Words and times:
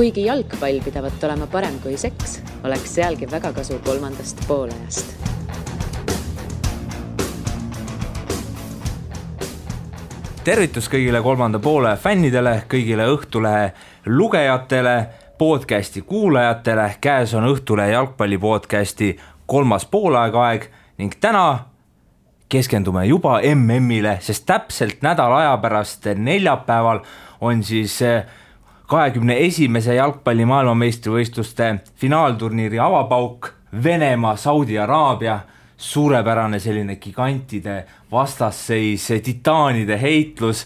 kuigi 0.00 0.22
jalgpall 0.24 0.80
pidavat 0.80 1.24
olema 1.24 1.44
parem 1.46 1.74
kui 1.82 1.92
seks, 2.00 2.38
oleks 2.64 2.94
sealgi 2.94 3.26
väga 3.28 3.50
kasu 3.52 3.76
kolmandast 3.84 4.38
poolajast. 4.48 5.12
tervitus 10.44 10.88
kõigile 10.88 11.20
kolmanda 11.22 11.60
poole 11.60 11.92
fännidele, 12.00 12.62
kõigile 12.68 13.10
Õhtulehe 13.12 13.74
lugejatele, 14.06 14.96
podcasti 15.38 16.02
kuulajatele, 16.02 16.94
käes 17.00 17.36
on 17.36 17.52
Õhtulehe 17.52 17.92
jalgpalli 17.92 18.38
podcasti 18.38 19.12
kolmas 19.46 19.84
poolaeg 19.84 20.70
ning 20.96 21.20
täna 21.20 21.58
keskendume 22.48 23.04
juba 23.04 23.42
MM-ile, 23.54 24.16
sest 24.24 24.48
täpselt 24.48 25.02
nädala 25.04 25.44
aja 25.44 25.56
pärast 25.60 26.08
neljapäeval 26.16 27.04
on 27.40 27.62
siis 27.64 28.02
eh, 28.02 28.24
kahekümne 28.90 29.36
esimese 29.46 29.94
jalgpalli 29.94 30.44
maailmameistrivõistluste 30.50 31.74
finaalturniiri 32.00 32.78
avapauk 32.82 33.52
Venemaa, 33.84 34.34
Saudi 34.36 34.78
Araabia, 34.78 35.38
suurepärane 35.76 36.58
selline 36.58 36.96
gigantide 36.96 37.84
vastasseis, 38.10 39.06
titaanide 39.22 39.94
heitlus, 40.00 40.64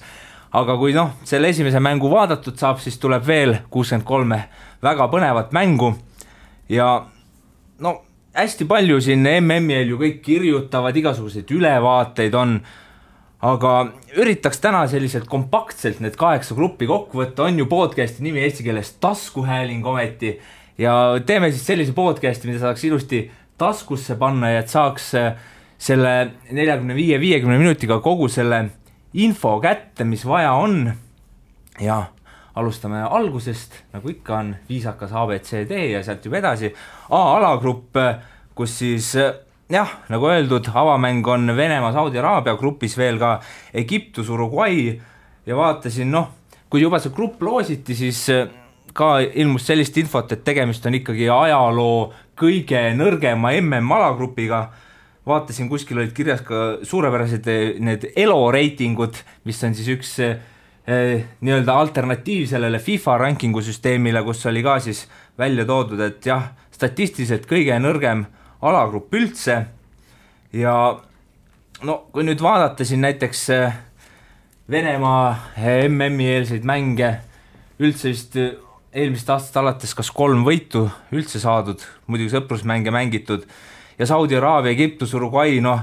aga 0.57 0.77
kui 0.81 0.95
noh, 0.97 1.19
selle 1.29 1.51
esimese 1.53 1.83
mängu 1.85 2.09
vaadatud 2.11 2.57
saab, 2.59 2.81
siis 2.81 2.97
tuleb 3.03 3.27
veel 3.27 3.59
kuuskümmend 3.71 4.09
kolme 4.09 4.41
väga 4.83 5.09
põnevat 5.13 5.53
mängu. 5.53 5.93
Ja 6.69 6.89
no 7.85 7.95
hästi 8.35 8.65
palju 8.65 9.01
siin 9.05 9.29
MM-il 9.37 9.93
ju 9.93 10.01
kõik 10.01 10.23
kirjutavad, 10.25 10.97
igasuguseid 10.97 11.53
ülevaateid 11.53 12.35
on, 12.41 12.57
aga 13.45 13.73
üritaks 14.17 14.61
täna 14.63 14.85
selliselt 14.89 15.27
kompaktselt 15.29 16.01
need 16.01 16.17
kaheksa 16.17 16.57
gruppi 16.57 16.89
kokku 16.89 17.21
võtta, 17.21 17.45
on 17.49 17.59
ju 17.61 17.67
podcast'i 17.69 18.25
nimi 18.25 18.41
eesti 18.45 18.65
keeles 18.65 18.95
taskuhääling 19.03 19.85
ometi 19.87 20.39
ja 20.81 20.95
teeme 21.27 21.51
siis 21.53 21.67
sellise 21.67 21.93
podcast'i, 21.97 22.49
mida 22.49 22.63
saaks 22.63 22.87
ilusti 22.89 23.27
taskusse 23.61 24.17
panna 24.21 24.55
ja 24.55 24.63
et 24.65 24.73
saaks 24.73 25.11
äh, 25.21 25.37
selle 25.79 26.15
neljakümne 26.51 26.97
viie, 26.97 27.21
viiekümne 27.21 27.59
minutiga 27.61 28.01
kogu 28.05 28.31
selle 28.33 28.65
info 29.21 29.59
kätte, 29.63 30.07
mis 30.09 30.25
vaja 30.27 30.57
on. 30.57 30.93
ja 31.81 32.05
alustame 32.55 33.03
algusest, 33.03 33.81
nagu 33.93 34.09
ikka 34.09 34.37
on 34.39 34.53
viisakas 34.69 35.13
abcd 35.13 35.73
ja 35.91 36.03
sealt 36.07 36.25
juba 36.25 36.39
edasi. 36.39 36.71
A-alagrupp, 37.11 37.99
kus 38.55 38.79
siis 38.79 39.11
jah, 39.73 39.91
nagu 40.13 40.29
öeldud, 40.29 40.69
avamäng 40.75 41.27
on 41.29 41.57
Venemaa, 41.57 41.93
Saudi 41.93 42.19
Araabia 42.21 42.57
grupis 42.61 42.99
veel 42.99 43.19
ka 43.19 43.39
Egiptus, 43.75 44.29
Uruguay 44.29 44.93
ja 45.47 45.57
vaatasin, 45.57 46.11
noh, 46.13 46.29
kui 46.71 46.83
juba 46.83 47.01
see 47.01 47.15
grupp 47.15 47.43
loositi, 47.43 47.97
siis 47.97 48.27
ka 48.95 49.19
ilmus 49.25 49.67
sellist 49.67 49.97
infot, 49.99 50.31
et 50.33 50.45
tegemist 50.47 50.85
on 50.87 50.99
ikkagi 51.01 51.29
ajaloo 51.33 52.13
kõige 52.39 52.81
nõrgema 52.97 53.55
MM-alagrupiga. 53.61 54.69
vaatasin, 55.25 55.69
kuskil 55.69 55.99
olid 55.99 56.13
kirjas 56.13 56.43
ka 56.45 56.85
suurepärased 56.85 57.47
need 57.81 58.11
elo 58.17 58.51
reitingud, 58.53 59.17
mis 59.45 59.63
on 59.65 59.75
siis 59.75 59.89
üks 59.89 60.19
eh, 60.21 61.25
nii-öelda 61.41 61.73
alternatiiv 61.73 62.47
sellele 62.51 62.79
FIFA 62.79 63.17
rankingu 63.19 63.63
süsteemile, 63.65 64.23
kus 64.23 64.45
oli 64.47 64.63
ka 64.63 64.79
siis 64.85 65.07
välja 65.39 65.65
toodud, 65.65 66.01
et 66.01 66.27
jah, 66.27 66.51
statistiliselt 66.71 67.49
kõige 67.49 67.79
nõrgem 67.81 68.27
alagrupp 68.65 69.15
üldse. 69.15 69.65
ja 70.53 70.75
no 71.83 71.97
kui 72.13 72.25
nüüd 72.25 72.43
vaadata 72.43 72.85
siin 72.87 73.03
näiteks 73.05 73.49
eh, 73.55 73.81
Venemaa 74.71 75.35
MM-i 75.89 76.31
eelseid 76.39 76.65
mänge, 76.65 77.11
üldse 77.77 78.09
vist 78.15 78.39
eelmisest 78.39 79.33
aastast 79.35 79.57
alates 79.61 79.93
kas 79.93 80.09
kolm 80.15 80.45
võitu 80.47 80.87
üldse 81.13 81.41
saadud, 81.43 81.83
muidugi 82.07 82.33
sõprusmänge 82.33 82.95
mängitud 82.95 83.45
ja 83.99 84.07
Saudi 84.09 84.39
Araabia, 84.39 84.73
Egiptus, 84.73 85.13
Uruguay, 85.15 85.59
noh, 85.63 85.83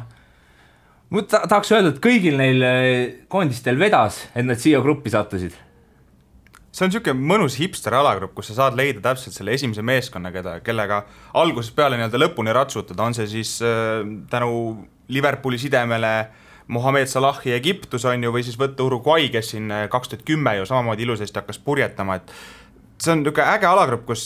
ma 1.11 1.23
ta, 1.27 1.43
tahaks 1.45 1.73
öelda, 1.75 1.93
et 1.93 2.01
kõigil 2.03 2.39
neil 2.39 2.65
eh, 2.65 3.03
koondistel 3.31 3.77
vedas, 3.79 4.23
et 4.33 4.47
nad 4.47 4.59
siia 4.59 4.81
gruppi 4.83 5.13
sattusid. 5.13 5.53
See 6.71 6.85
on 6.85 6.91
niisugune 6.91 7.27
mõnus 7.31 7.57
hipster 7.59 7.95
alagrupp, 7.97 8.33
kus 8.37 8.51
sa 8.51 8.61
saad 8.61 8.77
leida 8.79 9.03
täpselt 9.03 9.35
selle 9.35 9.55
esimese 9.55 9.83
meeskonna, 9.83 10.31
keda, 10.31 10.59
kellega 10.63 11.01
algusest 11.41 11.75
peale 11.75 11.99
nii-öelda 11.99 12.21
lõpuni 12.21 12.55
ratsutada, 12.55 13.03
on 13.03 13.17
see 13.17 13.27
siis 13.31 13.57
äh, 13.65 14.05
tänu 14.31 14.53
Liverpooli 15.11 15.59
sidemele 15.59 16.13
Mohammed 16.71 17.09
Salahi 17.11 17.51
Egiptus 17.51 18.05
on 18.07 18.23
ju, 18.23 18.31
või 18.31 18.45
siis 18.47 18.55
võtta 18.59 18.85
Uruguay, 18.85 19.27
kes 19.33 19.51
siin 19.55 19.67
äh, 19.73 19.87
kaks 19.91 20.13
tuhat 20.13 20.23
kümme 20.27 20.55
ju 20.61 20.69
samamoodi 20.69 21.03
ilusasti 21.03 21.41
hakkas 21.41 21.59
purjetama, 21.59 22.21
et 22.21 22.31
see 23.01 23.11
on 23.11 23.25
niisugune 23.25 23.49
äge 23.51 23.67
alagrupp, 23.67 24.05
kus 24.07 24.23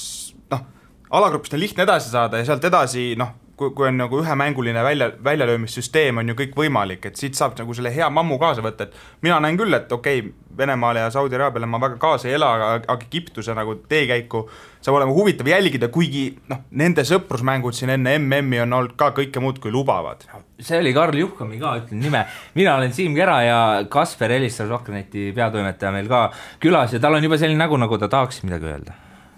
noh, 0.53 0.61
alagrupist 1.09 1.57
on 1.57 1.63
lihtne 1.63 1.87
edasi 1.87 2.13
saada 2.13 2.37
ja 2.37 2.45
sealt 2.45 2.69
edasi 2.69 3.13
noh, 3.17 3.33
kui, 3.57 3.71
kui 3.75 3.87
on 3.87 3.97
nagu 3.99 4.19
ühemänguline 4.19 4.83
välja, 4.83 5.09
väljalöömissüsteem, 5.23 6.17
on 6.21 6.31
ju 6.31 6.35
kõik 6.37 6.55
võimalik, 6.57 7.07
et 7.09 7.19
siit 7.19 7.37
saab 7.37 7.55
nagu 7.59 7.75
selle 7.75 7.91
hea 7.95 8.07
mammu 8.11 8.37
kaasa 8.41 8.63
võtta, 8.65 8.87
et 8.87 9.23
mina 9.25 9.39
näen 9.43 9.59
küll, 9.59 9.73
et 9.77 9.91
okei 9.91 10.23
okay,, 10.23 10.33
Venemaale 10.55 11.01
ja 11.03 11.09
Saudi 11.11 11.35
Araabiale 11.35 11.67
ma 11.67 11.81
väga 11.83 11.97
kaasa 11.99 12.29
ei 12.29 12.37
ela, 12.37 12.53
aga, 12.55 12.67
aga 12.87 13.03
Egiptuse 13.03 13.51
nagu 13.57 13.73
teekäiku 13.91 14.45
saab 14.79 14.95
olema 14.95 15.11
huvitav 15.11 15.49
jälgida, 15.51 15.89
kuigi 15.91 16.29
noh, 16.47 16.61
nende 16.79 17.03
sõprusmängud 17.03 17.75
siin 17.75 17.91
enne 17.97 18.13
MM-i 18.21 18.61
on 18.63 18.77
olnud 18.77 18.95
ka 18.95 19.09
kõike 19.17 19.43
muud 19.43 19.59
kui 19.59 19.73
lubavad. 19.75 20.23
see 20.55 20.79
oli 20.79 20.93
Karl 20.95 21.19
Juhkami 21.19 21.59
ka, 21.59 21.75
ütlen 21.81 21.99
nime, 21.99 22.23
mina 22.55 22.77
olen 22.79 22.95
Siim 22.95 23.19
Kera 23.19 23.41
ja 23.43 23.59
Kasper 23.91 24.31
Elistar, 24.31 24.71
Sohkraneti 24.71 25.33
peatoimetaja 25.35 25.91
meil 25.91 26.07
ka 26.07 26.29
külas 26.63 26.95
ja 26.95 27.03
tal 27.03 27.19
on 27.19 27.27
juba 27.27 27.41
selline 27.41 27.59
nägu, 27.59 27.75
nagu 27.75 27.99
ta 27.99 28.07
tahaks 28.07 28.45
midagi 28.47 28.71
öelda. 28.71 28.95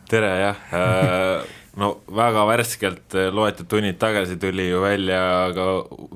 tere 0.07 0.35
jah 0.39 0.69
äh, 0.69 1.57
no 1.77 1.91
väga 2.09 2.45
värskelt 2.49 3.17
loetud 3.33 3.69
tunnid 3.69 3.99
tagasi 4.01 4.39
tuli 4.41 4.69
ju 4.71 4.81
välja 4.81 5.21
ka 5.53 5.67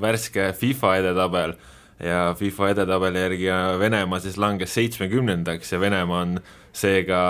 värske 0.01 0.51
FIFA 0.57 0.95
edetabel 1.01 1.53
ja 2.01 2.33
FIFA 2.37 2.71
edetabeli 2.73 3.21
järgi 3.25 3.51
Venemaa 3.79 4.19
siis 4.19 4.39
langes 4.41 4.73
seitsmekümnendaks 4.73 5.73
ja 5.73 5.79
Venemaa 5.79 6.23
on 6.25 6.39
seega 6.73 7.21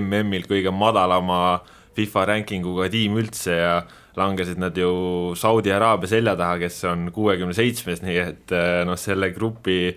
MM-il 0.00 0.44
kõige 0.50 0.72
madalama 0.74 1.60
FIFA 1.96 2.26
rankinguga 2.34 2.90
tiim 2.92 3.16
üldse 3.20 3.56
ja 3.56 3.74
langesid 4.18 4.60
nad 4.60 4.76
ju 4.76 5.34
Saudi 5.38 5.72
Araabia 5.72 6.10
selja 6.10 6.36
taha, 6.38 6.58
kes 6.62 6.82
on 6.90 7.08
kuuekümne 7.14 7.54
seitsmes, 7.56 8.02
nii 8.04 8.18
et 8.22 8.54
eh, 8.54 8.82
noh, 8.86 8.98
selle 8.98 9.30
grupi 9.34 9.92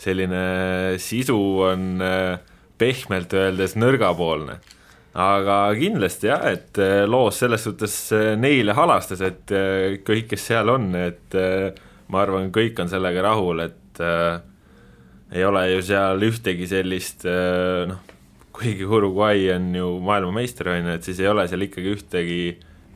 selline 0.00 0.98
sisu 1.00 1.38
on 1.64 2.02
eh, 2.04 2.36
pehmelt 2.78 3.34
öeldes 3.38 3.76
nõrgapoolne. 3.78 4.58
Aga 5.14 5.58
kindlasti 5.78 6.26
jah, 6.26 6.46
et 6.50 6.78
eh, 6.82 7.04
loos 7.06 7.38
selles 7.38 7.62
suhtes 7.62 7.96
neile 8.38 8.74
halastas, 8.74 9.20
et 9.22 9.52
kõik, 10.06 10.30
kes 10.32 10.48
seal 10.50 10.72
on, 10.72 10.88
et 10.98 11.36
ma 12.12 12.24
arvan, 12.24 12.50
kõik 12.54 12.80
on 12.82 12.90
sellega 12.90 13.22
rahul, 13.24 13.62
et 13.64 14.02
äh, 14.02 14.42
ei 15.34 15.44
ole 15.46 15.64
ju 15.72 15.82
seal 15.88 16.26
ühtegi 16.26 16.68
sellist 16.70 17.24
äh, 17.28 17.84
noh, 17.90 18.02
kuigi 18.54 18.86
Uruguay 18.86 19.48
on 19.54 19.72
ju 19.74 19.88
maailmameister, 20.04 20.70
on 20.74 20.90
ju, 20.90 20.98
et 20.98 21.08
siis 21.08 21.22
ei 21.22 21.30
ole 21.30 21.46
seal 21.50 21.66
ikkagi 21.66 21.94
ühtegi 21.96 22.40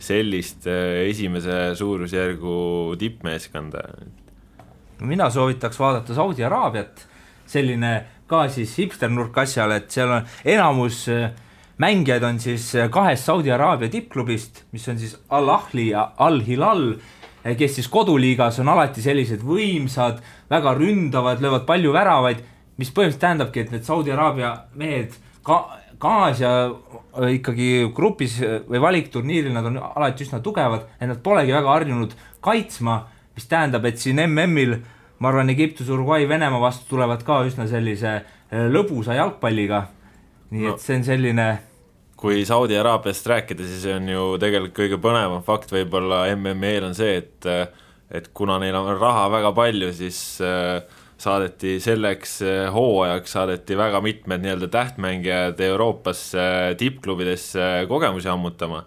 sellist 0.02 0.68
äh, 0.70 1.08
esimese 1.08 1.74
suurusjärgu 1.78 2.58
tippmeeskonda. 3.00 3.82
mina 5.00 5.30
soovitaks 5.30 5.78
vaadata 5.80 6.14
Saudi 6.14 6.44
Araabiat, 6.44 7.06
selline 7.46 7.92
ka 8.28 8.48
siis 8.52 8.76
hipsternurk 8.78 9.36
asjal, 9.38 9.72
et 9.72 9.90
seal 9.90 10.18
on 10.20 10.32
enamus 10.44 11.06
äh, 11.08 11.30
mängijaid 11.78 12.24
on 12.24 12.40
siis 12.42 12.74
äh, 12.74 12.90
kahest 12.90 13.24
Saudi 13.24 13.52
Araabia 13.52 13.88
tippklubist, 13.88 14.64
mis 14.72 14.88
on 14.88 14.98
siis 14.98 15.16
Al-Ahli 15.28 15.90
ja 15.90 16.10
Al-Hilal 16.16 16.96
Eh, 17.48 17.56
kes 17.56 17.78
siis 17.78 17.88
koduliigas 17.88 18.58
on 18.60 18.68
alati 18.68 19.02
sellised 19.02 19.44
võimsad, 19.46 20.18
väga 20.50 20.74
ründavad, 20.76 21.42
löövad 21.42 21.64
palju 21.68 21.92
väravaid, 21.94 22.40
mis 22.78 22.90
põhimõtteliselt 22.90 23.22
tähendabki, 23.22 23.62
et 23.62 23.74
need 23.74 23.86
Saudi 23.86 24.12
Araabia 24.14 24.54
mehed 24.78 25.14
ka, 25.46 25.62
Aasia 25.98 26.50
eh, 26.68 27.38
ikkagi 27.38 27.88
grupis 27.94 28.36
või 28.68 28.82
valikturniiril 28.82 29.54
nad 29.54 29.66
on 29.70 29.78
alati 29.82 30.26
üsna 30.26 30.42
tugevad 30.42 30.84
ja 31.00 31.08
nad 31.10 31.22
polegi 31.22 31.54
väga 31.54 31.72
harjunud 31.72 32.14
kaitsma, 32.44 33.00
mis 33.34 33.48
tähendab, 33.50 33.86
et 33.86 34.02
siin 34.02 34.20
MM-il 34.26 34.76
ma 35.18 35.30
arvan, 35.32 35.50
Egiptus, 35.50 35.88
Uruguay, 35.90 36.28
Venemaa 36.30 36.60
vastu 36.62 36.86
tulevad 36.90 37.24
ka 37.26 37.40
üsna 37.46 37.66
sellise 37.70 38.20
lõbusa 38.50 39.16
jalgpalliga. 39.18 39.88
nii 40.50 40.64
no. 40.64 40.74
et 40.74 40.80
see 40.80 40.96
on 40.96 41.02
selline 41.04 41.48
kui 42.18 42.42
Saudi 42.46 42.76
Araabiast 42.78 43.26
rääkida, 43.30 43.66
siis 43.66 43.84
on 43.94 44.08
ju 44.10 44.22
tegelikult 44.42 44.74
kõige 44.74 44.98
põnevam 45.02 45.44
fakt 45.46 45.70
võib-olla 45.74 46.24
MM-il 46.34 46.88
on 46.88 46.96
see, 46.98 47.20
et 47.22 47.46
et 48.08 48.30
kuna 48.36 48.56
neil 48.60 48.76
on 48.78 48.94
raha 48.96 49.26
väga 49.32 49.52
palju, 49.56 49.90
siis 49.92 50.18
äh, 50.40 50.80
saadeti 51.20 51.76
selleks 51.82 52.38
äh, 52.46 52.68
hooajaks, 52.72 53.34
saadeti 53.36 53.76
väga 53.76 54.00
mitmed 54.04 54.44
nii-öelda 54.44 54.70
tähtmängijad 54.72 55.60
Euroopasse 55.68 56.74
tippklubidesse 56.80 57.86
kogemusi 57.90 58.30
ammutama. 58.32 58.84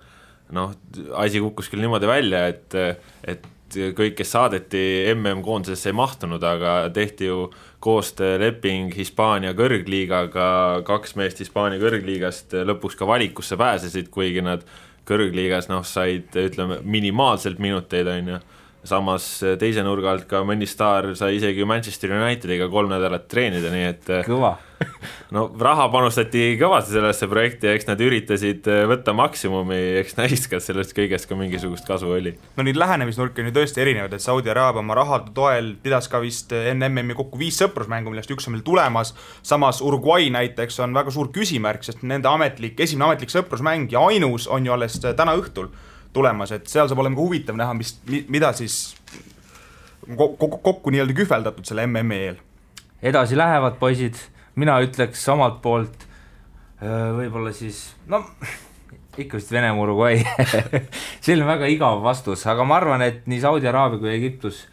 noh, 0.51 0.73
asi 1.15 1.39
kukkus 1.39 1.69
küll 1.71 1.79
niimoodi 1.79 2.09
välja, 2.09 2.41
et, 2.51 2.75
et 3.23 3.45
kõik, 3.75 4.15
kes 4.19 4.31
saadeti 4.35 4.81
MM-koondisesse 5.13 5.91
ei 5.91 5.97
mahtunud, 5.97 6.43
aga 6.43 6.75
tehti 6.93 7.29
ju 7.29 7.45
koostööleping 7.81 8.93
Hispaania 8.95 9.53
kõrgliigaga, 9.57 10.47
kaks 10.87 11.15
meest 11.19 11.41
Hispaania 11.43 11.81
kõrgliigast 11.81 12.55
lõpuks 12.67 12.97
ka 12.99 13.09
valikusse 13.09 13.57
pääsesid, 13.59 14.09
kuigi 14.13 14.43
nad 14.45 14.65
kõrgliigas 15.07 15.69
noh, 15.71 15.85
said 15.87 16.35
ütleme 16.37 16.81
minimaalselt 16.83 17.61
minuteid, 17.61 18.09
on 18.11 18.35
ju. 18.35 18.41
Samas 18.87 19.25
teise 19.61 19.83
nurga 19.85 20.09
alt 20.15 20.23
ka 20.29 20.39
mõni 20.41 20.65
staar 20.65 21.11
sai 21.13 21.35
isegi 21.37 21.67
Manchester 21.69 22.15
Unitediga 22.17 22.65
kolm 22.71 22.89
nädalat 22.89 23.27
treenida, 23.29 23.69
nii 23.69 23.87
et 23.91 24.13
kõva 24.25 24.55
no 25.35 25.45
raha 25.59 25.87
panustati 25.93 26.55
kõvasti 26.59 26.95
sellesse 26.95 27.27
projekti 27.31 27.69
ja 27.69 27.75
eks 27.77 27.87
nad 27.89 28.01
üritasid 28.03 28.67
võtta 28.89 29.13
maksimumi, 29.17 29.79
eks 30.01 30.17
näis, 30.19 30.47
kas 30.51 30.69
sellest 30.69 30.95
kõigest 30.97 31.29
ka 31.29 31.37
mingisugust 31.39 31.87
kasu 31.87 32.11
oli. 32.17 32.33
no 32.57 32.65
neid 32.67 32.79
lähenemisnurki 32.79 33.43
on 33.43 33.51
ju 33.51 33.55
tõesti 33.59 33.83
erinevaid, 33.83 34.15
et 34.17 34.23
Saudi 34.23 34.51
Araabia 34.53 34.83
oma 34.83 34.97
rahade 34.97 35.33
toel 35.37 35.73
pidas 35.83 36.09
ka 36.11 36.21
vist 36.23 36.53
enne 36.55 36.89
MM-i 36.89 37.17
kokku 37.17 37.39
viis 37.41 37.59
sõprusmängu, 37.61 38.13
millest 38.13 38.33
üks 38.33 38.49
on 38.49 38.57
veel 38.57 38.65
tulemas, 38.67 39.13
samas 39.43 39.83
Uruguay 39.85 40.31
näiteks 40.33 40.81
on 40.85 40.97
väga 40.97 41.13
suur 41.13 41.31
küsimärk, 41.35 41.85
sest 41.85 42.03
nende 42.07 42.29
ametlik, 42.31 42.79
esimene 42.79 43.11
ametlik 43.11 43.33
sõprusmäng 43.33 43.91
ja 43.93 44.03
ainus 44.09 44.49
on 44.51 44.65
ju 44.65 44.75
alles 44.75 44.99
täna 45.01 45.37
õhtul 45.39 45.71
tulemas, 46.13 46.51
et 46.51 46.67
seal 46.67 46.89
saab 46.89 47.01
olema 47.03 47.17
ka 47.17 47.23
huvitav 47.23 47.57
näha, 47.59 47.75
mis, 47.77 47.95
mida 48.31 48.51
siis 48.55 48.95
kokku, 50.17 50.49
kokku 50.57 50.93
nii-öelda 50.93 51.15
kühveldatud 51.15 51.67
selle 51.67 51.85
MM-i 51.87 52.19
eel. 52.27 52.39
edasi 53.01 53.37
lähevad 53.37 53.79
poisid, 53.79 54.17
mina 54.55 54.79
ütleks 54.83 55.23
omalt 55.31 55.61
poolt 55.61 56.07
võib-olla 56.81 57.53
siis, 57.53 57.91
no 58.09 58.23
ikka 59.21 59.37
vist 59.37 59.51
Venemaa, 59.53 59.83
Uruguay 59.83 60.23
selline 61.25 61.45
väga 61.45 61.69
igav 61.69 62.01
vastus, 62.03 62.47
aga 62.49 62.65
ma 62.65 62.79
arvan, 62.79 63.03
et 63.05 63.27
nii 63.29 63.41
Saudi 63.43 63.69
Araabia 63.69 64.01
kui 64.01 64.13
Egiptus 64.15 64.63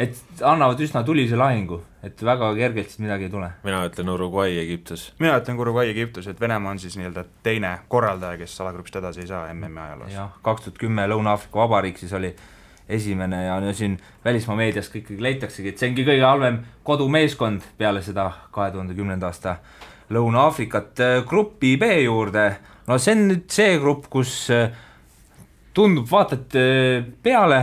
et 0.00 0.42
annavad 0.46 0.80
üsna 0.80 1.02
tulise 1.04 1.36
lahingu, 1.38 1.80
et 2.06 2.22
väga 2.24 2.50
kergelt 2.56 2.88
siis 2.88 3.02
midagi 3.04 3.28
ei 3.28 3.32
tule. 3.32 3.50
mina 3.64 3.82
ütlen 3.88 4.12
Uruguay, 4.12 4.56
Egiptus. 4.62 5.10
mina 5.18 5.36
ütlen 5.40 5.60
Uruguay, 5.60 5.90
Egiptus, 5.90 6.26
et 6.26 6.40
Venemaa 6.40 6.72
on 6.72 6.78
siis 6.78 6.96
nii-öelda 6.96 7.24
teine 7.42 7.78
korraldaja, 7.88 8.38
kes 8.40 8.60
alagrupist 8.64 8.96
edasi 8.96 9.24
ei 9.24 9.26
saa 9.26 9.42
MM-i 9.52 9.80
ajaloos. 9.84 10.12
jah, 10.14 10.32
kaks 10.42 10.64
tuhat 10.64 10.80
kümme 10.80 11.06
Lõuna-Aafrika 11.10 11.62
Vabariik 11.64 12.00
siis 12.00 12.12
oli 12.16 12.32
esimene 12.90 13.44
ja 13.44 13.58
no 13.62 13.72
siin 13.76 13.96
välismaa 14.24 14.56
meedias 14.58 14.90
ikkagi 14.90 15.22
leitaksegi, 15.22 15.72
et 15.72 15.80
see 15.80 15.90
ongi 15.90 16.04
kõige 16.06 16.26
halvem 16.26 16.60
kodumeeskond 16.86 17.64
peale 17.78 18.02
seda 18.02 18.30
kahe 18.52 18.70
tuhande 18.74 18.96
kümnenda 18.98 19.30
aasta 19.30 19.56
Lõuna-Aafrikat. 20.10 20.98
grupi 21.26 21.76
B 21.78 21.90
juurde, 22.02 22.46
no 22.86 22.98
see 22.98 23.14
on 23.14 23.28
nüüd 23.28 23.44
see 23.52 23.76
grupp, 23.78 24.08
kus 24.10 24.48
tundub, 25.74 26.08
vaatad 26.10 26.56
peale, 27.22 27.60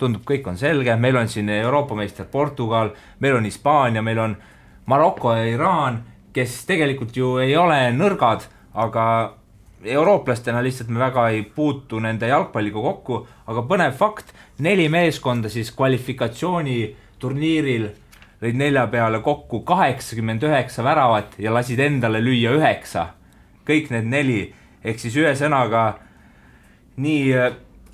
tundub, 0.00 0.24
kõik 0.24 0.48
on 0.48 0.56
selge, 0.56 0.96
meil 0.96 1.18
on 1.20 1.28
siin 1.28 1.48
Euroopa 1.52 1.98
meister 1.98 2.24
Portugal, 2.24 2.94
meil 3.20 3.36
on 3.36 3.44
Hispaania, 3.44 4.02
meil 4.02 4.18
on 4.18 4.36
Maroko 4.88 5.34
ja 5.36 5.44
Iraan, 5.44 6.00
kes 6.32 6.64
tegelikult 6.66 7.16
ju 7.16 7.36
ei 7.42 7.52
ole 7.56 7.82
nõrgad, 7.92 8.46
aga 8.74 9.04
eurooplastena 9.84 10.62
lihtsalt 10.62 10.88
me 10.88 10.98
väga 11.00 11.28
ei 11.28 11.42
puutu 11.42 12.00
nende 12.00 12.28
jalgpalliga 12.28 12.80
kokku, 12.80 13.26
aga 13.46 13.62
põnev 13.68 13.92
fakt, 13.96 14.34
neli 14.58 14.88
meeskonda 14.92 15.48
siis 15.48 15.72
kvalifikatsiooniturniiril 15.76 17.88
lõid 18.40 18.54
nelja 18.56 18.86
peale 18.92 19.20
kokku 19.24 19.60
kaheksakümmend 19.68 20.42
üheksa 20.48 20.84
väravat 20.84 21.34
ja 21.38 21.54
lasid 21.54 21.78
endale 21.80 22.20
lüüa 22.24 22.50
üheksa. 22.56 23.06
kõik 23.68 23.90
need 23.90 24.04
neli, 24.04 24.54
ehk 24.84 24.98
siis 24.98 25.16
ühesõnaga 25.16 25.94
nii 26.96 27.34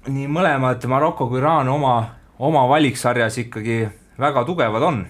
nii 0.07 0.29
mõlemad 0.31 0.85
Maroko 0.89 1.29
kui 1.31 1.41
Iraan 1.41 1.69
oma, 1.69 1.95
oma 2.39 2.65
valiksarjas 2.71 3.39
ikkagi 3.43 3.85
väga 4.19 4.45
tugevad 4.47 4.83
on. 4.83 5.07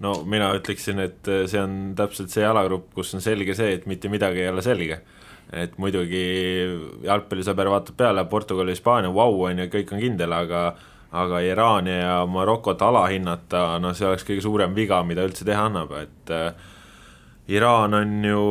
no 0.00 0.12
mina 0.24 0.52
ütleksin, 0.54 1.00
et 1.02 1.30
see 1.46 1.60
on 1.60 1.94
täpselt 1.96 2.30
see 2.30 2.44
alagrupp, 2.46 2.92
kus 2.94 3.14
on 3.14 3.24
selge 3.24 3.54
see, 3.58 3.72
et 3.74 3.86
mitte 3.86 4.08
midagi 4.08 4.44
ei 4.44 4.52
ole 4.52 4.62
selge. 4.62 5.00
Et 5.52 5.76
muidugi 5.80 6.22
jalgpallisõber 7.06 7.70
vaatab 7.72 7.96
peale, 7.96 8.24
Portugal, 8.28 8.68
Hispaania, 8.68 9.12
vau, 9.14 9.42
on 9.48 9.64
ju, 9.64 9.68
kõik 9.72 9.92
on 9.94 10.02
kindel, 10.02 10.34
aga 10.36 10.62
aga 11.08 11.38
Iraani 11.40 11.94
ja 12.02 12.16
Marokot 12.28 12.82
alahinnata, 12.84 13.78
no 13.80 13.94
see 13.96 14.04
oleks 14.04 14.26
kõige 14.28 14.42
suurem 14.44 14.74
viga, 14.76 15.00
mida 15.08 15.24
üldse 15.24 15.46
teha 15.48 15.62
annab, 15.70 15.94
et 15.96 16.32
äh, 16.36 16.50
Iraan 17.48 17.96
on 17.96 18.10
ju 18.28 18.42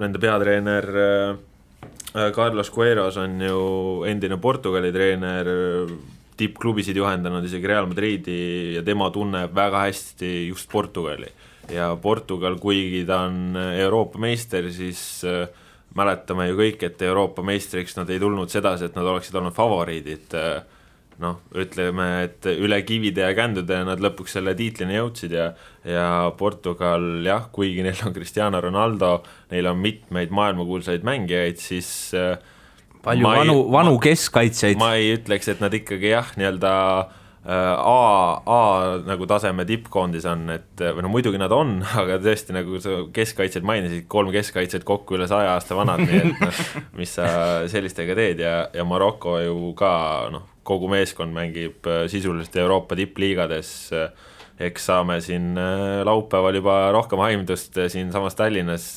nende 0.00 0.20
peatreener 0.22 0.88
äh, 1.02 2.30
Carlos 2.32 2.70
Queiroz 2.72 3.18
on 3.20 3.40
ju 3.44 3.58
endine 4.08 4.38
Portugali 4.40 4.88
treener, 4.92 5.50
tippklubisid 6.36 6.96
juhendanud, 6.96 7.44
isegi 7.44 7.68
Real 7.68 7.88
Madridi 7.88 8.76
ja 8.76 8.82
tema 8.84 9.10
tunneb 9.12 9.52
väga 9.56 9.84
hästi 9.84 10.48
just 10.48 10.70
Portugali. 10.72 11.28
ja 11.68 11.96
Portugal, 12.02 12.56
kuigi 12.62 13.04
ta 13.04 13.24
on 13.26 13.56
Euroopa 13.56 14.18
meister, 14.18 14.70
siis 14.72 15.24
äh, 15.24 15.48
mäletame 15.96 16.48
ju 16.50 16.56
kõik, 16.58 16.82
et 16.88 17.02
Euroopa 17.02 17.44
meistriks 17.46 17.96
nad 17.96 18.10
ei 18.10 18.20
tulnud 18.20 18.50
sedasi, 18.52 18.88
et 18.88 18.96
nad 18.98 19.06
oleksid 19.06 19.36
olnud 19.38 19.54
favoriidid 19.56 20.34
noh, 21.22 21.38
ütleme, 21.56 22.06
et 22.26 22.48
üle 22.52 22.78
kivide 22.86 23.24
ja 23.24 23.32
kändude 23.36 23.78
nad 23.88 24.02
lõpuks 24.04 24.36
selle 24.36 24.52
tiitlini 24.58 24.98
jõudsid 24.98 25.36
ja 25.36 25.50
ja 25.86 26.06
Portugal 26.36 27.24
jah, 27.24 27.46
kuigi 27.54 27.84
neil 27.86 28.00
on 28.04 28.14
Cristiano 28.16 28.60
Ronaldo, 28.60 29.20
neil 29.52 29.70
on 29.70 29.80
mitmeid 29.80 30.34
maailmakuulsaid 30.34 31.06
mängijaid, 31.06 31.60
siis 31.62 31.88
äh, 32.18 32.34
palju 33.04 33.28
vanu, 33.28 33.60
vanu 33.72 33.94
keskkaitsjaid. 34.02 34.80
ma 34.82 34.94
ei 34.98 35.14
ütleks, 35.16 35.48
et 35.52 35.62
nad 35.64 35.74
ikkagi 35.78 36.12
jah, 36.12 36.34
nii-öelda 36.36 36.74
äh, 36.98 37.22
A, 37.46 38.42
A 38.42 38.60
nagu 39.06 39.26
taseme 39.30 39.62
tippkoondis 39.68 40.24
on, 40.26 40.48
et 40.50 40.80
või 40.82 41.04
no 41.04 41.10
muidugi 41.12 41.38
nad 41.38 41.52
on, 41.54 41.76
aga 42.00 42.18
tõesti, 42.22 42.54
nagu 42.56 42.80
sa 42.82 43.04
keskkaitsjad 43.14 43.66
mainisid, 43.66 44.08
kolm 44.10 44.32
keskkaitset 44.34 44.86
kokku 44.88 45.14
üle 45.14 45.28
saja 45.30 45.54
aasta 45.54 45.78
vanad, 45.78 46.02
nii 46.02 46.18
et 46.24 46.42
noh, 46.42 46.60
mis 46.98 47.14
sa 47.18 47.28
sellistega 47.70 48.18
teed. 48.18 48.42
Ja, 48.42 48.56
ja 48.74 48.86
Maroko 48.88 49.38
ju 49.38 49.72
ka 49.78 49.92
noh, 50.34 50.48
kogu 50.66 50.90
meeskond 50.90 51.34
mängib 51.34 51.86
äh, 51.86 52.06
sisuliselt 52.10 52.56
Euroopa 52.58 52.98
tippliigades, 52.98 53.70
eks 54.56 54.88
saame 54.88 55.20
siin 55.24 55.52
äh, 55.60 56.00
laupäeval 56.06 56.58
juba 56.58 56.78
rohkem 56.96 57.22
aimdust 57.22 57.78
äh, 57.78 57.90
siinsamas 57.92 58.38
Tallinnas, 58.38 58.88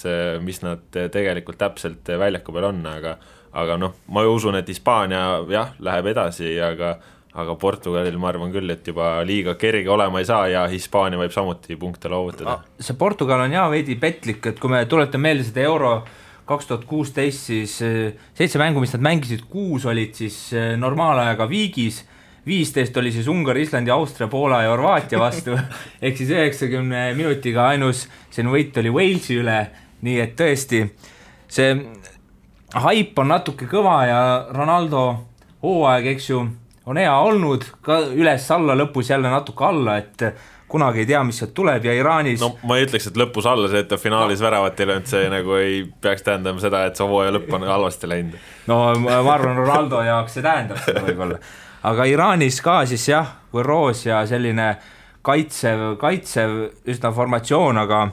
mis 0.41 0.63
nad 0.65 0.87
tegelikult 0.89 1.59
täpselt 1.61 2.09
väljaku 2.19 2.55
peal 2.55 2.71
on, 2.71 2.81
aga 2.89 3.19
aga 3.59 3.79
noh, 3.81 3.95
ma 4.13 4.21
usun, 4.29 4.59
et 4.59 4.67
Hispaania 4.69 5.39
jah, 5.49 5.71
läheb 5.81 6.11
edasi, 6.11 6.51
aga 6.61 6.97
aga 7.44 7.56
Portugalil 7.59 8.18
ma 8.21 8.31
arvan 8.31 8.53
küll, 8.53 8.69
et 8.74 8.88
juba 8.88 9.18
liiga 9.27 9.56
kerge 9.59 9.89
olema 9.91 10.21
ei 10.21 10.27
saa 10.27 10.47
ja 10.51 10.65
Hispaania 10.71 11.19
võib 11.21 11.33
samuti 11.36 11.77
punkte 11.80 12.12
loovutada. 12.12 12.59
see 12.80 12.97
Portugal 13.00 13.45
on 13.45 13.53
jaa 13.56 13.68
veidi 13.71 13.95
petlik, 14.00 14.45
et 14.45 14.59
kui 14.59 14.71
me 14.71 14.86
tuletame 14.89 15.30
meelde 15.30 15.47
seda 15.47 15.65
euro 15.68 15.94
kaks 16.50 16.69
tuhat 16.69 16.86
kuusteist 16.89 17.50
siis 17.51 17.75
eh, 17.86 18.13
seitse 18.38 18.57
mängu, 18.62 18.81
mis 18.81 18.94
nad 18.95 19.03
mängisid, 19.06 19.45
kuus 19.52 19.85
olid 19.90 20.16
siis 20.18 20.37
eh, 20.57 20.71
normaalajaga 20.81 21.45
viigis, 21.49 22.02
viisteist 22.47 22.95
oli 22.97 23.11
siis 23.13 23.28
Ungari, 23.30 23.61
Islandi, 23.68 23.92
Austria, 23.94 24.28
Poola 24.31 24.63
ja 24.63 24.71
Horvaatia 24.73 25.19
vastu 25.21 25.57
ehk 26.06 26.18
siis 26.18 26.33
üheksakümne 26.33 27.11
minutiga 27.18 27.68
ainus 27.69 28.07
selline 28.31 28.56
võit 28.56 28.81
oli 28.81 28.94
Walesi 28.95 29.37
üle, 29.44 29.59
nii 30.06 30.18
et 30.23 30.33
tõesti, 30.40 30.85
see 31.52 31.75
haip 32.78 33.19
on 33.19 33.30
natuke 33.30 33.69
kõva 33.69 33.99
ja 34.09 34.21
Ronaldo 34.56 35.04
hooaeg, 35.63 36.13
eks 36.16 36.30
ju, 36.31 36.44
on 36.89 36.97
hea 36.97 37.13
olnud, 37.13 37.65
ka 37.85 37.99
üles-alla, 38.17 38.75
lõpus 38.77 39.11
jälle 39.11 39.29
natuke 39.29 39.65
alla, 39.65 39.97
et 40.01 40.23
kunagi 40.69 41.03
ei 41.03 41.09
tea, 41.09 41.21
mis 41.25 41.39
sealt 41.41 41.53
tuleb 41.57 41.85
ja 41.85 41.93
Iraanis 41.97 42.41
no 42.41 42.51
ma 42.69 42.77
ei 42.77 42.85
ütleks, 42.85 43.09
et 43.09 43.17
lõpus 43.17 43.47
alla 43.49 43.69
see, 43.69 43.83
et 43.83 43.89
ta 43.89 43.97
finaalis 43.97 44.41
no. 44.41 44.45
väravat 44.47 44.79
ei 44.79 44.89
löönud, 44.89 45.09
see 45.09 45.29
nagu 45.31 45.57
ei 45.57 45.79
peaks 46.01 46.25
tähendama 46.25 46.61
seda, 46.61 46.83
et 46.89 46.97
see 46.97 47.07
hooaja 47.09 47.33
lõpp 47.37 47.53
on 47.57 47.65
halvasti 47.69 48.09
läinud. 48.09 48.37
no 48.69 48.79
ma 49.05 49.19
arvan, 49.33 49.57
Ronaldo 49.57 50.01
jaoks 50.05 50.37
see 50.37 50.45
tähendab 50.45 50.81
seda 50.85 51.05
võib-olla. 51.05 51.39
aga 51.89 52.09
Iraanis 52.09 52.61
ka 52.65 52.81
siis 52.89 53.07
jah, 53.09 53.35
Võroos 53.53 54.03
ja 54.05 54.21
selline 54.29 54.75
kaitsev, 55.25 55.95
kaitsev 56.01 56.57
üsna 56.89 57.13
formatsioon, 57.13 57.81
aga 57.81 58.03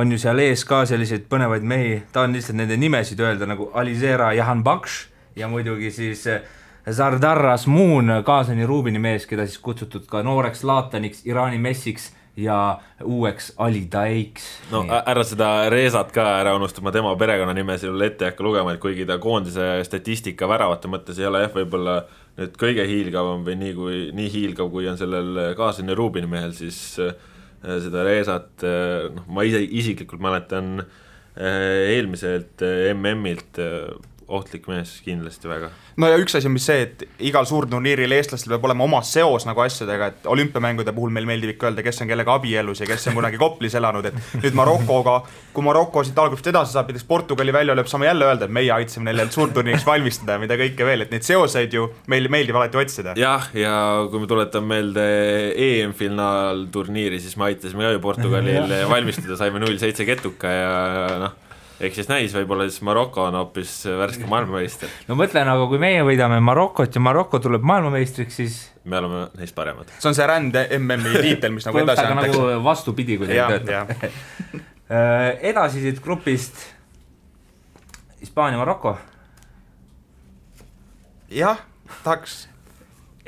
on 0.00 0.12
ju 0.12 0.20
seal 0.20 0.40
ees 0.40 0.64
ka 0.64 0.84
selliseid 0.88 1.26
põnevaid 1.28 1.64
mehi, 1.66 1.98
tahan 2.12 2.36
lihtsalt 2.36 2.56
nende 2.62 2.76
nimesid 2.80 3.20
öelda 3.20 3.48
nagu 3.48 3.68
Alizera 3.76 4.32
Jahanbakš 4.36 5.02
ja 5.36 5.48
muidugi 5.52 5.92
siis 5.94 6.24
äh, 6.30 6.40
Zardar 6.88 7.44
Asmun, 7.52 8.22
Kaasani 8.24 8.66
Rubini 8.66 8.98
mees, 9.02 9.26
keda 9.28 9.44
siis 9.46 9.60
kutsutud 9.60 10.06
ka 10.08 10.22
nooreks 10.24 10.64
Laataniks, 10.64 11.24
Iraani 11.28 11.58
messiks 11.60 12.10
ja 12.40 12.78
uueks 13.04 13.52
Ali 13.58 13.82
Daiks. 13.92 14.46
no 14.70 14.84
ära 14.88 15.24
seda 15.26 15.68
Rezat 15.72 16.12
ka 16.14 16.24
ära 16.40 16.54
unusta, 16.56 16.82
ma 16.84 16.92
tema 16.94 17.12
perekonnanime 17.18 17.76
sinule 17.78 18.08
ette 18.08 18.24
ei 18.24 18.32
hakka 18.32 18.46
lugema, 18.46 18.72
et 18.74 18.80
kuigi 18.80 19.04
ta 19.08 19.18
koondise 19.20 19.82
statistika 19.84 20.48
väravate 20.48 20.88
mõttes 20.88 21.20
ei 21.20 21.28
ole 21.28 21.42
jah, 21.44 21.52
võib-olla 21.58 21.98
nüüd 22.38 22.56
kõige 22.60 22.86
hiilgavam 22.88 23.44
või 23.44 23.58
nii 23.60 23.74
kui, 23.76 24.00
nii 24.16 24.32
hiilgav, 24.32 24.70
kui 24.72 24.88
on 24.88 24.98
sellel 25.00 25.42
Kaasani 25.58 25.96
Rubini 25.98 26.30
mehel, 26.30 26.54
siis 26.56 26.80
seda 27.60 28.06
äh, 28.64 29.10
noh, 29.12 29.26
ma 29.28 29.44
ise 29.44 29.60
isiklikult 29.60 30.22
mäletan 30.22 30.80
eelmiselt 31.40 32.62
MM-ilt 32.94 33.60
ohtlik 34.30 34.66
mees 34.70 34.92
kindlasti 35.04 35.48
väga. 35.50 35.70
no 36.00 36.08
ja 36.10 36.18
üks 36.20 36.36
asi 36.38 36.48
on, 36.48 36.54
mis 36.54 36.66
see, 36.68 36.84
et 36.86 37.04
igal 37.30 37.46
suurturniiril 37.48 38.14
eestlastel 38.16 38.54
peab 38.54 38.68
olema 38.68 38.86
oma 38.86 39.00
seos 39.06 39.46
nagu 39.48 39.62
asjadega, 39.64 40.10
et 40.12 40.28
olümpiamängude 40.30 40.94
puhul 40.96 41.12
meil 41.14 41.28
meeldib 41.28 41.54
ikka 41.54 41.68
öelda, 41.68 41.84
kes 41.86 42.02
on 42.04 42.10
kellega 42.10 42.36
abielus 42.38 42.82
ja 42.82 42.88
kes 42.88 43.08
on 43.10 43.18
kunagi 43.18 43.40
Koplis 43.40 43.76
elanud, 43.78 44.06
et 44.10 44.38
nüüd 44.42 44.56
Marokoga, 44.58 45.16
kui 45.54 45.66
Maroko 45.66 46.04
siit 46.06 46.18
algusest 46.22 46.50
edasi 46.52 46.76
saab, 46.76 46.90
näiteks 46.90 47.08
Portugali 47.10 47.54
välja 47.54 47.76
lööb, 47.76 47.90
saame 47.90 48.08
jälle 48.08 48.28
öelda, 48.28 48.48
et 48.48 48.56
meie 48.60 48.72
aitasime 48.74 49.10
neil 49.10 49.32
suurturniiriks 49.34 49.86
valmistada 49.88 50.38
ja 50.38 50.44
mida 50.44 50.58
kõike 50.60 50.86
veel, 50.86 51.04
et 51.06 51.14
neid 51.14 51.26
seoseid 51.26 51.76
ju 51.76 51.88
meil 52.12 52.30
meeldib 52.32 52.58
alati 52.60 52.80
otsida. 52.80 53.16
jah, 53.18 53.50
ja 53.56 53.74
kui 54.10 54.22
me 54.22 54.30
tuletame 54.30 54.74
meelde 54.76 55.06
EM-finaalturniiri, 55.68 57.20
siis 57.20 57.36
me 57.40 57.50
aitasime 57.50 57.88
ka 57.88 57.94
ju 57.96 58.02
Portugalil 58.04 58.74
valmistada, 58.90 59.38
saime 59.40 59.62
null 59.62 59.78
seitse 59.82 60.06
ketuka 60.08 60.56
ja 60.56 60.74
noh 61.26 61.38
ehk 61.80 61.96
siis 61.96 62.08
näis, 62.10 62.34
võib-olla 62.36 62.66
siis 62.68 62.82
Maroko 62.86 63.24
on 63.28 63.38
hoopis 63.38 63.72
värske 64.00 64.28
maailmameister. 64.28 64.90
no 65.08 65.16
mõtle 65.18 65.44
nagu, 65.48 65.68
kui 65.70 65.80
meie 65.82 66.02
võidame 66.06 66.40
Marokot 66.44 66.94
ja 66.94 67.02
Maroko 67.02 67.40
tuleb 67.42 67.64
maailmameistriks, 67.66 68.40
siis 68.42 68.58
me 68.84 69.00
oleme 69.00 69.22
neist 69.38 69.56
paremad. 69.56 69.92
see 69.98 70.10
on 70.10 70.18
see 70.18 70.26
rände 70.28 70.66
MM-i 70.78 71.24
tiitel, 71.24 71.54
mis 71.56 71.68
nagu 71.68 71.80
edasi 71.82 72.04
antakse. 72.04 72.34
nagu 72.34 72.60
vastupidi, 72.66 73.18
kui 73.20 73.30
teil 73.30 73.56
töötab. 73.60 73.96
Äh, 74.90 75.36
edasi 75.46 75.84
siit 75.84 76.00
grupist 76.02 76.56
Hispaania-Maroko. 78.18 78.96
jah, 81.30 81.60
tahaks 82.02 82.49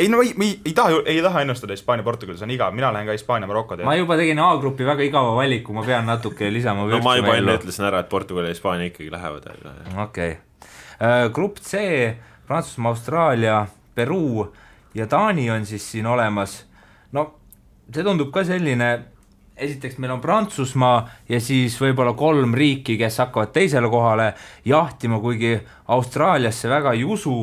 ei 0.02 0.08
no 0.10 0.22
ei, 0.22 0.32
ei, 0.34 0.52
ei 0.66 0.72
taha, 0.76 1.02
ei 1.06 1.22
taha 1.22 1.44
ennustada 1.44 1.76
Hispaania-Portugali, 1.76 2.38
see 2.38 2.46
on 2.48 2.54
igav, 2.54 2.74
mina 2.74 2.90
lähen 2.94 3.08
ka 3.08 3.14
Hispaania-Maroko 3.16 3.78
teed. 3.78 3.86
ma 3.86 3.94
juba 3.98 4.18
tegin 4.18 4.40
A-grupi 4.42 4.86
väga 4.86 5.06
igava 5.06 5.34
valiku, 5.36 5.76
ma 5.76 5.84
pean 5.86 6.08
natuke 6.08 6.50
lisama. 6.52 6.88
no 6.90 7.02
ma 7.04 7.14
juba 7.20 7.36
enne 7.38 7.56
ütlesin 7.60 7.86
ära, 7.88 8.02
et 8.02 8.10
Portugal 8.10 8.48
ja 8.48 8.54
Hispaania 8.54 8.90
ikkagi 8.90 9.12
lähevad. 9.12 9.46
okei 9.46 10.02
okay. 10.02 10.34
uh,, 10.98 11.28
grupp 11.34 11.62
C, 11.62 11.84
Prantsusmaa, 12.46 12.96
Austraalia, 12.96 13.62
Peruu 13.94 14.48
ja 14.94 15.06
Taani 15.06 15.50
on 15.50 15.66
siis 15.66 15.86
siin 15.92 16.06
olemas. 16.06 16.64
no 17.12 17.28
see 17.92 18.04
tundub 18.04 18.32
ka 18.34 18.44
selline, 18.48 18.92
esiteks 19.56 19.98
meil 20.02 20.16
on 20.16 20.22
Prantsusmaa 20.22 20.96
ja 21.28 21.40
siis 21.40 21.76
võib-olla 21.80 22.14
kolm 22.18 22.54
riiki, 22.58 22.96
kes 22.98 23.20
hakkavad 23.22 23.52
teisele 23.54 23.90
kohale 23.92 24.32
jahtima, 24.64 25.20
kuigi 25.20 25.58
Austraaliasse 25.92 26.70
väga 26.72 26.96
ei 26.96 27.04
usu 27.04 27.36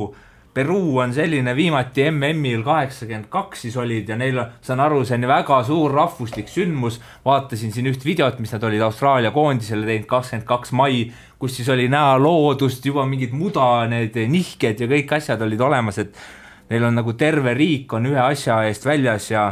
Peruu 0.60 0.98
on 1.00 1.14
selline 1.16 1.54
viimati 1.56 2.04
MM-il 2.12 2.66
kaheksakümmend 2.66 3.30
kaks 3.32 3.62
siis 3.64 3.78
olid 3.80 4.10
ja 4.12 4.18
neil, 4.20 4.42
saan 4.60 4.82
aru, 4.84 5.06
see 5.08 5.16
on 5.16 5.28
väga 5.30 5.62
suur 5.64 5.94
rahvuslik 5.96 6.50
sündmus. 6.52 6.98
vaatasin 7.24 7.72
siin 7.72 7.88
üht 7.88 8.04
videot, 8.04 8.42
mis 8.44 8.52
nad 8.52 8.66
olid 8.68 8.84
Austraalia 8.84 9.32
koondisele 9.32 9.88
teinud 9.88 10.10
kakskümmend 10.10 10.48
kaks 10.50 10.74
mai, 10.76 11.06
kus 11.40 11.56
siis 11.56 11.70
oli 11.72 11.88
näha 11.88 12.18
loodust, 12.20 12.84
juba 12.84 13.06
mingid 13.08 13.32
muda, 13.32 13.88
need 13.88 14.20
nihked 14.20 14.84
ja 14.84 14.90
kõik 14.92 15.16
asjad 15.16 15.48
olid 15.48 15.64
olemas, 15.64 16.02
et 16.04 16.20
neil 16.74 16.90
on 16.90 17.00
nagu 17.00 17.16
terve 17.16 17.56
riik 17.56 17.96
on 17.96 18.12
ühe 18.12 18.20
asja 18.20 18.60
eest 18.68 18.84
väljas 18.90 19.32
ja 19.32 19.46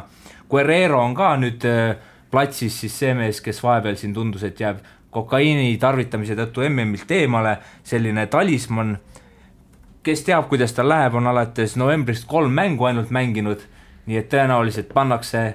Guerrero 0.51 0.99
on 1.05 1.15
ka 1.15 1.37
nüüd 1.39 1.63
äh, 1.71 1.95
platsis 2.31 2.81
siis 2.83 2.99
see 2.99 3.15
mees, 3.15 3.39
kes 3.39 3.63
vahepeal 3.63 3.95
siin 3.95 4.11
tundus, 4.17 4.43
et 4.43 4.59
jääb 4.59 4.83
kokaiini 5.15 5.71
tarvitamise 5.79 6.35
tõttu 6.35 6.67
MM-ilt 6.67 7.15
eemale, 7.15 7.61
selline 7.87 8.27
talismann 8.27 8.97
kes 10.07 10.23
teab, 10.23 10.47
kuidas 10.51 10.75
tal 10.75 10.87
läheb, 10.87 11.15
on 11.19 11.27
alates 11.27 11.75
novembrist 11.79 12.27
kolm 12.29 12.53
mängu 12.55 12.87
ainult 12.87 13.11
mänginud, 13.13 13.63
nii 14.07 14.21
et 14.21 14.29
tõenäoliselt 14.31 14.93
pannakse 14.95 15.47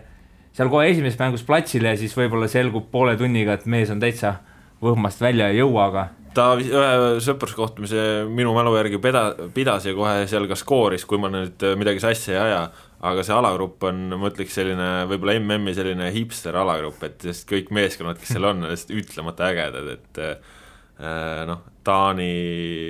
seal 0.52 0.68
kohe 0.73 0.90
esimeses 0.90 1.18
mängus 1.21 1.44
platsile 1.49 1.94
ja 1.94 2.00
siis 2.00 2.12
võib-olla 2.16 2.49
selgub 2.52 2.90
poole 2.92 3.14
tunniga, 3.16 3.56
et 3.56 3.68
mees 3.71 3.92
on 3.92 4.02
täitsa 4.02 4.37
võhmast 4.82 5.23
välja 5.25 5.49
ei 5.49 5.62
jõua, 5.62 5.87
aga 5.88 6.09
ta 6.37 6.47
ühe 6.56 7.21
sõpruskohtumise 7.25 8.25
minu 8.32 8.54
mälu 8.56 8.73
järgi 8.78 9.00
peda-, 9.04 9.49
pidas 9.52 9.85
ja 9.88 9.92
kohe 9.97 10.25
seal 10.28 10.49
ka 10.49 10.56
skooris, 10.56 11.04
kui 11.09 11.21
ma 11.21 11.28
nüüd 11.32 11.64
midagi 11.80 12.00
sassi 12.04 12.32
ei 12.32 12.40
aja, 12.40 12.62
aga 13.04 13.25
see 13.25 13.37
alagrupp 13.37 13.85
on, 13.88 14.02
ma 14.16 14.30
ütleks, 14.32 14.56
selline 14.56 14.90
võib-olla 15.11 15.37
MM-i 15.40 15.76
selline 15.76 16.09
hipster 16.14 16.56
alagrupp, 16.61 17.04
et 17.09 17.25
sest 17.28 17.49
kõik 17.49 17.73
meeskonnad, 17.73 18.21
kes 18.21 18.35
seal 18.37 18.49
on, 18.49 18.64
on 18.64 18.73
lihtsalt 18.73 18.97
ütlemata 19.00 19.49
ägedad, 19.49 19.90
et 19.97 20.23
äh, 20.25 21.42
noh, 21.49 21.64
Taani 21.85 22.32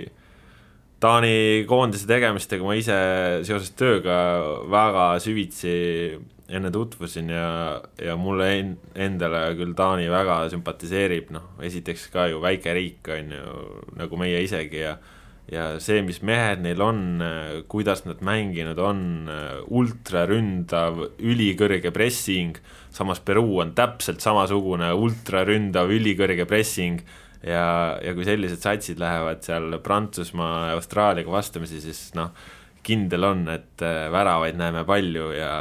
äh, 0.02 0.22
Taani 1.02 1.64
koondise 1.66 2.06
tegemistega 2.06 2.66
ma 2.66 2.76
ise 2.78 2.99
seoses 3.47 3.73
tööga 3.78 4.18
väga 4.71 5.06
süvitsi 5.23 5.73
enne 6.52 6.71
tutvusin 6.71 7.32
ja, 7.32 7.80
ja 7.99 8.14
mulle 8.21 8.50
en, 8.59 8.76
endale 8.94 9.40
küll 9.59 9.73
Taani 9.78 10.06
väga 10.12 10.44
sümpatiseerib, 10.52 11.32
noh, 11.35 11.49
esiteks 11.64 12.06
ka 12.12 12.28
ju 12.30 12.42
väike 12.44 12.76
riik, 12.76 13.11
on 13.16 13.35
ju, 13.35 13.56
nagu 13.99 14.21
meie 14.21 14.44
isegi 14.47 14.85
ja 14.85 14.97
ja 15.52 15.64
see, 15.82 16.00
mis 16.06 16.21
mehed 16.25 16.62
neil 16.64 16.80
on, 16.85 17.00
kuidas 17.71 18.04
nad 18.06 18.23
mänginud 18.25 18.78
on, 18.80 19.02
ultraründav, 19.75 21.02
ülikõrge 21.18 21.90
pressing, 21.92 22.61
samas 22.94 23.21
Peruu 23.21 23.59
on 23.64 23.75
täpselt 23.76 24.23
samasugune 24.25 24.92
ultraründav, 24.94 25.90
ülikõrge 25.92 26.47
pressing 26.49 27.02
ja, 27.47 27.99
ja 28.03 28.15
kui 28.15 28.27
sellised 28.27 28.63
satsid 28.63 29.01
lähevad 29.03 29.43
seal 29.47 29.79
Prantsusmaa 29.83 30.69
ja 30.71 30.77
Austraaliaga 30.79 31.33
vastamisi, 31.33 31.81
siis 31.85 32.11
noh, 32.19 32.33
kindel 32.87 33.29
on, 33.29 33.47
et 33.53 33.85
äh, 33.87 34.07
väravaid 34.13 34.59
näeme 34.59 34.85
palju 34.89 35.31
ja, 35.37 35.55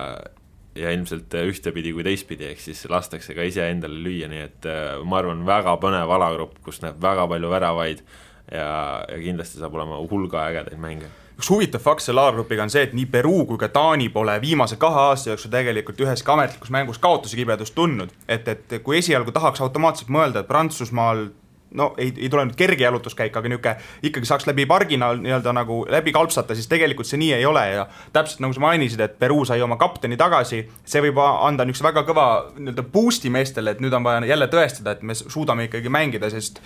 ja 0.77 0.91
ilmselt 0.95 1.33
ühtepidi 1.43 1.93
kui 1.95 2.05
teistpidi, 2.07 2.49
ehk 2.51 2.61
siis 2.63 2.83
lastakse 2.89 3.37
ka 3.37 3.45
iseendale 3.47 4.01
lüüa, 4.01 4.29
nii 4.31 4.43
et 4.45 4.69
äh, 4.69 4.99
ma 5.05 5.21
arvan, 5.21 5.45
väga 5.47 5.77
põnev 5.81 6.17
alagrupp, 6.17 6.59
kus 6.65 6.81
näeb 6.85 7.01
väga 7.01 7.27
palju 7.31 7.55
väravaid 7.55 8.05
ja, 8.51 8.69
ja 9.07 9.17
kindlasti 9.21 9.61
saab 9.61 9.75
olema 9.77 10.01
hulga 10.11 10.47
ägedaid 10.49 10.79
mänge 10.81 11.11
üks 11.41 11.49
huvitav 11.49 11.81
fakt 11.81 12.03
selle 12.05 12.21
A-grupiga 12.21 12.61
on 12.61 12.69
see, 12.69 12.83
et 12.85 12.91
nii 12.93 13.07
Peruu 13.09 13.45
kui 13.49 13.57
ka 13.57 13.71
Taani 13.73 14.11
pole 14.13 14.35
viimase 14.43 14.77
kahe 14.81 15.07
aasta 15.07 15.31
jooksul 15.31 15.49
tegelikult 15.53 16.01
üheski 16.03 16.29
ametlikus 16.29 16.69
mängus 16.73 17.01
kaotuse 17.01 17.39
kibedust 17.39 17.73
tundnud. 17.73 18.13
et, 18.27 18.47
et 18.47 18.75
kui 18.85 18.99
esialgu 18.99 19.33
tahaks 19.33 19.63
automaatselt 19.65 20.11
mõelda, 20.13 20.43
et 20.43 20.51
Prantsusmaal 20.51 21.31
no 21.77 21.93
ei, 21.97 22.11
ei 22.17 22.29
tule 22.29 22.45
nüüd 22.47 22.57
kerge 22.59 22.83
jalutuskäik, 22.83 23.35
aga 23.37 23.49
niisugune 23.51 23.75
ikkagi 24.07 24.27
saaks 24.27 24.47
läbi 24.49 24.65
pargina 24.69 25.11
nii-öelda 25.17 25.53
nagu 25.55 25.81
läbi 25.89 26.13
kalpsata, 26.15 26.55
siis 26.57 26.69
tegelikult 26.71 27.07
see 27.07 27.19
nii 27.21 27.33
ei 27.37 27.45
ole 27.47 27.63
ja 27.71 27.85
täpselt 28.13 28.43
nagu 28.43 28.55
sa 28.55 28.63
mainisid, 28.63 29.03
et 29.03 29.17
Peruu 29.21 29.45
sai 29.47 29.61
oma 29.63 29.77
kapteni 29.81 30.17
tagasi, 30.19 30.63
see 30.85 31.03
võib 31.07 31.19
anda 31.21 31.65
niisuguse 31.67 31.87
väga 31.89 32.05
kõva 32.07 32.27
nii-öelda 32.57 32.85
boost'i 32.93 33.31
meestele, 33.33 33.75
et 33.75 33.83
nüüd 33.83 33.95
on 33.95 34.05
vaja 34.07 34.25
jälle 34.27 34.49
tõestada, 34.51 34.95
et 34.95 35.05
me 35.05 35.15
suudame 35.15 35.69
ikkagi 35.69 35.91
mängida, 35.93 36.29
sest 36.33 36.61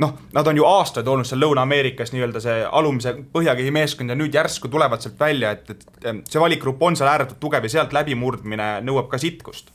noh, 0.00 0.16
nad 0.36 0.46
on 0.46 0.60
ju 0.60 0.68
aastaid 0.68 1.08
olnud 1.08 1.28
seal 1.28 1.42
Lõuna-Ameerikas 1.44 2.14
nii-öelda 2.14 2.44
see 2.44 2.62
alumise 2.64 3.16
põhjakihi 3.32 3.74
meeskond 3.74 4.12
ja 4.12 4.18
nüüd 4.18 4.34
järsku 4.36 4.70
tulevad 4.72 5.02
sealt 5.04 5.20
välja, 5.20 5.56
et, 5.56 5.70
et 5.70 6.24
see 6.28 6.42
valikgrupp 6.42 6.82
on 6.82 6.96
seal 6.98 7.10
ääretult 7.12 7.40
tugev 7.42 7.66
ja 7.66 7.76
sealt 7.78 7.96
läbimurdmine 7.96 8.78
nõuab 8.86 9.10
ka 9.12 9.20
sitkust 9.20 9.72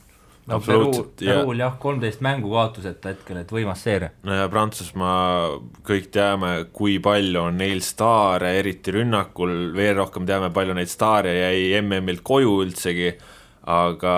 no 0.50 0.60
Peruu, 0.62 1.06
Peruul 1.18 1.60
jah, 1.60 1.76
kolmteist 1.82 2.22
mängu 2.24 2.52
kaotuseta 2.52 3.12
hetkel, 3.12 3.40
et 3.42 3.52
võimas 3.52 3.82
seeria. 3.86 4.12
no 4.26 4.36
ja 4.36 4.50
Prantsusmaa, 4.52 5.56
kõik 5.86 6.10
teame, 6.14 6.52
kui 6.76 6.98
palju 7.02 7.46
on 7.48 7.58
neil 7.60 7.82
staare, 7.84 8.56
eriti 8.60 8.94
rünnakul, 8.98 9.56
veel 9.76 9.96
rohkem 10.00 10.28
teame, 10.28 10.52
palju 10.54 10.76
neid 10.78 10.92
staare 10.92 11.34
jäi 11.38 11.82
MM-ilt 11.82 12.22
koju 12.26 12.60
üldsegi, 12.66 13.10
aga 13.72 14.14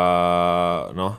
noh, 0.98 1.18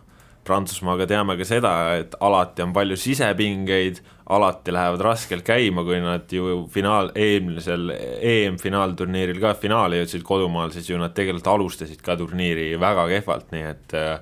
Prantsusmaaga 0.50 1.06
teame 1.10 1.36
ka 1.38 1.46
seda, 1.46 1.74
et 2.00 2.16
alati 2.25 2.63
on 2.66 2.72
palju 2.74 2.96
sisepingeid, 2.98 4.00
alati 4.34 4.74
lähevad 4.74 5.01
raskelt 5.06 5.46
käima, 5.46 5.84
kui 5.86 6.00
nad 6.01 6.30
ju 6.34 6.63
finaal, 6.74 7.12
eelmisel 7.18 7.92
EM-finaalturniiril 7.94 9.42
ka 9.42 9.56
finaali 9.58 10.01
jõudsid 10.01 10.25
kodumaal, 10.25 10.74
siis 10.74 10.89
ju 10.89 10.98
nad 11.01 11.13
tegelikult 11.18 11.50
alustasid 11.54 12.01
ka 12.06 12.18
turniiri 12.18 12.72
väga 12.82 13.06
kehvalt, 13.13 13.50
nii 13.54 13.66
et 13.70 13.98
Äh, 13.98 14.20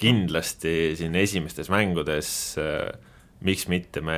kindlasti 0.00 0.94
siin 0.96 1.14
esimestes 1.20 1.68
mängudes 1.68 2.30
äh, 2.56 2.88
miks 3.44 3.66
mitte, 3.68 4.00
me 4.04 4.16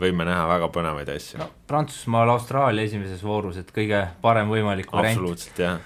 võime 0.00 0.26
näha 0.28 0.44
väga 0.50 0.68
põnevaid 0.74 1.08
asju 1.14 1.40
no,. 1.40 1.48
Prantsusmaal, 1.70 2.32
Austraalia 2.34 2.84
esimeses 2.88 3.22
voorus, 3.24 3.60
et 3.60 3.72
kõige 3.74 4.02
parem 4.22 4.50
võimalik 4.52 4.90
variant. 4.92 5.16
absoluutselt, 5.16 5.62
jah. 5.62 5.80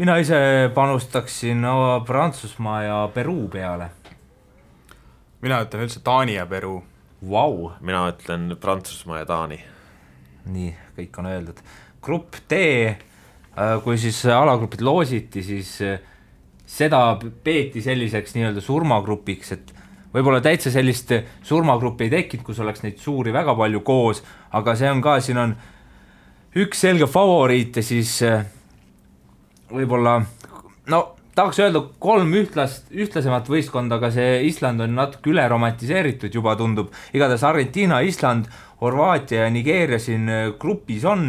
mina 0.00 0.18
ise 0.22 0.38
panustaksin 0.74 1.62
no, 1.62 1.76
Prantsusmaa 2.06 2.82
ja 2.82 2.98
Peruu 3.14 3.46
peale. 3.52 3.90
mina 5.44 5.62
ütlen 5.64 5.86
üldse 5.86 6.02
Taani 6.04 6.38
ja 6.38 6.46
Peruu 6.50 6.80
wow.. 7.22 7.70
mina 7.80 8.06
ütlen 8.10 8.56
Prantsusmaa 8.60 9.22
ja 9.22 9.30
Taani. 9.30 9.60
nii, 10.50 10.74
kõik 10.98 11.22
on 11.22 11.30
öeldud. 11.30 11.62
grupp 12.02 12.42
D, 12.50 12.58
äh, 12.90 13.76
kui 13.84 13.98
siis 14.02 14.24
alagrupid 14.26 14.82
loositi, 14.82 15.46
siis 15.46 15.78
seda 16.66 17.00
peeti 17.44 17.82
selliseks 17.82 18.34
nii-öelda 18.34 18.62
surmagrupiks, 18.64 19.52
et 19.54 19.72
võib-olla 20.14 20.40
täitsa 20.42 20.72
sellist 20.74 21.12
surmagruppi 21.46 22.08
ei 22.08 22.14
tekkinud, 22.18 22.44
kus 22.46 22.60
oleks 22.64 22.82
neid 22.82 22.98
suuri 23.02 23.34
väga 23.34 23.54
palju 23.58 23.82
koos, 23.86 24.22
aga 24.56 24.74
see 24.78 24.90
on 24.90 25.02
ka, 25.04 25.18
siin 25.22 25.40
on 25.42 25.54
üks 26.56 26.80
selge 26.86 27.08
favoriit 27.10 27.76
ja 27.76 27.84
siis 27.84 28.16
äh, 28.26 28.46
võib-olla 29.70 30.18
no 30.90 31.02
tahaks 31.36 31.60
öelda 31.60 31.82
kolm 32.00 32.32
ühtlast, 32.38 32.88
ühtlasemat 32.96 33.50
võistkonda, 33.52 33.98
aga 34.00 34.10
see 34.14 34.46
Island 34.48 34.80
on 34.80 34.94
natuke 34.96 35.34
üle 35.34 35.44
romantiseeritud 35.52 36.34
juba 36.34 36.56
tundub, 36.56 36.94
igatahes 37.12 37.44
Argentiina, 37.44 38.00
Island, 38.00 38.48
Horvaatia 38.80 39.44
ja 39.44 39.50
Nigeeria 39.52 40.00
siin 40.02 40.28
äh, 40.32 40.46
grupis 40.58 41.04
on, 41.08 41.28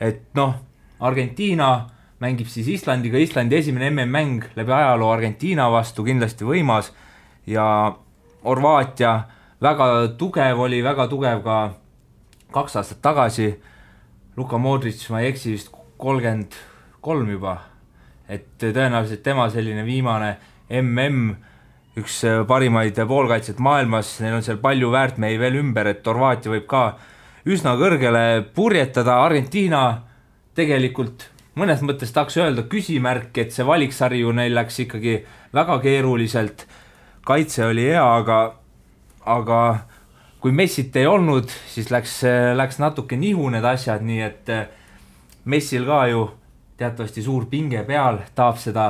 et 0.00 0.30
noh, 0.38 0.54
Argentiina 1.00 1.70
mängib 2.20 2.48
siis 2.52 2.68
Islandiga, 2.68 3.18
Islandi 3.18 3.56
esimene 3.56 3.90
MM-mäng 3.90 4.50
läbi 4.56 4.72
ajaloo 4.76 5.10
Argentiina 5.12 5.70
vastu, 5.72 6.04
kindlasti 6.04 6.44
võimas, 6.44 6.92
ja 7.48 7.64
Horvaatia 8.44 9.14
väga 9.60 9.86
tugev 10.20 10.60
oli, 10.64 10.82
väga 10.84 11.06
tugev 11.08 11.42
ka 11.44 11.58
kaks 12.52 12.76
aastat 12.80 13.00
tagasi, 13.02 13.50
Luka 14.36 14.58
Modric, 14.58 15.02
ma 15.10 15.20
ei 15.20 15.30
eksi, 15.32 15.54
vist 15.56 15.72
kolmkümmend 16.00 16.56
kolm 17.04 17.28
juba. 17.28 17.56
Et 18.30 18.46
tõenäoliselt 18.62 19.24
tema 19.26 19.48
selline 19.50 19.82
viimane 19.84 20.36
mm, 20.70 21.30
üks 22.00 22.20
äh, 22.28 22.44
parimaid 22.46 23.00
poolkaitsjaid 23.08 23.58
maailmas, 23.60 24.14
neil 24.22 24.38
on 24.38 24.46
seal 24.46 24.60
palju 24.62 24.92
väärtmehi 24.92 25.40
veel 25.40 25.58
ümber, 25.60 25.90
et 25.90 26.06
Horvaatia 26.06 26.52
võib 26.52 26.68
ka 26.70 26.84
üsna 27.50 27.74
kõrgele 27.80 28.24
purjetada, 28.54 29.18
Argentiina 29.24 29.82
tegelikult 30.54 31.26
mõnes 31.58 31.82
mõttes 31.86 32.12
tahaks 32.14 32.38
öelda 32.40 32.64
küsimärk, 32.70 33.32
et 33.38 33.54
see 33.54 33.66
valiksari 33.66 34.22
ju 34.22 34.32
neil 34.36 34.54
läks 34.54 34.82
ikkagi 34.86 35.20
väga 35.54 35.78
keeruliselt, 35.82 36.66
kaitse 37.26 37.66
oli 37.66 37.88
hea, 37.90 38.04
aga, 38.04 38.40
aga 39.26 39.60
kui 40.40 40.52
Messit 40.56 40.96
ei 40.96 41.08
olnud, 41.10 41.50
siis 41.68 41.90
läks, 41.92 42.20
läks 42.56 42.80
natuke 42.80 43.18
nihu 43.20 43.48
need 43.52 43.66
asjad, 43.66 44.04
nii 44.06 44.20
et 44.24 44.52
äh, 44.54 44.66
Messil 45.44 45.86
ka 45.88 46.04
ju 46.10 46.26
teatavasti 46.80 47.22
suur 47.24 47.46
pinge 47.50 47.82
peal, 47.84 48.22
tahab 48.34 48.60
seda 48.60 48.86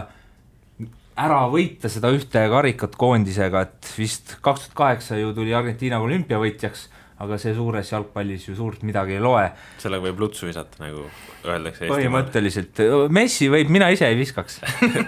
ära 1.20 1.40
võita, 1.52 1.90
seda 1.90 2.10
ühte 2.14 2.42
karikat 2.52 2.94
koondisega, 2.98 3.64
et 3.66 3.90
vist 3.98 4.36
kaks 4.44 4.68
tuhat 4.68 4.76
kaheksa 4.78 5.18
ju 5.18 5.34
tuli 5.36 5.54
Argentiina 5.56 5.98
olümpiavõitjaks, 6.02 6.86
aga 7.20 7.38
see 7.40 7.52
suures 7.56 7.90
jalgpallis 7.92 8.46
ju 8.48 8.56
suurt 8.56 8.84
midagi 8.86 9.18
ei 9.18 9.22
loe. 9.22 9.46
sellega 9.80 10.06
võib 10.08 10.22
lutsu 10.24 10.48
visata, 10.48 10.80
nagu 10.82 11.04
öeldakse 11.44 11.90
põhimõtteliselt, 11.90 12.82
Messi 13.12 13.50
võib, 13.52 13.72
mina 13.72 13.90
ise 13.92 14.08
ei 14.08 14.18
viskaks 14.18 14.60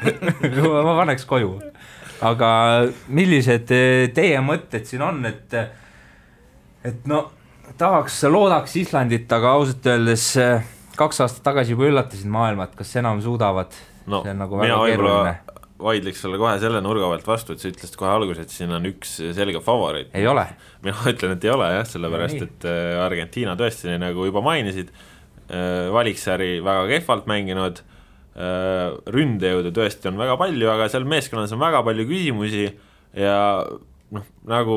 ma 0.87 0.97
paneks 1.03 1.25
koju. 1.29 1.55
aga 2.29 2.51
millised 3.09 3.73
teie 4.17 4.43
mõtted 4.45 4.89
siin 4.89 5.07
on, 5.07 5.25
et, 5.31 5.57
et 6.85 7.09
no 7.09 7.25
tahaks, 7.81 8.23
loodaks 8.29 8.77
Islandit, 8.83 9.31
aga 9.33 9.57
ausalt 9.57 9.89
öeldes 9.89 10.29
kaks 10.99 11.25
aastat 11.25 11.45
tagasi 11.47 11.73
juba 11.73 11.89
üllatasid 11.89 12.29
maailma, 12.29 12.69
et 12.69 12.77
kas 12.77 12.93
enam 13.01 13.23
suudavad 13.25 13.73
no 14.11 14.21
nagu 14.27 14.61
mina 14.61 14.79
võib-olla 14.83 15.61
vaidleks 15.83 16.23
sulle 16.25 16.39
kohe 16.41 16.55
selle 16.63 16.81
nurga 16.85 17.09
pealt 17.13 17.29
vastu, 17.29 17.55
et 17.55 17.63
sa 17.63 17.71
ütlesid 17.71 17.97
kohe 18.01 18.11
alguses, 18.13 18.47
et 18.47 18.55
siin 18.55 18.73
on 18.75 18.87
üks 18.89 19.17
selge 19.37 19.63
favoriit. 19.65 20.11
ei 20.17 20.27
ole. 20.29 20.47
mina 20.85 21.07
ütlen, 21.13 21.37
et 21.37 21.47
ei 21.47 21.53
ole 21.53 21.71
jah, 21.75 21.87
sellepärast 21.89 22.45
et 22.47 22.67
äh, 22.69 22.99
Argentiina 23.03 23.57
tõesti, 23.59 23.95
nagu 24.01 24.27
juba 24.29 24.43
mainisid, 24.45 24.93
äh, 25.49 25.89
valiksari 25.95 26.57
väga 26.65 26.89
kehvalt 26.91 27.31
mänginud, 27.31 27.83
äh, 28.35 28.91
ründejõudu 29.17 29.75
tõesti 29.77 30.11
on 30.11 30.21
väga 30.21 30.39
palju, 30.41 30.69
aga 30.73 30.91
seal 30.93 31.09
meeskonnas 31.09 31.55
on 31.55 31.63
väga 31.63 31.85
palju 31.87 32.09
küsimusi 32.11 32.67
ja 33.19 33.39
noh, 34.13 34.29
nagu 34.49 34.77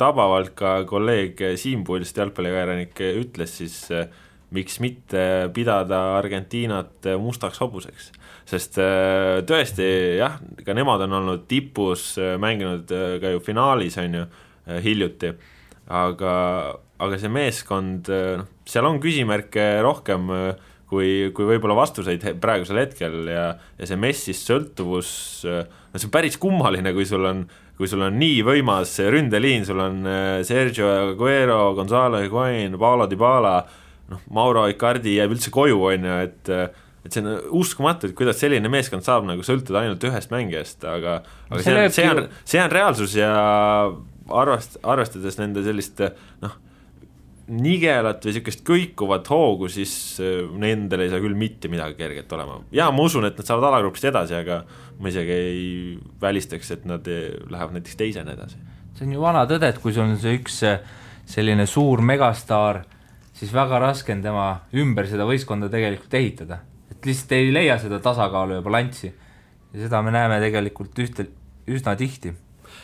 tabavalt 0.00 0.54
ka 0.58 0.80
kolleeg 0.88 1.40
Siim 1.60 1.86
Puljust, 1.88 2.18
jalgpallikirjanik, 2.18 2.98
ütles, 3.22 3.58
siis 3.60 3.78
miks 4.52 4.78
mitte 4.82 5.22
pidada 5.54 6.00
Argentiinat 6.18 7.08
mustaks 7.20 7.60
hobuseks. 7.62 8.10
sest 8.48 8.76
äh, 8.82 9.40
tõesti 9.48 9.86
jah, 10.18 10.40
ka 10.66 10.74
nemad 10.76 11.04
on 11.06 11.18
olnud 11.20 11.46
tipus, 11.48 12.16
äh, 12.20 12.34
mänginud 12.42 12.90
äh, 12.92 13.16
ka 13.22 13.30
ju 13.32 13.42
finaalis, 13.44 13.96
on 14.02 14.18
ju, 14.18 14.24
hiljuti, 14.82 15.32
aga, 15.90 16.34
aga 17.02 17.16
see 17.18 17.30
meeskond, 17.32 18.10
noh, 18.38 18.50
seal 18.68 18.86
on 18.86 19.00
küsimärke 19.02 19.64
rohkem 19.82 20.28
kui, 20.86 21.32
kui 21.34 21.48
võib-olla 21.48 21.74
vastuseid 21.80 22.22
praegusel 22.38 22.78
hetkel 22.84 23.26
ja, 23.26 23.48
ja 23.78 23.88
see 23.88 23.98
Messist 23.98 24.46
sõltuvus, 24.46 25.10
no 25.42 25.98
see 25.98 26.06
on 26.06 26.14
päris 26.14 26.38
kummaline, 26.38 26.94
kui 26.94 27.08
sul 27.08 27.26
on 27.26 27.42
kui 27.74 27.90
sul 27.90 28.04
on 28.06 28.14
nii 28.20 28.44
võimas 28.46 28.92
ründeliin, 29.10 29.64
sul 29.66 29.80
on 29.82 30.04
Sergio 30.46 30.86
Aguero, 31.08 31.72
Gonzalo 31.74 32.20
Higuain, 32.22 32.76
Paulo 32.78 33.08
Dybala, 33.10 33.56
noh, 34.12 34.22
Mauro 34.30 34.64
Icardi 34.70 35.16
jääb 35.18 35.34
üldse 35.34 35.52
koju, 35.54 35.82
on 35.90 36.08
ju, 36.08 36.16
et 36.28 36.54
et 37.02 37.10
see 37.10 37.22
on 37.24 37.32
uskumatu, 37.58 38.06
et 38.06 38.14
kuidas 38.14 38.38
selline 38.38 38.70
meeskond 38.70 39.02
saab 39.02 39.24
nagu 39.26 39.42
sõltuda 39.42 39.80
ainult 39.80 40.04
ühest 40.06 40.30
mängijast, 40.30 40.84
aga 40.86 41.16
aga 41.50 41.62
see 41.64 41.74
on, 41.74 41.94
see 41.96 42.10
on, 42.10 42.20
see 42.46 42.60
on 42.62 42.70
reaalsus 42.70 43.16
ja 43.18 43.32
arvest-, 44.30 44.78
arvestades 44.86 45.38
nende 45.40 45.64
sellist 45.66 45.98
noh, 46.44 46.54
nigelat 47.52 48.22
või 48.22 48.32
niisugust 48.32 48.62
kõikuvat 48.66 49.28
hoogu, 49.32 49.68
siis 49.72 49.92
äh, 50.22 50.44
nendel 50.62 51.04
ei 51.04 51.10
saa 51.10 51.22
küll 51.22 51.36
mitte 51.38 51.70
midagi 51.72 51.98
kerget 51.98 52.30
olema. 52.36 52.60
jaa, 52.74 52.90
ma 52.94 53.06
usun, 53.08 53.26
et 53.28 53.38
nad 53.38 53.48
saavad 53.48 53.66
alagrupist 53.72 54.06
edasi, 54.12 54.36
aga 54.38 54.62
ma 55.02 55.10
isegi 55.10 55.34
ei 55.34 55.64
välistaks, 56.22 56.70
et 56.76 56.86
nad 56.88 57.08
äh, 57.10 57.32
lähevad 57.50 57.76
näiteks 57.76 57.98
teisena 57.98 58.36
edasi. 58.36 58.62
see 58.94 59.08
on 59.08 59.16
ju 59.16 59.24
vana 59.24 59.44
tõde, 59.50 59.72
et 59.72 59.82
kui 59.82 59.94
sul 59.94 60.06
on 60.06 60.18
see 60.22 60.38
üks 60.38 60.62
äh, 60.68 60.80
selline 61.28 61.66
suur 61.66 62.02
megastaar 62.04 62.84
siis 63.42 63.50
väga 63.54 63.80
raske 63.82 64.14
on 64.14 64.22
tema 64.22 64.46
ümber 64.78 65.08
seda 65.10 65.26
võistkonda 65.26 65.66
tegelikult 65.72 66.14
ehitada. 66.14 66.60
et 66.90 67.06
lihtsalt 67.06 67.32
ei 67.34 67.50
leia 67.50 67.78
seda 67.82 67.98
tasakaalu 67.98 68.60
ja 68.60 68.62
balanssi. 68.62 69.12
ja 69.72 69.80
seda 69.80 70.02
me 70.02 70.14
näeme 70.14 70.38
tegelikult 70.40 70.98
ühte, 71.02 71.26
üsna 71.66 71.96
tihti 71.96 72.34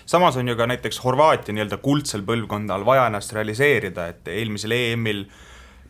samas 0.06 0.36
on 0.36 0.48
ju 0.48 0.56
ka 0.56 0.66
näiteks 0.66 0.98
Horvaatia 1.04 1.54
nii-öelda 1.54 1.78
kuldsel 1.84 2.24
põlvkonnal 2.26 2.84
vaja 2.84 3.06
ennast 3.06 3.32
realiseerida, 3.32 4.08
et 4.08 4.28
eelmisel 4.32 4.74
EM-il 4.74 5.26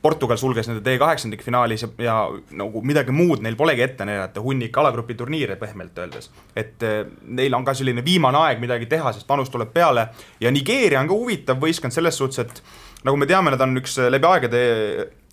Portugal 0.02 0.38
sulges 0.38 0.68
nende 0.68 0.82
D8-finaalis 0.86 1.82
ja, 1.82 1.88
ja 2.04 2.16
nagu 2.60 2.82
midagi 2.86 3.14
muud 3.14 3.42
neil 3.42 3.56
polegi 3.58 3.82
ette 3.82 4.06
näidata, 4.06 4.42
hunnik 4.42 4.76
alagrupi 4.78 5.16
turniire 5.18 5.56
pehmelt 5.58 5.98
öeldes. 5.98 6.30
et 6.56 6.82
eh, 6.82 7.00
neil 7.26 7.54
on 7.54 7.64
ka 7.64 7.74
selline 7.74 8.04
viimane 8.04 8.38
aeg 8.38 8.60
midagi 8.62 8.86
teha, 8.86 9.12
sest 9.12 9.26
panus 9.26 9.50
tuleb 9.50 9.72
peale 9.74 10.08
ja 10.40 10.50
Nigeeria 10.54 11.00
on 11.00 11.10
ka 11.10 11.18
huvitav 11.18 11.58
võistkond 11.58 11.94
selles 11.94 12.18
suhtes, 12.18 12.38
et 12.38 12.62
nagu 13.04 13.16
me 13.16 13.28
teame, 13.30 13.52
nad 13.54 13.62
on 13.62 13.78
üks 13.78 13.98
läbi 14.10 14.26
aegade 14.26 14.62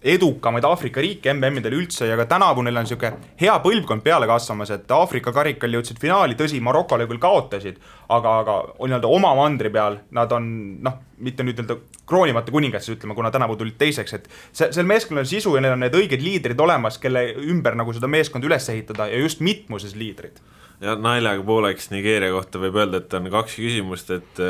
edukamaid 0.06 0.66
Aafrika 0.68 1.02
riike 1.02 1.34
MM-idel 1.34 1.74
üldse 1.80 2.06
ja 2.06 2.18
ka 2.20 2.28
tänavu 2.30 2.62
neil 2.66 2.78
on 2.78 2.86
niisugune 2.86 3.32
hea 3.40 3.56
põlvkond 3.64 4.04
peale 4.06 4.28
kasvamas, 4.30 4.70
et 4.76 4.92
Aafrika 4.94 5.34
karikal 5.34 5.74
jõudsid 5.74 5.98
finaali, 6.02 6.38
tõsi, 6.38 6.60
Marokole 6.62 7.08
küll 7.10 7.22
kaotasid, 7.22 7.80
aga, 8.14 8.36
aga 8.44 8.58
nii-öelda 8.78 9.10
oma 9.10 9.34
mandri 9.40 9.72
peal 9.74 9.98
nad 10.14 10.36
on 10.36 10.50
noh, 10.86 11.00
mitte 11.26 11.46
nüüd 11.46 11.58
nii-öelda 11.58 11.80
kroonimata 12.06 12.54
kuningas, 12.54 12.90
ütleme, 12.94 13.18
kuna 13.18 13.32
tänavu 13.34 13.58
tulid 13.58 13.80
teiseks, 13.82 14.14
et 14.20 14.30
see, 14.52 14.70
sel 14.76 14.86
meeskonnal 14.86 15.26
on 15.26 15.32
sisu 15.32 15.56
ja 15.58 15.64
neil 15.66 15.74
on 15.74 15.82
need 15.88 15.98
õiged 15.98 16.22
liidrid 16.22 16.62
olemas, 16.62 17.00
kelle 17.02 17.32
ümber 17.42 17.78
nagu 17.80 17.96
seda 17.96 18.12
meeskonda 18.12 18.52
üles 18.52 18.70
ehitada 18.76 19.10
ja 19.10 19.24
just 19.26 19.42
mitmuses 19.42 19.98
liidrid 19.98 20.38
ja 20.84 20.96
naljaga 21.00 21.44
pooleks 21.48 21.90
Nigeeria 21.94 22.34
kohta 22.34 22.60
võib 22.62 22.80
öelda, 22.80 23.02
et 23.02 23.14
on 23.18 23.30
kaks 23.34 23.58
küsimust, 23.60 24.12
et, 24.16 24.42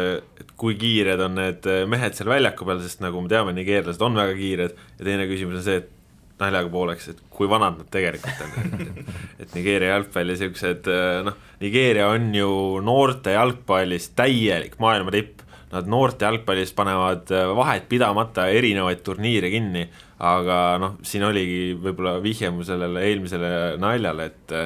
et 0.42 0.56
kui 0.60 0.78
kiired 0.80 1.22
on 1.26 1.38
need 1.40 1.68
mehed 1.92 2.18
seal 2.18 2.32
väljaku 2.32 2.68
peal, 2.68 2.82
sest 2.84 3.04
nagu 3.06 3.22
me 3.22 3.32
teame, 3.32 3.54
nigeerlased 3.58 4.02
on 4.06 4.18
väga 4.18 4.34
kiired, 4.40 4.80
ja 4.98 5.08
teine 5.08 5.28
küsimus 5.30 5.62
on 5.62 5.68
see, 5.68 5.84
et 5.84 5.92
naljaga 6.42 6.72
pooleks, 6.72 7.08
et 7.14 7.22
kui 7.32 7.48
vanad 7.52 7.78
nad 7.80 7.92
tegelikult 7.92 8.42
on, 8.44 8.74
et, 8.90 9.14
et 9.46 9.56
Nigeeria 9.56 9.94
jalgpalli 9.94 10.36
siuksed 10.40 10.90
noh, 11.28 11.38
Nigeeria 11.62 12.10
on 12.12 12.28
ju 12.36 12.50
noorte 12.84 13.36
jalgpallis 13.38 14.10
täielik 14.18 14.76
maailma 14.84 15.14
tipp, 15.16 15.46
nad 15.72 15.88
noorte 15.92 16.28
jalgpallis 16.28 16.74
panevad 16.76 17.32
vahet 17.56 17.88
pidamata 17.92 18.50
erinevaid 18.52 19.02
turniire 19.04 19.50
kinni, 19.52 19.86
aga 20.24 20.60
noh, 20.82 20.98
siin 21.08 21.24
oligi 21.28 21.76
võib-olla 21.80 22.18
vihje 22.24 22.52
mu 22.52 22.68
sellele 22.68 23.04
eelmisele 23.08 23.50
naljale, 23.82 24.28
et 24.32 24.58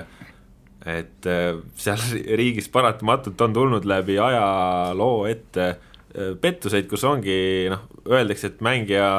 et 0.88 1.28
äh, 1.28 1.58
seal 1.80 2.00
riigis 2.39 2.70
paratamatult 2.72 3.42
on 3.44 3.56
tulnud 3.56 3.88
läbi 3.89 4.20
ajaloo 4.22 5.26
ette 5.28 5.65
äh, 5.68 6.34
pettuseid, 6.39 6.88
kus 6.92 7.04
ongi 7.08 7.68
noh, 7.72 7.88
öeldakse, 8.08 8.54
et 8.54 8.63
mängija 8.65 9.10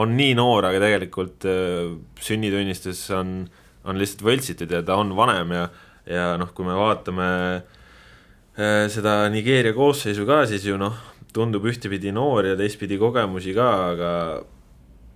on 0.00 0.16
nii 0.16 0.32
noor, 0.38 0.70
aga 0.70 0.80
tegelikult 0.80 1.44
äh, 1.48 1.92
sünnitunnistus 2.22 3.04
on, 3.16 3.42
on 3.84 4.00
lihtsalt 4.00 4.24
võltsitud 4.24 4.72
ja 4.72 4.80
ta 4.86 4.96
on 5.00 5.12
vanem 5.16 5.52
ja, 5.58 5.68
ja 6.08 6.26
noh, 6.40 6.52
kui 6.56 6.68
me 6.68 6.76
vaatame 6.78 7.30
seda 8.52 9.30
Nigeeria 9.32 9.72
koosseisu 9.72 10.26
ka, 10.28 10.42
siis 10.44 10.66
ju 10.68 10.74
noh, 10.76 10.92
tundub 11.32 11.64
ühtepidi 11.64 12.10
noor 12.12 12.50
ja 12.50 12.56
teistpidi 12.58 12.98
kogemusi 13.00 13.54
ka, 13.56 13.68
aga 13.94 14.10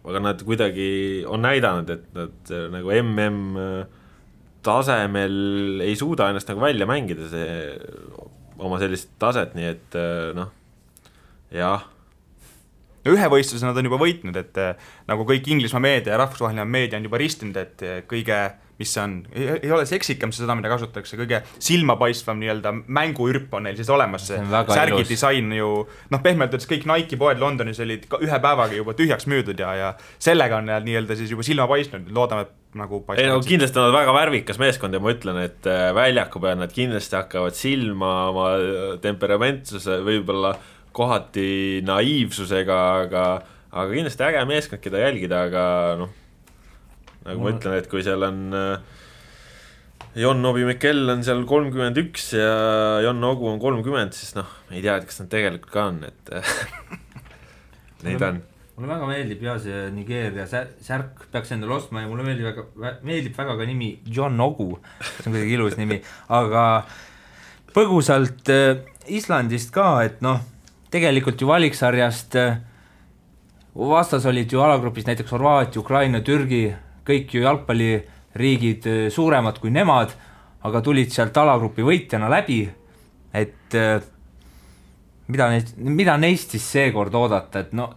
aga 0.06 0.22
nad 0.22 0.40
kuidagi 0.46 0.86
on 1.28 1.42
näidanud, 1.44 1.90
et 1.92 2.06
nad 2.16 2.52
nagu 2.72 2.94
mm 2.94 3.95
tasemel 4.66 5.82
ei 5.84 5.96
suuda 5.98 6.30
ennast 6.30 6.50
nagu 6.50 6.62
välja 6.64 6.88
mängida, 6.88 7.28
see 7.30 7.46
oma 8.58 8.80
sellist 8.80 9.12
taset, 9.20 9.54
nii 9.56 9.68
et 9.68 9.98
äh, 9.98 10.30
noh, 10.36 10.52
jah. 11.54 11.86
ühe 13.06 13.26
võistluse 13.30 13.68
nad 13.68 13.78
on 13.78 13.88
juba 13.88 14.00
võitnud, 14.02 14.36
et 14.40 14.60
äh, 14.60 14.88
nagu 15.10 15.26
kõik 15.28 15.48
Inglismaa 15.52 15.84
meedia 15.84 16.14
ja 16.14 16.22
rahvusvaheline 16.22 16.66
meedia 16.68 16.98
on 16.98 17.08
juba 17.08 17.20
ristinud, 17.22 17.58
et 17.60 17.84
äh, 17.86 18.00
kõige 18.08 18.40
mis 18.76 18.92
see 18.92 19.02
on, 19.02 19.14
ei 19.32 19.70
ole 19.72 19.86
seksikam 19.88 20.32
seda, 20.36 20.54
mida 20.58 20.68
kasutatakse, 20.68 21.16
kõige 21.16 21.40
silmapaistvam 21.56 22.40
nii-öelda 22.42 22.72
mänguürp 22.84 23.54
on 23.56 23.64
neil 23.66 23.78
siis 23.78 23.90
olemas, 23.92 24.26
see 24.28 24.40
särgi 24.68 25.00
ilus. 25.00 25.08
disain 25.08 25.48
ju 25.56 25.70
noh, 26.12 26.22
pehmelt 26.24 26.52
öeldes 26.52 26.68
kõik 26.68 26.84
Nike'i 26.90 27.18
poed 27.20 27.40
Londonis 27.40 27.80
olid 27.84 28.04
ühe 28.20 28.40
päevaga 28.44 28.76
juba 28.76 28.92
tühjaks 28.98 29.28
müüdud 29.32 29.60
ja, 29.64 29.72
ja 29.80 29.90
sellega 30.18 30.60
on 30.60 30.68
nad 30.68 30.84
nii-öelda 30.86 31.16
siis 31.16 31.32
juba 31.32 31.46
silma 31.46 31.68
paistnud, 31.70 32.12
loodame, 32.12 32.46
et 32.46 32.54
nagu 32.76 33.00
ei 33.16 33.30
no 33.30 33.40
kindlasti 33.44 33.80
on 33.80 33.88
nad 33.88 33.96
väga 33.96 34.14
värvikas 34.18 34.60
meeskond 34.60 34.96
ja 34.96 35.00
ma 35.00 35.12
ütlen, 35.14 35.40
et 35.48 35.68
äh, 35.70 35.88
väljaku 35.96 36.42
peal 36.44 36.60
nad 36.60 36.72
kindlasti 36.74 37.16
hakkavad 37.16 37.56
silma 37.56 38.12
oma 38.34 38.50
temperamentsuse, 39.00 40.02
võib-olla 40.04 40.52
kohati 40.96 41.80
naiivsusega, 41.84 42.78
aga 43.06 43.24
aga 43.76 43.88
kindlasti 43.92 44.24
äge 44.28 44.44
meeskond, 44.48 44.84
keda 44.84 45.02
jälgida, 45.02 45.42
aga 45.48 45.64
noh, 46.00 46.12
nagu 47.26 47.42
ma 47.42 47.52
ütlen, 47.54 47.76
et 47.80 47.88
kui 47.90 48.04
seal 48.06 48.22
on 48.26 48.42
äh, 48.56 48.96
Jon 50.16 50.44
Obi 50.48 50.64
Mikel 50.64 51.10
on 51.12 51.22
seal 51.26 51.42
kolmkümmend 51.48 51.98
üks 52.00 52.30
ja 52.38 53.00
Jon 53.04 53.24
Ogu 53.28 53.50
on 53.50 53.58
kolmkümmend, 53.60 54.14
siis 54.16 54.36
noh, 54.36 54.48
ei 54.72 54.80
tea, 54.84 54.96
et 54.96 55.08
kas 55.08 55.20
nad 55.20 55.32
tegelikult 55.32 55.72
ka 55.74 55.88
on, 55.90 55.98
et 56.08 56.30
neid 58.06 58.24
on. 58.24 58.38
mulle 58.76 58.92
väga 58.94 59.10
meeldib 59.10 59.44
ja 59.44 59.56
see 59.60 59.82
Nigeeria 59.92 60.46
särk 60.48 61.26
peaks 61.32 61.52
endale 61.56 61.76
ostma 61.76 62.04
ja 62.04 62.08
mulle 62.08 62.24
meeldib 62.24 62.48
väga, 62.48 62.94
meeldib 63.04 63.36
väga 63.36 63.58
ka 63.58 63.68
nimi 63.68 63.90
John 64.08 64.40
Ogu, 64.40 64.78
see 65.02 65.26
on 65.26 65.36
kuidagi 65.36 65.58
ilus 65.58 65.76
nimi, 65.80 66.00
aga 66.32 66.64
põgusalt 67.76 68.48
äh, 68.52 68.80
Islandist 69.12 69.68
ka, 69.74 69.90
et 70.06 70.24
noh, 70.24 70.40
tegelikult 70.90 71.44
ju 71.44 71.50
valiksarjast 71.50 72.40
äh, 72.40 72.56
vastas 73.76 74.24
olid 74.26 74.52
ju 74.52 74.64
alagrupis 74.64 75.06
näiteks 75.06 75.30
Horvaatia, 75.36 75.80
Ukraina, 75.80 76.20
Türgi, 76.24 76.70
kõik 77.06 77.34
ju 77.36 77.44
jalgpalliriigid 77.44 78.88
eh, 78.90 79.04
suuremad 79.12 79.60
kui 79.62 79.72
nemad, 79.74 80.14
aga 80.66 80.82
tulid 80.82 81.12
sealt 81.14 81.36
alagrupi 81.38 81.84
võitjana 81.86 82.30
läbi, 82.32 82.62
et 83.36 83.76
eh, 83.78 84.00
mida 85.32 85.50
neist, 85.52 85.76
mida 85.76 86.16
neist 86.20 86.54
siis 86.54 86.66
seekord 86.76 87.14
oodata, 87.14 87.64
et 87.66 87.76
no, 87.76 87.90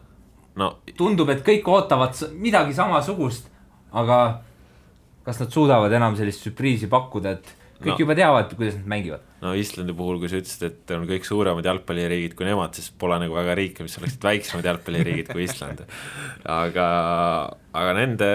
no 0.59 0.73
tundub, 0.97 1.29
et 1.33 1.43
kõik 1.45 1.67
ootavad 1.69 2.17
midagi 2.37 2.75
samasugust, 2.77 3.49
aga 3.95 4.19
kas 5.25 5.41
nad 5.43 5.53
suudavad 5.53 5.93
enam 5.93 6.15
sellist 6.17 6.45
sürpriisi 6.45 6.89
pakkuda, 6.89 7.37
et 7.37 7.55
kõik 7.79 7.95
no. 7.95 7.99
juba 8.03 8.17
teavad, 8.17 8.53
kuidas 8.57 8.77
nad 8.79 8.93
mängivad. 8.95 9.28
No 9.43 9.53
Islandi 9.55 9.95
puhul, 9.95 10.19
kui 10.19 10.29
sa 10.31 10.39
ütlesid, 10.41 10.65
et 10.67 10.93
on 10.95 11.05
kõik 11.07 11.27
suuremad 11.27 11.65
jalgpalliriigid 11.65 12.35
kui 12.37 12.47
nemad, 12.47 12.75
siis 12.75 12.91
pole 12.99 13.19
nagu 13.21 13.35
väga 13.37 13.55
riike, 13.59 13.85
mis 13.85 13.95
oleksid 14.01 14.27
väiksemad 14.27 14.67
jalgpalliriigid 14.67 15.31
kui 15.31 15.45
Island. 15.45 15.85
aga, 16.59 16.87
aga 17.81 17.95
nende 17.97 18.29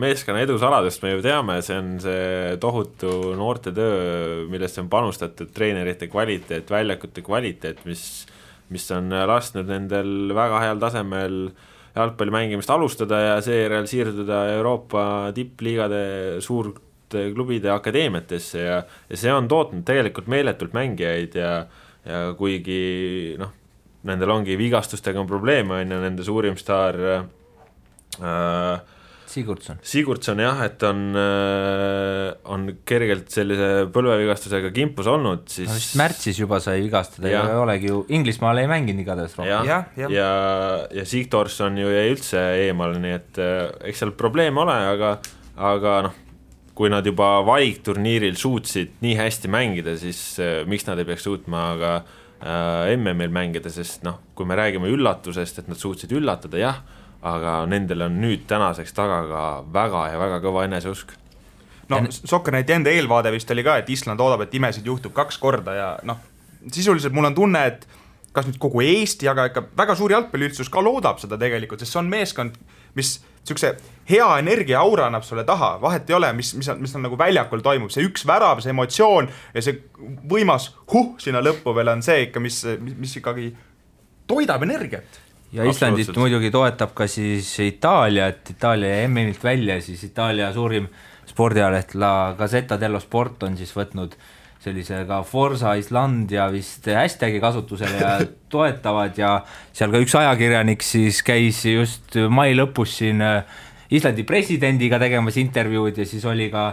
meeskonna 0.00 0.42
edusaladest 0.46 1.04
me 1.04 1.14
ju 1.14 1.22
teame, 1.24 1.60
see 1.66 1.78
on 1.78 1.94
see 2.02 2.56
tohutu 2.62 3.34
noortetöö, 3.38 4.46
millesse 4.52 4.82
on 4.84 4.90
panustatud, 4.92 5.52
treenerite 5.54 6.08
kvaliteet, 6.12 6.70
väljakute 6.72 7.24
kvaliteet, 7.26 7.84
mis, 7.88 8.04
mis 8.72 8.88
on 8.96 9.12
lasknud 9.12 9.68
nendel 9.68 10.32
väga 10.36 10.64
heal 10.64 10.80
tasemel 10.80 11.42
jalgpalli 11.98 12.32
mängimist 12.32 12.70
alustada 12.70 13.20
ja 13.20 13.38
seejärel 13.42 13.88
siirduda 13.90 14.44
Euroopa 14.54 15.02
tippliigade 15.36 16.02
suur 16.44 16.72
klubide 17.34 17.70
akadeemiatesse 17.72 18.64
ja, 18.64 18.82
ja 19.08 19.20
see 19.20 19.32
on 19.34 19.48
tootnud 19.50 19.84
tegelikult 19.88 20.28
meeletult 20.30 20.76
mängijaid 20.76 21.38
ja, 21.38 21.52
ja 22.04 22.20
kuigi 22.38 23.36
noh, 23.40 23.54
nendel 24.08 24.34
ongi 24.36 24.58
vigastustega 24.58 25.20
on 25.20 25.30
probleeme, 25.30 25.80
on 25.82 25.96
ju, 25.96 26.04
nende 26.04 26.26
suurim 26.26 26.56
staar 26.60 27.00
äh, 27.08 28.78
Sigurdsson. 29.28 29.80
Sigurdsson 29.84 30.40
jah, 30.40 30.60
et 30.64 30.82
on, 30.88 31.02
äh, 31.18 32.30
on 32.48 32.64
kergelt 32.88 33.28
sellise 33.32 33.88
põlvevigastusega 33.92 34.70
kimpus 34.74 35.10
olnud, 35.10 35.44
siis 35.52 35.68
no 35.68 35.76
vist 35.76 35.98
märtsis 36.00 36.40
juba 36.40 36.60
sai 36.64 36.80
vigastada 36.80 37.32
ja 37.32 37.42
ei 37.50 37.60
olegi 37.60 37.90
ju, 37.90 38.00
Inglismaal 38.16 38.62
ei 38.62 38.70
mänginud 38.70 39.04
igatahes 39.04 39.36
rohkem. 39.36 39.52
ja, 39.52 39.60
ja, 39.68 39.80
ja, 40.00 40.08
ja, 40.14 40.30
ja 41.00 41.04
Sigtorsson 41.08 41.76
ju 41.80 41.92
jäi 41.92 42.06
üldse 42.14 42.44
eemale, 42.64 43.02
nii 43.04 43.18
et 43.18 43.42
äh, 43.44 43.60
eks 43.90 44.04
seal 44.04 44.14
probleeme 44.16 44.64
ole, 44.64 44.78
aga, 44.94 45.12
aga 45.74 45.98
noh, 46.08 46.16
kui 46.78 46.90
nad 46.92 47.06
juba 47.06 47.40
valikturniiril 47.42 48.36
suutsid 48.38 49.00
nii 49.02 49.16
hästi 49.18 49.50
mängida, 49.50 49.96
siis 49.98 50.20
äh, 50.42 50.62
miks 50.70 50.86
nad 50.86 51.00
ei 51.00 51.08
peaks 51.08 51.26
suutma 51.26 51.64
ka 51.80 51.94
äh, 51.98 52.94
MM-il 52.94 53.34
mängida, 53.34 53.72
sest 53.74 54.06
noh, 54.06 54.20
kui 54.38 54.46
me 54.46 54.58
räägime 54.58 54.90
üllatusest, 54.94 55.62
et 55.62 55.70
nad 55.70 55.80
suutsid 55.80 56.14
üllatada, 56.14 56.60
jah, 56.62 56.82
aga 57.26 57.60
nendel 57.66 58.06
on 58.06 58.20
nüüd 58.22 58.46
tänaseks 58.46 58.94
taga 58.94 59.24
ka 59.26 59.46
väga 59.74 60.04
ja 60.12 60.20
väga 60.22 60.38
kõva 60.44 60.68
eneseusk 60.68 61.16
no 61.90 62.00
Sokkerneti 62.12 62.74
enda 62.76 62.92
eelvaade 62.94 63.32
vist 63.34 63.50
oli 63.50 63.64
ka, 63.66 63.78
et 63.80 63.88
Island 63.90 64.20
oodab, 64.22 64.44
et 64.44 64.54
imesid 64.54 64.86
juhtub 64.86 65.14
kaks 65.16 65.40
korda 65.42 65.74
ja 65.76 65.88
noh, 66.06 66.20
sisuliselt 66.70 67.16
mul 67.16 67.30
on 67.30 67.36
tunne, 67.36 67.64
et 67.72 67.88
kas 68.36 68.46
nüüd 68.48 68.58
kogu 68.60 68.84
Eesti, 68.84 69.28
aga 69.30 69.48
ikka 69.50 69.64
väga 69.78 69.96
suur 69.98 70.12
jalgpalliüldsus 70.14 70.70
ka 70.72 70.82
loodab 70.84 71.20
seda 71.22 71.38
tegelikult, 71.40 71.82
sest 71.82 71.96
see 71.96 72.02
on 72.02 72.10
meeskond, 72.12 72.58
mis 72.98 73.16
niisuguse 73.48 73.98
hea 74.08 74.26
energia 74.40 74.80
aura 74.80 75.06
annab 75.08 75.24
sulle 75.26 75.44
taha, 75.48 75.74
vahet 75.82 76.10
ei 76.10 76.16
ole, 76.16 76.32
mis, 76.36 76.54
mis 76.56 76.68
on, 76.72 76.80
mis 76.80 76.94
on 76.96 77.04
nagu 77.04 77.18
väljakul 77.20 77.62
toimub, 77.64 77.92
see 77.92 78.06
üks 78.08 78.24
värav, 78.28 78.62
see 78.64 78.72
emotsioon 78.72 79.28
ja 79.54 79.64
see 79.64 79.80
võimas 80.30 80.70
huh 80.92 81.14
sinna 81.22 81.42
lõppu 81.44 81.74
veel 81.76 81.92
on 81.92 82.04
see 82.04 82.28
ikka, 82.28 82.42
mis, 82.44 82.62
mis 82.96 83.16
ikkagi 83.20 83.50
toidab 84.28 84.64
energiat. 84.68 85.20
Ja 85.52 85.64
Islandit 85.64 86.12
muidugi 86.16 86.50
toetab 86.52 86.92
ka 86.96 87.06
siis 87.08 87.48
Itaalia, 87.64 88.28
et 88.32 88.50
Itaalia 88.52 88.98
jäi 88.98 89.06
MM-ilt 89.08 89.44
välja, 89.44 89.78
siis 89.80 90.02
Itaalia 90.04 90.50
suurim 90.52 90.88
spordialeht 91.28 91.94
La 91.96 92.34
Gazzetta 92.36 92.76
dello 92.80 93.00
Sport 93.00 93.48
on 93.48 93.56
siis 93.56 93.72
võtnud 93.76 94.16
sellise 94.62 95.04
ka 95.06 95.22
Forsa 95.22 95.76
Islandia 95.78 96.48
vist 96.50 96.88
hashtag'i 96.90 97.40
kasutusele 97.42 98.00
ja 98.00 98.18
toetavad 98.52 99.18
ja 99.18 99.32
seal 99.72 99.94
ka 99.94 100.02
üks 100.02 100.16
ajakirjanik 100.18 100.82
siis 100.82 101.22
käis 101.26 101.62
just 101.68 102.18
mai 102.30 102.52
lõpus 102.58 102.98
siin 103.00 103.22
äh, 103.22 103.58
Islandi 103.94 104.26
presidendiga 104.28 104.98
tegemas 105.00 105.38
intervjuud 105.40 105.96
ja 105.96 106.04
siis 106.04 106.24
oli 106.28 106.50
ka, 106.52 106.70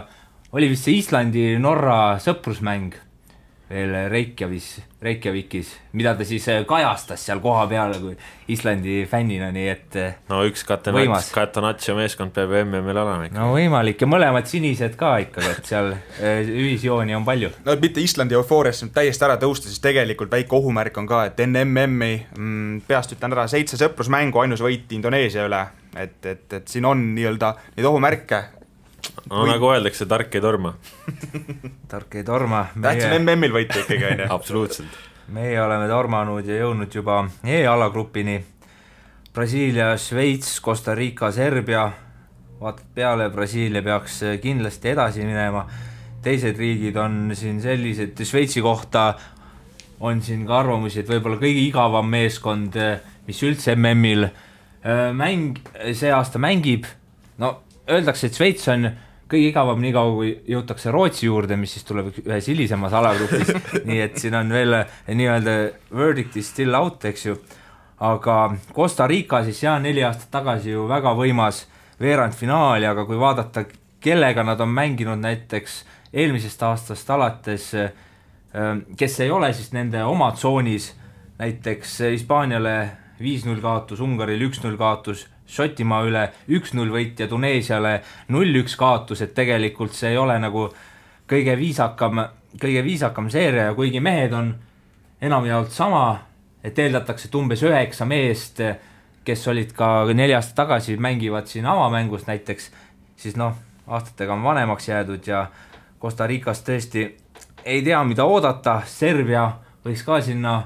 oli 0.52 0.68
vist 0.74 0.88
see 0.88 0.98
Islandi-Norra 1.00 2.18
sõprusmäng 2.20 3.05
veel 3.70 3.94
Reykjavis, 4.10 4.66
Reykjavikis, 5.02 5.72
mida 5.98 6.12
ta 6.14 6.24
siis 6.26 6.44
äh, 6.52 6.60
kajastas 6.68 7.24
seal 7.26 7.40
kohapeal 7.42 7.96
kui 7.98 8.14
Islandi 8.54 9.00
fännina, 9.10 9.48
nii 9.54 9.66
et 9.72 9.96
äh, 9.98 10.12
no 10.30 10.44
üks 10.46 10.62
Catenaccio 10.66 11.96
meeskond 11.98 12.34
peab 12.36 12.54
MM-il 12.62 12.94
olema 12.94 13.26
ikka. 13.26 13.38
no 13.40 13.48
võimalik 13.56 14.04
ja 14.04 14.08
mõlemad 14.10 14.46
sinised 14.50 14.94
ka 15.00 15.16
ikkagi, 15.24 15.50
et 15.50 15.70
seal 15.72 15.90
äh, 15.96 16.46
ühisjooni 16.46 17.16
on 17.18 17.26
palju. 17.26 17.50
no 17.66 17.74
mitte 17.82 18.04
Islandi 18.04 18.38
eufooriast 18.38 18.86
nüüd 18.86 18.94
täiesti 18.94 19.26
ära 19.26 19.38
tõusta, 19.42 19.70
siis 19.70 19.82
tegelikult 19.82 20.30
väike 20.32 20.58
ohumärk 20.60 21.02
on 21.02 21.10
ka, 21.10 21.24
et 21.32 21.42
enne 21.42 21.64
MM-i 21.66 22.20
mm, 22.38 22.84
peast 22.86 23.16
ütlen 23.18 23.34
ära, 23.34 23.48
seitse 23.50 23.80
sõprusmängu, 23.82 24.44
ainus 24.44 24.62
võit 24.62 24.94
Indoneesia 24.94 25.48
üle, 25.50 25.64
et, 25.98 26.20
et, 26.22 26.46
et 26.60 26.70
siin 26.70 26.86
on 26.86 27.02
nii-öelda 27.16 27.56
neid 27.74 27.90
ohumärke, 27.90 28.44
no 29.30 29.42
Või... 29.42 29.50
nagu 29.54 29.70
öeldakse, 29.72 30.06
tark 30.10 30.34
ei 30.36 30.44
torma 30.44 30.74
tark 31.92 32.18
ei 32.18 32.24
torma 32.26 32.66
meie.... 32.74 32.82
tähtis 32.88 33.08
on 33.10 33.22
MM-il 33.22 33.54
võita 33.54 33.80
ikkagi, 33.82 34.04
on 34.10 34.24
ju. 34.24 34.28
absoluutselt. 34.38 34.98
meie 35.36 35.60
oleme 35.62 35.88
tormanud 35.90 36.46
ja 36.46 36.60
jõudnud 36.62 36.94
juba 36.94 37.24
E-alagrupini. 37.44 38.38
Brasiilia, 39.36 39.90
Šveits, 40.00 40.54
Costa 40.64 40.94
Rica, 40.96 41.28
Serbia, 41.34 41.90
vaatad 42.60 42.86
peale, 42.96 43.26
Brasiilia 43.28 43.82
peaks 43.84 44.22
kindlasti 44.40 44.94
edasi 44.94 45.26
minema, 45.28 45.66
teised 46.24 46.56
riigid 46.56 46.96
on 46.96 47.34
siin 47.36 47.58
sellised, 47.60 48.16
Šveitsi 48.24 48.62
kohta 48.64 49.10
on 50.00 50.22
siin 50.24 50.46
ka 50.48 50.60
arvamusi, 50.62 51.02
et 51.02 51.10
võib-olla 51.10 51.36
kõige 51.40 51.66
igavam 51.66 52.08
meeskond, 52.08 52.78
mis 53.26 53.42
üldse 53.44 53.76
MM-il 53.76 54.24
äh, 54.28 55.12
mäng, 55.16 55.60
see 55.92 56.12
aasta 56.12 56.40
mängib, 56.40 56.88
no 57.42 57.58
öeldakse, 57.90 58.30
et 58.30 58.40
Šveits 58.40 58.68
on 58.72 58.88
kõige 59.30 59.50
igavam, 59.50 59.80
niikaua 59.82 60.14
kui 60.14 60.32
jõutakse 60.50 60.92
Rootsi 60.94 61.26
juurde, 61.26 61.56
mis 61.58 61.72
siis 61.74 61.86
tuleb 61.86 62.12
ühes 62.22 62.50
hilisemas 62.50 62.94
alagrupis 62.94 63.52
nii 63.88 64.00
et 64.04 64.18
siin 64.22 64.36
on 64.38 64.52
veel 64.54 64.76
nii-öelda 65.08 65.56
verdict 65.94 66.36
is 66.38 66.50
still 66.52 66.76
out, 66.78 67.04
eks 67.04 67.26
ju. 67.26 67.36
aga 68.06 68.36
Costa 68.74 69.06
Rica 69.06 69.42
siis 69.44 69.62
jah, 69.62 69.80
neli 69.82 70.04
aastat 70.04 70.30
tagasi 70.30 70.70
ju 70.70 70.86
väga 70.88 71.14
võimas 71.16 71.64
veerandfinaali, 72.00 72.86
aga 72.86 73.06
kui 73.08 73.18
vaadata, 73.18 73.64
kellega 74.00 74.44
nad 74.44 74.60
on 74.60 74.68
mänginud 74.68 75.18
näiteks 75.18 75.80
eelmisest 76.12 76.62
aastast 76.62 77.10
alates, 77.10 77.72
ähm, 77.74 78.84
kes 78.96 79.20
ei 79.24 79.30
ole 79.30 79.52
siis 79.56 79.72
nende 79.72 80.04
oma 80.04 80.30
tsoonis, 80.36 80.92
näiteks 81.40 81.98
Hispaaniale 82.12 82.76
viis-null 83.20 83.60
kaotus, 83.64 84.00
Ungarile 84.04 84.44
üks-null 84.46 84.76
kaotus 84.76 85.26
Šotimaa 85.46 86.02
üle 86.08 86.22
üks-null 86.50 86.90
võit 86.90 87.20
ja 87.22 87.28
Tuneesiale 87.30 88.00
null-üks 88.34 88.74
kaotus, 88.76 89.22
et 89.22 89.34
tegelikult 89.34 89.94
see 89.94 90.10
ei 90.14 90.18
ole 90.18 90.38
nagu 90.42 90.66
kõige 91.30 91.54
viisakam, 91.58 92.24
kõige 92.60 92.82
viisakam 92.84 93.30
seeria 93.30 93.70
ja 93.70 93.74
kuigi 93.74 94.00
mehed 94.02 94.34
on 94.34 94.54
enamjaolt 95.22 95.70
sama, 95.70 96.18
et 96.64 96.78
eeldatakse, 96.78 97.28
et 97.28 97.38
umbes 97.38 97.62
üheksa 97.62 98.06
meest, 98.08 98.62
kes 99.26 99.46
olid 99.48 99.72
ka 99.74 100.06
neli 100.14 100.34
aastat 100.34 100.58
tagasi, 100.64 100.96
mängivad 100.96 101.46
siin 101.50 101.66
avamängus 101.66 102.26
näiteks, 102.26 102.70
siis 103.16 103.38
noh, 103.38 103.54
aastatega 103.86 104.34
on 104.34 104.42
vanemaks 104.42 104.88
jäädud 104.88 105.26
ja 105.26 105.46
Costa 106.00 106.26
Ricas 106.26 106.62
tõesti 106.66 107.06
ei 107.66 107.82
tea, 107.82 108.04
mida 108.04 108.24
oodata, 108.24 108.80
Serbia 108.86 109.48
võiks 109.84 110.04
ka 110.06 110.20
sinna 110.22 110.56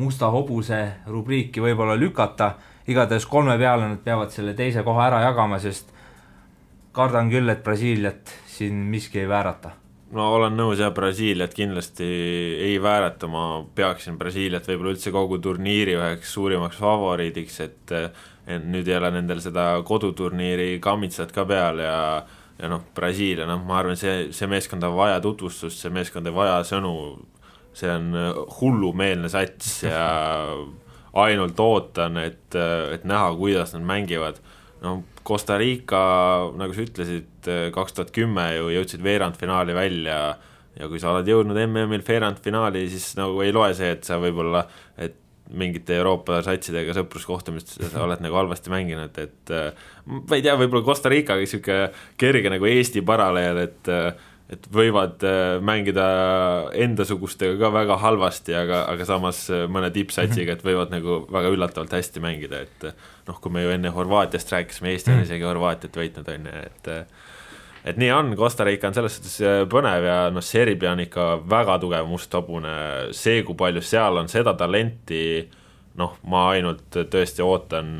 musta 0.00 0.30
hobuse 0.32 0.78
rubriiki 1.08 1.60
võib-olla 1.60 1.96
lükata, 2.00 2.54
igatahes 2.86 3.26
kolme 3.26 3.56
peale 3.58 3.88
nad 3.88 4.02
peavad 4.04 4.30
selle 4.34 4.54
teise 4.58 4.84
koha 4.86 5.08
ära 5.08 5.22
jagama, 5.26 5.58
sest 5.62 5.90
kardan 6.96 7.30
küll, 7.32 7.48
et 7.52 7.64
Brasiiliat 7.64 8.32
siin 8.48 8.86
miski 8.92 9.20
ei 9.20 9.28
väärata. 9.28 9.74
No 10.16 10.28
olen 10.36 10.54
nõus 10.54 10.78
jah, 10.78 10.92
Brasiiliat 10.94 11.54
kindlasti 11.54 12.06
ei 12.62 12.76
väärata, 12.82 13.28
ma 13.28 13.64
peaksin 13.74 14.16
Brasiiliat 14.18 14.68
võib-olla 14.70 14.94
üldse 14.94 15.12
kogu 15.12 15.40
turniiri 15.42 15.96
üheks 15.98 16.32
suurimaks 16.36 16.78
favoriidiks, 16.80 17.60
et 17.66 17.94
nüüd 18.70 18.86
ei 18.86 18.96
ole 19.00 19.10
nendel 19.18 19.42
seda 19.42 19.72
koduturniiri 19.84 20.76
kammitsat 20.80 21.34
ka 21.34 21.44
peal 21.48 21.82
ja 21.82 21.96
ja 22.56 22.70
noh, 22.72 22.86
Brasiilia, 22.96 23.44
noh, 23.44 23.60
ma 23.68 23.80
arvan, 23.82 23.98
see, 24.00 24.30
see 24.32 24.48
meeskond 24.48 24.84
on 24.86 24.94
vaja 24.96 25.18
tutvustust, 25.20 25.76
see 25.76 25.92
meeskond 25.92 26.30
on 26.30 26.36
vaja 26.38 26.54
sõnu, 26.64 26.92
see 27.76 27.90
on 27.92 28.06
hullumeelne 28.60 29.28
sats 29.28 29.82
ja 29.84 30.06
ainult 31.22 31.60
ootan, 31.60 32.18
et, 32.20 32.56
et 32.92 33.04
näha, 33.08 33.30
kuidas 33.38 33.74
nad 33.76 33.86
mängivad. 33.88 34.40
no 34.84 35.02
Costa 35.26 35.56
Rica, 35.58 36.00
nagu 36.54 36.74
sa 36.76 36.84
ütlesid, 36.84 37.48
kaks 37.74 37.96
tuhat 37.96 38.12
kümme 38.14 38.44
ju 38.54 38.68
jõudsid 38.74 39.02
veerandfinaali 39.02 39.74
välja 39.74 40.18
ja 40.76 40.88
kui 40.90 41.00
sa 41.02 41.10
oled 41.14 41.28
jõudnud 41.28 41.58
MM-il 41.64 42.04
veerandfinaali, 42.06 42.84
siis 42.92 43.14
nagu 43.18 43.40
ei 43.42 43.54
loe 43.54 43.72
see, 43.74 43.94
et 43.96 44.04
sa 44.06 44.20
võib-olla, 44.22 44.66
et 45.00 45.16
mingite 45.56 45.94
Euroopa 45.96 46.40
satsidega 46.42 46.94
sõpruskohtumistes 46.96 47.92
sa 47.92 48.02
oled 48.04 48.22
nagu 48.22 48.36
halvasti 48.38 48.72
mänginud, 48.72 49.18
et 49.22 49.52
ma 50.06 50.38
ei 50.38 50.44
tea, 50.44 50.56
võib-olla 50.58 50.84
Costa 50.86 51.10
Ricaga 51.12 51.42
niisugune 51.42 51.90
kerge 52.20 52.50
nagu 52.52 52.66
Eesti 52.68 53.02
paralleel, 53.06 53.62
et 53.62 53.92
et 54.52 54.66
võivad 54.70 55.22
äh, 55.26 55.56
mängida 55.64 56.06
endasugustega 56.78 57.56
ka 57.58 57.70
väga 57.74 57.96
halvasti, 57.98 58.54
aga, 58.54 58.84
aga 58.92 59.06
samas 59.08 59.42
äh, 59.50 59.64
mõne 59.70 59.90
tippsatsiga, 59.94 60.54
et 60.54 60.66
võivad 60.66 60.92
nagu 60.94 61.24
väga 61.32 61.50
üllatavalt 61.54 61.96
hästi 61.96 62.22
mängida, 62.22 62.62
et 62.66 62.86
noh, 63.26 63.40
kui 63.42 63.54
me 63.54 63.64
ju 63.64 63.72
enne 63.74 63.90
Horvaatiast 63.94 64.52
rääkisime, 64.54 64.92
Eesti 64.94 65.14
on 65.14 65.24
isegi 65.24 65.48
Horvaatiat 65.48 65.98
võitnud, 65.98 66.30
on 66.30 66.46
ju, 66.50 66.60
et 66.68 66.92
et 67.86 67.98
nii 68.02 68.10
on, 68.14 68.32
Costa 68.38 68.64
Rica 68.66 68.88
on 68.88 68.94
selles 68.94 69.18
suhtes 69.18 69.34
äh, 69.42 69.64
põnev 69.70 70.06
ja 70.06 70.20
noh, 70.34 70.46
Serbia 70.46 70.94
on 70.94 71.02
ikka 71.02 71.26
väga 71.50 71.80
tugev 71.82 72.06
must 72.10 72.38
hobune, 72.38 72.76
see, 73.18 73.42
kui 73.46 73.58
palju 73.58 73.82
seal 73.82 74.22
on 74.22 74.30
seda 74.30 74.54
talenti, 74.58 75.42
noh, 75.98 76.14
ma 76.30 76.52
ainult 76.54 77.02
tõesti 77.10 77.42
ootan 77.42 77.96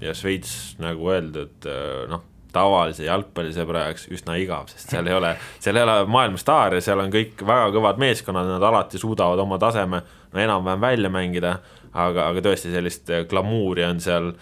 ja 0.00 0.12
Šveits, 0.16 0.78
nagu 0.80 1.10
öeldud, 1.12 1.66
noh, 2.08 2.29
tavalise 2.54 3.04
jalgpallisõbra 3.06 3.86
jaoks 3.88 4.06
üsna 4.14 4.36
igav, 4.40 4.70
sest 4.72 4.94
seal 4.94 5.08
ei 5.10 5.16
ole, 5.16 5.34
seal 5.62 5.78
ei 5.78 5.86
ole 5.86 5.98
maailmastaare, 6.10 6.80
seal 6.84 7.02
on 7.02 7.12
kõik 7.14 7.44
väga 7.46 7.68
kõvad 7.74 8.00
meeskonnad, 8.02 8.48
nad 8.50 8.64
alati 8.70 9.00
suudavad 9.00 9.42
oma 9.42 9.58
taseme 9.62 10.02
no 10.32 10.40
enam-vähem 10.40 10.80
välja 10.80 11.12
mängida, 11.12 11.58
aga, 11.92 12.30
aga 12.30 12.42
tõesti 12.44 12.72
sellist 12.74 13.12
glamuuri 13.30 13.86
on 13.88 14.02
seal 14.02 14.32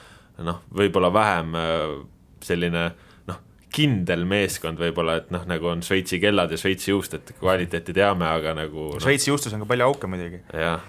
noh, 0.45 0.63
võib-olla 0.75 1.11
vähem 1.15 1.55
selline 2.45 2.85
noh, 3.29 3.41
kindel 3.75 4.25
meeskond 4.29 4.81
võib-olla, 4.81 5.19
et 5.23 5.33
noh, 5.35 5.45
nagu 5.49 5.73
on 5.73 5.83
Šveitsi 5.85 6.21
kellad 6.23 6.53
ja 6.53 6.61
Šveitsi 6.61 6.93
juust, 6.93 7.17
et 7.19 7.35
kvaliteeti 7.41 7.97
teame, 7.97 8.29
aga 8.29 8.55
nagu 8.59 8.93
no, 8.95 9.03
Šveitsi 9.03 9.33
juustus 9.33 9.57
on 9.57 9.65
ka 9.65 9.73
palju 9.73 9.89
auke 9.89 10.11
muidugi. 10.11 10.43
jah, 10.55 10.85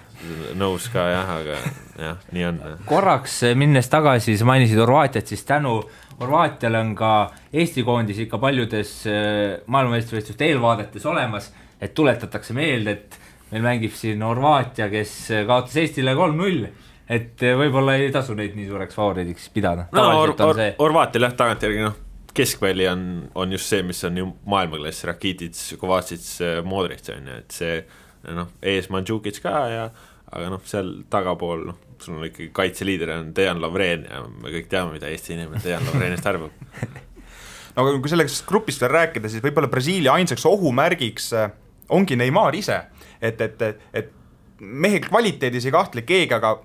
nõus 0.59 0.89
ka 0.93 1.07
jah, 1.13 1.33
aga 1.39 1.57
jah, 1.99 2.21
nii 2.35 2.45
on. 2.51 2.61
korraks 2.89 3.41
minnes 3.59 3.89
tagasi, 3.91 4.37
sa 4.37 4.47
mainisid 4.49 4.81
Horvaatiat, 4.81 5.31
siis 5.31 5.45
tänu 5.47 5.79
Horvaatial 6.19 6.75
on 6.81 6.93
ka 6.99 7.13
Eesti 7.53 7.83
koondis 7.87 8.19
ikka 8.25 8.37
paljudes 8.41 8.91
äh, 9.07 9.61
maailmameistrivõistluste 9.67 10.49
eelvaadetes 10.49 11.05
olemas, 11.07 11.51
et 11.79 11.93
tuletatakse 11.95 12.53
meelde, 12.57 12.97
et 12.97 13.19
meil 13.53 13.65
mängib 13.65 13.95
siin 13.95 14.21
Horvaatia, 14.25 14.89
kes 14.91 15.15
kaotas 15.47 15.79
Eestile 15.79 16.15
kolm-null 16.17 16.67
et 17.09 17.41
äh, 17.43 17.55
võib-olla 17.57 17.97
ei 17.97 18.11
tasu 18.13 18.35
neid 18.37 18.53
nii 18.57 18.67
suureks 18.69 18.97
favoriidiks 18.97 19.49
pidada. 19.53 19.87
no 19.95 20.05
Or 20.19 20.35
Or 20.45 20.61
Horvaatial 20.77 21.25
jah, 21.25 21.33
tagantjärgi 21.39 21.81
noh, 21.81 21.97
keskvälli 22.37 22.87
on, 22.87 23.03
on 23.35 23.55
just 23.55 23.71
see, 23.71 23.81
mis 23.83 24.03
on 24.05 24.17
ju 24.21 24.29
maailmaklass, 24.49 25.03
Rakitits, 25.09 25.73
Kovacic, 25.81 26.27
Modric 26.65 27.09
on 27.15 27.27
ju, 27.31 27.41
et 27.41 27.57
see 27.57 27.81
noh, 28.35 28.53
ees 28.61 28.89
Mandžukic 28.93 29.41
ka 29.43 29.55
ja 29.73 29.85
aga 30.29 30.51
noh, 30.53 30.61
seal 30.69 30.99
tagapool 31.09 31.69
noh, 31.71 31.85
sul 32.03 32.17
on 32.17 32.27
ikkagi 32.27 32.49
kaitseliider 32.55 33.13
on 33.17 33.31
Dejan 33.35 33.61
Lovren 33.61 34.05
ja 34.09 34.23
me 34.27 34.53
kõik 34.53 34.69
teame, 34.71 34.95
mida 34.97 35.09
Eesti 35.11 35.35
inimene 35.35 35.61
Dejan 35.63 35.85
Lovrenist 35.87 36.27
arvab. 36.29 36.51
No 37.77 37.83
aga 37.85 37.99
kui 38.01 38.09
sellest 38.11 38.41
grupist 38.49 38.81
veel 38.81 38.89
rääkida, 38.91 39.29
siis 39.31 39.43
võib-olla 39.45 39.69
Brasiilia 39.71 40.15
ainsaks 40.17 40.41
ohumärgiks 40.49 41.27
äh, 41.37 41.51
ongi 41.95 42.17
Neimar 42.19 42.57
ise, 42.57 42.79
et, 43.21 43.39
et, 43.45 43.61
et 43.93 44.09
mehe 44.59 44.99
kvaliteedis 45.05 45.67
ei 45.69 45.73
kahtle 45.75 46.03
keegi, 46.03 46.33
aga 46.35 46.55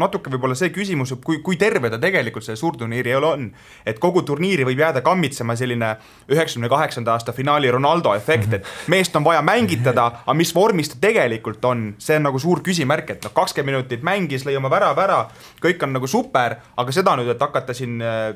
natuke 0.00 0.30
võib-olla 0.32 0.56
see 0.58 0.72
küsimus, 0.74 1.14
kui, 1.24 1.40
kui 1.44 1.58
terve 1.60 1.90
ta 1.92 1.98
tegelikult 2.02 2.44
selle 2.46 2.58
suurturniiri 2.60 3.12
eel 3.14 3.26
on. 3.26 3.46
et 3.86 3.98
kogu 4.02 4.22
turniiri 4.26 4.66
võib 4.68 4.80
jääda 4.82 5.02
kammitsema 5.06 5.56
selline 5.56 5.92
üheksakümne 6.32 6.70
kaheksanda 6.72 7.14
aasta 7.14 7.32
finaali 7.36 7.70
Ronaldo 7.70 8.14
efekt, 8.14 8.52
et 8.58 8.72
meest 8.92 9.16
on 9.16 9.24
vaja 9.24 9.42
mängitada, 9.42 10.06
aga 10.24 10.36
mis 10.36 10.54
vormis 10.54 10.92
ta 10.92 11.00
tegelikult 11.08 11.64
on, 11.64 11.86
see 11.98 12.18
on 12.18 12.28
nagu 12.28 12.40
suur 12.42 12.62
küsimärk, 12.66 13.14
et 13.16 13.24
noh, 13.26 13.34
kakskümmend 13.36 13.76
minutit 13.76 14.04
mängis, 14.06 14.46
lõi 14.46 14.56
oma 14.58 14.70
värava 14.72 15.04
ära, 15.04 15.22
kõik 15.62 15.82
on 15.84 15.96
nagu 15.96 16.10
super, 16.10 16.58
aga 16.76 16.94
seda 16.94 17.16
nüüd, 17.18 17.32
et 17.34 17.42
hakata 17.42 17.74
siin 17.76 18.00
äh, 18.04 18.34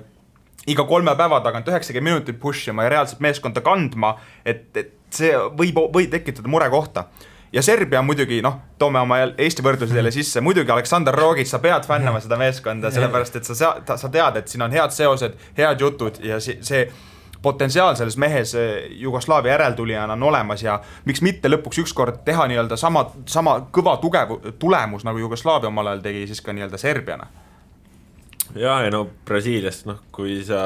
iga 0.70 0.84
kolme 0.88 1.14
päeva 1.16 1.40
tagant 1.44 1.68
üheksakümmend 1.68 2.20
minutit 2.20 2.40
push 2.40 2.70
ima 2.70 2.86
ja 2.86 2.94
reaalselt 2.96 3.22
meeskonda 3.24 3.62
kandma, 3.64 4.14
et, 4.44 4.68
et 4.76 4.96
see 5.14 5.32
võib, 5.56 5.78
võib 5.92 6.10
tekitada 6.12 6.50
murekohta 6.50 7.08
ja 7.52 7.62
Serbia 7.62 8.02
muidugi 8.02 8.40
noh, 8.42 8.56
toome 8.78 9.00
oma 9.02 9.18
Eesti 9.38 9.64
võrdlused 9.64 9.96
jälle 9.96 10.12
sisse, 10.14 10.40
muidugi 10.40 10.70
Aleksandr 10.70 11.14
Rogic, 11.14 11.48
sa 11.50 11.58
pead 11.58 11.86
fännama 11.88 12.20
seda 12.22 12.38
meeskonda, 12.40 12.90
sellepärast 12.94 13.40
et 13.40 13.48
sa, 13.48 13.74
sa 13.96 14.08
tead, 14.08 14.38
et 14.40 14.48
siin 14.48 14.62
on 14.66 14.74
head 14.74 14.94
seosed, 14.94 15.34
head 15.58 15.82
jutud 15.82 16.20
ja 16.24 16.40
see, 16.40 16.60
see 16.66 16.86
potentsiaal 17.42 17.96
selles 17.96 18.16
mehes 18.20 18.54
eh, 18.54 18.86
Jugoslaavia 19.00 19.52
järeltulijana 19.52 20.12
on 20.12 20.22
olemas 20.22 20.62
ja 20.62 20.80
miks 21.04 21.22
mitte 21.24 21.50
lõpuks 21.50 21.82
ükskord 21.84 22.22
teha 22.24 22.46
nii-öelda 22.50 22.76
sama, 22.76 23.06
sama 23.26 23.60
kõva 23.72 23.96
tugev 24.00 24.36
tulemus, 24.58 25.06
nagu 25.08 25.18
Jugoslaavia 25.18 25.72
omal 25.72 25.92
ajal 25.94 26.04
tegi 26.04 26.26
siis 26.30 26.44
ka 26.44 26.52
nii-öelda 26.52 26.78
Serbiana 26.78 27.30
ja, 28.54 28.74
ja 28.84 28.90
no 28.92 29.04
Brasiiliast, 29.28 29.86
noh, 29.88 30.00
kui 30.14 30.40
sa 30.46 30.60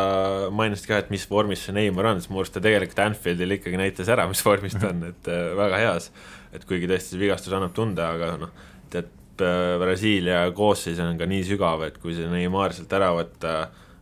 mainisid 0.54 0.88
ka, 0.90 1.00
et 1.02 1.10
mis 1.12 1.26
vormis 1.30 1.66
see 1.66 1.74
Neimar 1.76 2.10
on, 2.12 2.22
siis 2.22 2.32
mu 2.32 2.40
arust 2.42 2.56
ta 2.56 2.62
tegelikult 2.64 3.02
Anfieldil 3.04 3.56
ikkagi 3.58 3.80
näitas 3.80 4.10
ära, 4.12 4.26
mis 4.30 4.42
vormis 4.46 4.76
ta 4.78 4.90
on, 4.92 5.04
et 5.10 5.30
äh, 5.30 5.50
väga 5.58 5.82
heas. 5.82 6.10
Et 6.54 6.64
kuigi 6.68 6.88
tõesti 6.90 7.14
see 7.14 7.22
vigastus 7.24 7.54
annab 7.56 7.74
tunda, 7.76 8.12
aga 8.14 8.34
noh, 8.44 8.66
tead, 8.92 9.12
Brasiilia 9.82 10.44
koosseis 10.54 11.00
on 11.02 11.18
ka 11.18 11.26
nii 11.26 11.42
sügav, 11.48 11.82
et 11.88 11.96
kui 12.02 12.14
see 12.14 12.30
Neimar 12.30 12.76
sealt 12.76 12.92
ära 12.94 13.10
võtta, 13.16 13.54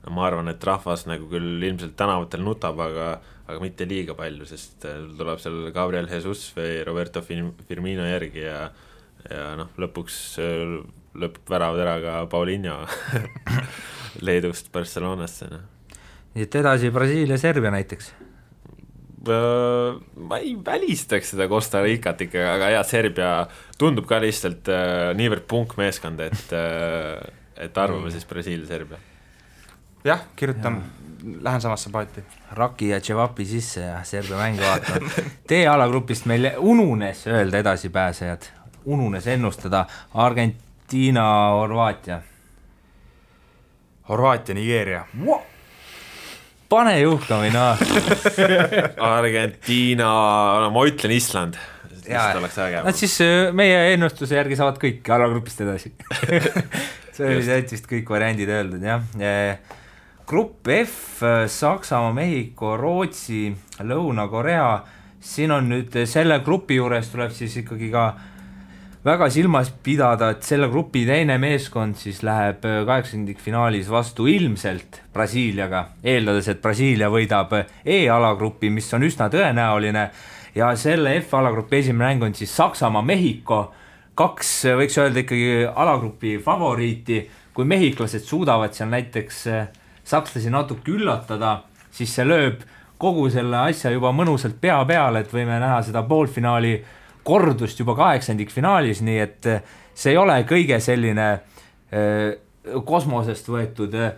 no 0.05 0.15
ma 0.17 0.27
arvan, 0.29 0.53
et 0.53 0.65
rahvas 0.69 1.07
nagu 1.09 1.31
küll 1.31 1.63
ilmselt 1.63 1.97
tänavatel 1.99 2.45
nutab, 2.45 2.81
aga 2.85 3.15
aga 3.43 3.59
mitte 3.59 3.85
liiga 3.89 4.15
palju, 4.17 4.47
sest 4.49 4.87
äh, 4.89 5.03
tuleb 5.19 5.41
seal 5.43 5.69
Gabriel 5.75 6.07
Jesus 6.09 6.47
või 6.57 6.79
Roberto 6.87 7.21
Firmino 7.25 8.07
järgi 8.07 8.47
ja 8.47 8.65
ja 9.31 9.53
noh, 9.59 9.69
lõpuks 9.79 10.17
lõpeb 11.19 11.55
väravad 11.55 11.85
ära 11.85 11.97
ka 12.03 12.19
Paulinho 12.33 12.81
Leedust 14.27 14.73
Barcelonasse, 14.73 15.49
noh. 15.53 15.97
nii 16.35 16.49
et 16.49 16.61
edasi 16.63 16.93
Brasiilia, 16.95 17.41
Serbia 17.41 17.73
näiteks 17.75 18.13
ma 19.23 20.39
ei 20.39 20.57
välistaks 20.65 21.31
seda 21.31 21.47
Costa 21.49 21.83
Ricat 21.83 22.21
ikka, 22.27 22.43
aga 22.57 22.73
jaa, 22.75 22.83
Serbia 22.87 23.31
tundub 23.79 24.07
ka 24.11 24.19
lihtsalt 24.23 24.69
äh, 24.73 25.13
niivõrd 25.19 25.47
punkmeeskond, 25.51 26.21
et 26.27 26.55
äh,, 26.59 27.23
et 27.63 27.79
arvame 27.79 28.11
siis 28.11 28.27
Brasiilia, 28.27 28.67
Serbia. 28.67 28.99
jah, 30.05 30.25
kirjutan 30.37 30.81
ja., 30.81 31.37
lähen 31.43 31.61
samasse 31.61 31.91
paati. 31.91 32.25
Raki 32.59 32.89
ja 32.89 33.01
Tševapi 33.01 33.45
sisse 33.47 33.81
ja 33.81 34.01
Serbia 34.05 34.41
mängu 34.41 34.65
vaatama. 34.67 35.13
D-alagrupist 35.49 36.27
meil 36.27 36.51
ununes 36.59 37.27
öelda 37.27 37.63
edasipääsejad, 37.63 38.49
ununes 38.85 39.27
ennustada 39.27 39.85
Argentiina, 40.93 41.49
Horvaatia. 41.57 42.21
Horvaatia, 44.09 44.55
Nigeeria. 44.55 45.07
Wow 45.25 45.41
pane 46.73 46.95
juhka 47.03 47.37
või 47.37 47.51
noh 47.53 47.81
Argentiina, 49.17 50.09
no 50.61 50.71
ma 50.73 50.85
ütlen 50.89 51.13
Island. 51.13 51.57
Nad 52.09 52.97
siis 52.97 53.19
äh, 53.21 53.51
meie 53.57 53.93
ennustuse 53.93 54.39
järgi 54.39 54.57
saavad 54.57 54.79
kõik 54.81 55.09
alagrupist 55.13 55.61
edasi. 55.65 55.93
See 57.17 57.29
oli 57.29 57.45
täitsa 57.45 57.77
vist 57.77 57.89
kõik 57.89 58.09
variandid 58.09 58.49
öeldud 58.53 58.85
jah. 58.85 59.05
grupp 60.29 60.69
F, 60.73 61.21
Saksamaa, 61.53 62.13
Mehhiko, 62.17 62.75
Rootsi, 62.81 63.51
Lõuna-Korea, 63.85 64.69
siin 65.21 65.53
on 65.57 65.69
nüüd 65.73 66.03
selle 66.09 66.41
grupi 66.45 66.81
juures 66.81 67.13
tuleb 67.13 67.37
siis 67.37 67.57
ikkagi 67.65 67.93
ka 67.93 68.07
väga 69.05 69.27
silmas 69.31 69.73
pidada, 69.83 70.31
et 70.31 70.47
selle 70.47 70.69
grupi 70.71 71.03
teine 71.07 71.35
meeskond 71.43 71.99
siis 71.99 72.21
läheb 72.23 72.63
äh, 72.69 72.83
kaheksandikfinaalis 72.87 73.91
vastu 73.91 74.29
ilmselt 74.31 75.01
Brasiiliaga, 75.13 75.89
eeldades, 76.05 76.49
et 76.53 76.63
Brasiilia 76.63 77.11
võidab 77.11 77.57
E-alagrupi, 77.83 78.71
mis 78.71 78.91
on 78.95 79.03
üsna 79.09 79.27
tõenäoline, 79.33 80.07
ja 80.55 80.71
selle 80.79 81.17
F-alagrupi 81.21 81.81
esimene 81.81 82.13
mäng 82.13 82.29
on 82.29 82.39
siis 82.39 82.55
Saksamaa-Mehhiko, 82.57 83.63
kaks, 84.15 84.55
võiks 84.79 85.01
öelda 85.03 85.25
ikkagi 85.25 85.67
alagrupi 85.67 86.37
favoriiti, 86.45 87.25
kui 87.53 87.67
mehhiklased 87.69 88.23
suudavad 88.23 88.77
seal 88.77 88.93
näiteks 88.93 89.47
äh, 89.51 89.67
sakslasi 90.05 90.51
natuke 90.51 90.95
üllatada, 90.95 91.63
siis 91.91 92.15
see 92.15 92.29
lööb 92.29 92.63
kogu 93.03 93.27
selle 93.35 93.65
asja 93.67 93.91
juba 93.91 94.13
mõnusalt 94.15 94.61
pea 94.63 94.79
peale, 94.87 95.25
et 95.25 95.33
võime 95.35 95.59
näha 95.59 95.83
seda 95.83 96.05
poolfinaali 96.07 96.77
kordust 97.25 97.81
juba 97.81 97.95
kaheksandikfinaalis, 97.99 99.03
nii 99.07 99.19
et 99.23 99.49
eh, 99.51 99.63
see 99.95 100.15
ei 100.15 100.21
ole 100.21 100.41
kõige 100.49 100.79
selline 100.83 101.29
äh, 101.33 102.35
kosmosest 102.87 103.49
võetud 103.53 103.95
äh, 103.99 104.13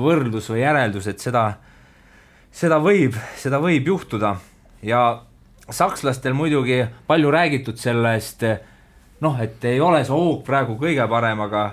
võrdlus 0.00 0.50
või 0.52 0.62
järeldus, 0.62 1.08
et 1.10 1.22
seda, 1.22 1.46
seda 2.54 2.78
võib, 2.82 3.16
seda 3.38 3.60
võib 3.62 3.88
juhtuda. 3.90 4.36
Ja 4.86 5.00
sakslastel 5.70 6.36
muidugi 6.36 6.84
palju 7.08 7.30
räägitud 7.34 7.80
sellest, 7.80 8.44
noh, 9.20 9.40
et 9.42 9.64
ei 9.66 9.80
ole 9.82 10.04
see 10.04 10.14
hoog 10.14 10.44
praegu 10.46 10.76
kõige 10.78 11.08
parem, 11.10 11.42
aga 11.48 11.64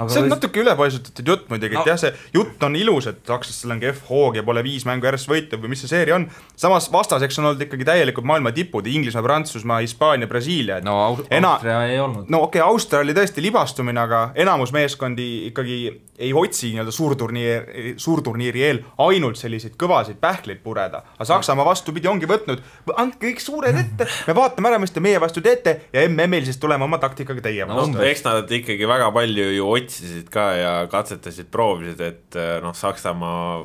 Aga 0.00 0.14
see 0.14 0.22
on 0.24 0.30
natuke 0.32 0.62
ülepaisutatud 0.62 1.28
jutt 1.28 1.48
muidugi 1.52 1.76
no., 1.76 1.82
et 1.82 1.90
jah, 1.92 1.98
see 2.00 2.12
jutt 2.34 2.62
on 2.64 2.76
ilus, 2.78 3.10
et 3.10 3.20
sakslastel 3.28 3.74
on 3.74 3.82
kehv 3.82 4.00
hoog 4.08 4.38
ja 4.38 4.44
pole 4.46 4.62
viis 4.64 4.86
mängu 4.88 5.08
järjest 5.08 5.28
võitu 5.28 5.60
või 5.60 5.74
mis 5.74 5.84
see 5.84 5.92
seeria 5.92 6.16
on. 6.16 6.26
samas 6.56 6.88
vastaseks 6.92 7.40
on 7.40 7.50
olnud 7.50 7.64
ikkagi 7.66 7.84
täielikult 7.88 8.28
maailma 8.28 8.54
tipud, 8.56 8.88
Inglismaa, 8.88 9.24
Prantsusmaa, 9.26 9.80
Hispaania, 9.84 10.28
Brasiilia. 10.30 10.80
no 10.84 10.96
Austria 11.04 11.36
ena... 11.36 11.84
ei 11.84 12.00
olnud. 12.00 12.30
no 12.32 12.44
okei 12.46 12.62
okay,, 12.62 12.72
Austria 12.72 13.04
oli 13.04 13.16
tõesti 13.16 13.44
libastumine, 13.44 14.00
aga 14.00 14.22
enamus 14.40 14.72
meeskondi 14.76 15.28
ikkagi 15.50 15.80
ei 16.20 16.32
otsi 16.36 16.72
nii-öelda 16.72 16.92
suurturniiri, 16.92 17.94
suurturniiri 18.00 18.64
eel 18.64 18.82
ainult 19.04 19.40
selliseid 19.40 19.76
kõvasid 19.80 20.20
pähkleid 20.20 20.60
pureda. 20.64 21.02
aga 21.16 21.28
Saksamaa 21.28 21.64
vastupidi 21.68 22.08
ongi 22.08 22.28
võtnud, 22.28 22.64
andke 22.96 23.28
kõik 23.28 23.44
suured 23.44 23.76
ette, 23.76 24.08
me 24.28 24.36
vaatame 24.36 24.72
ära, 24.72 24.80
mis 24.80 24.92
te 24.96 25.04
meie 25.04 25.20
vastu 25.20 25.44
teete 25.44 25.76
ja 25.92 26.08
MM-il 26.08 26.48
siis 26.48 26.60
tuleme 26.60 26.88
oma 26.88 27.00
taktikaga 27.02 27.44
teie 27.44 27.68
vastu 27.68 27.98
no,. 27.98 28.04
eks 28.04 28.24
nad 28.24 28.52
ikkagi 28.60 28.88
väga 28.88 29.12
palju 29.16 29.48
ju 29.56 29.70
otsisid 29.70 29.89
otsisid 29.90 30.30
ka 30.30 30.46
ja 30.54 30.72
katsetasid, 30.90 31.50
proovisid, 31.52 32.00
et 32.00 32.38
eh, 32.38 32.56
noh, 32.62 32.74
Saksamaa 32.76 33.64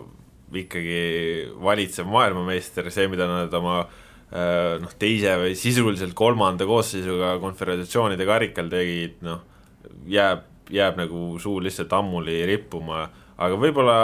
ikkagi 0.56 1.52
valitsev 1.62 2.10
maailmameister, 2.10 2.90
see, 2.94 3.08
mida 3.12 3.28
nad 3.30 3.54
oma 3.58 3.84
eh, 3.86 4.78
noh, 4.82 4.96
teise 5.00 5.38
või 5.42 5.54
sisuliselt 5.60 6.16
kolmanda 6.18 6.68
koosseisuga 6.68 7.36
konföderatsioonide 7.44 8.28
karikal 8.28 8.72
tegid, 8.72 9.22
noh, 9.26 9.46
jääb, 10.10 10.48
jääb 10.74 10.98
nagu 11.04 11.36
suu 11.42 11.62
lihtsalt 11.64 11.94
ammuli 11.94 12.42
rippuma. 12.50 13.06
Aga 13.36 13.58
võib-olla 13.60 13.96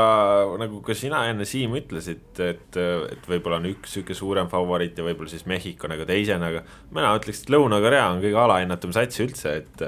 nagu 0.59 0.81
ka 0.83 0.91
sina 0.91 1.21
enne 1.31 1.45
Siim 1.47 1.71
ütlesid, 1.79 2.33
et, 2.43 2.75
et 2.75 3.29
võib-olla 3.31 3.61
on 3.61 3.69
üks 3.69 3.93
niisugune 3.93 4.17
suurem 4.19 4.49
favoriit 4.51 4.99
ja 4.99 5.05
võib-olla 5.07 5.31
siis 5.31 5.45
Mehhiko 5.47 5.87
nagu 5.87 6.03
teisena, 6.09 6.49
aga 6.51 6.65
mina 6.91 7.13
ütleks, 7.15 7.45
et 7.45 7.53
Lõuna-Korea 7.55 8.09
on 8.11 8.19
kõige 8.25 8.41
alahinnatum 8.43 8.91
sats 8.91 9.23
üldse, 9.23 9.53
et 9.63 9.85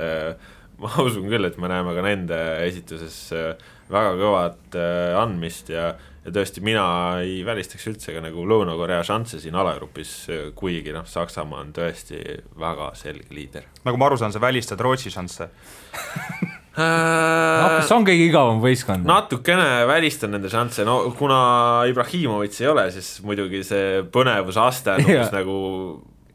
ma 0.83 0.93
usun 1.07 1.29
küll, 1.31 1.47
et 1.47 1.59
me 1.61 1.71
näeme 1.71 1.95
ka 1.95 2.05
nende 2.05 2.39
esituses 2.67 3.19
äh, 3.35 3.53
väga 3.91 4.15
kõvat 4.19 4.79
äh, 4.79 5.13
andmist 5.19 5.71
ja, 5.73 5.91
ja 6.23 6.33
tõesti, 6.35 6.63
mina 6.65 6.85
ei 7.23 7.41
välistaks 7.47 7.87
üldse 7.91 8.15
ka 8.15 8.23
nagu 8.23 8.47
Lõuna-Korea 8.49 9.03
šansse 9.07 9.41
siin 9.43 9.57
alagrupis, 9.59 10.15
kuigi 10.59 10.95
noh, 10.95 11.07
Saksamaa 11.09 11.63
on 11.65 11.73
tõesti 11.75 12.21
väga 12.59 12.93
selge 12.99 13.31
liider. 13.35 13.69
nagu 13.87 13.99
ma 13.99 14.11
aru 14.11 14.19
saan, 14.21 14.35
sa 14.35 14.43
välistad 14.43 14.81
Rootsi 14.83 15.13
šansse 15.13 15.49
no, 16.77 16.83
äh, 16.83 17.83
see 17.85 17.95
on 17.95 18.07
kõige 18.07 18.29
igavam 18.29 18.61
võistkond. 18.63 19.05
natukene 19.07 19.83
välistan 19.89 20.33
nende 20.33 20.49
šansse, 20.51 20.85
no 20.87 20.99
kuna 21.17 21.83
Ibrahimovitš 21.91 22.63
ei 22.63 22.71
ole, 22.71 22.87
siis 22.95 23.15
muidugi 23.25 23.63
see 23.67 24.01
põnevusaste 24.13 24.97
on 24.97 25.05
umbes 25.07 25.33
nagu 25.35 25.57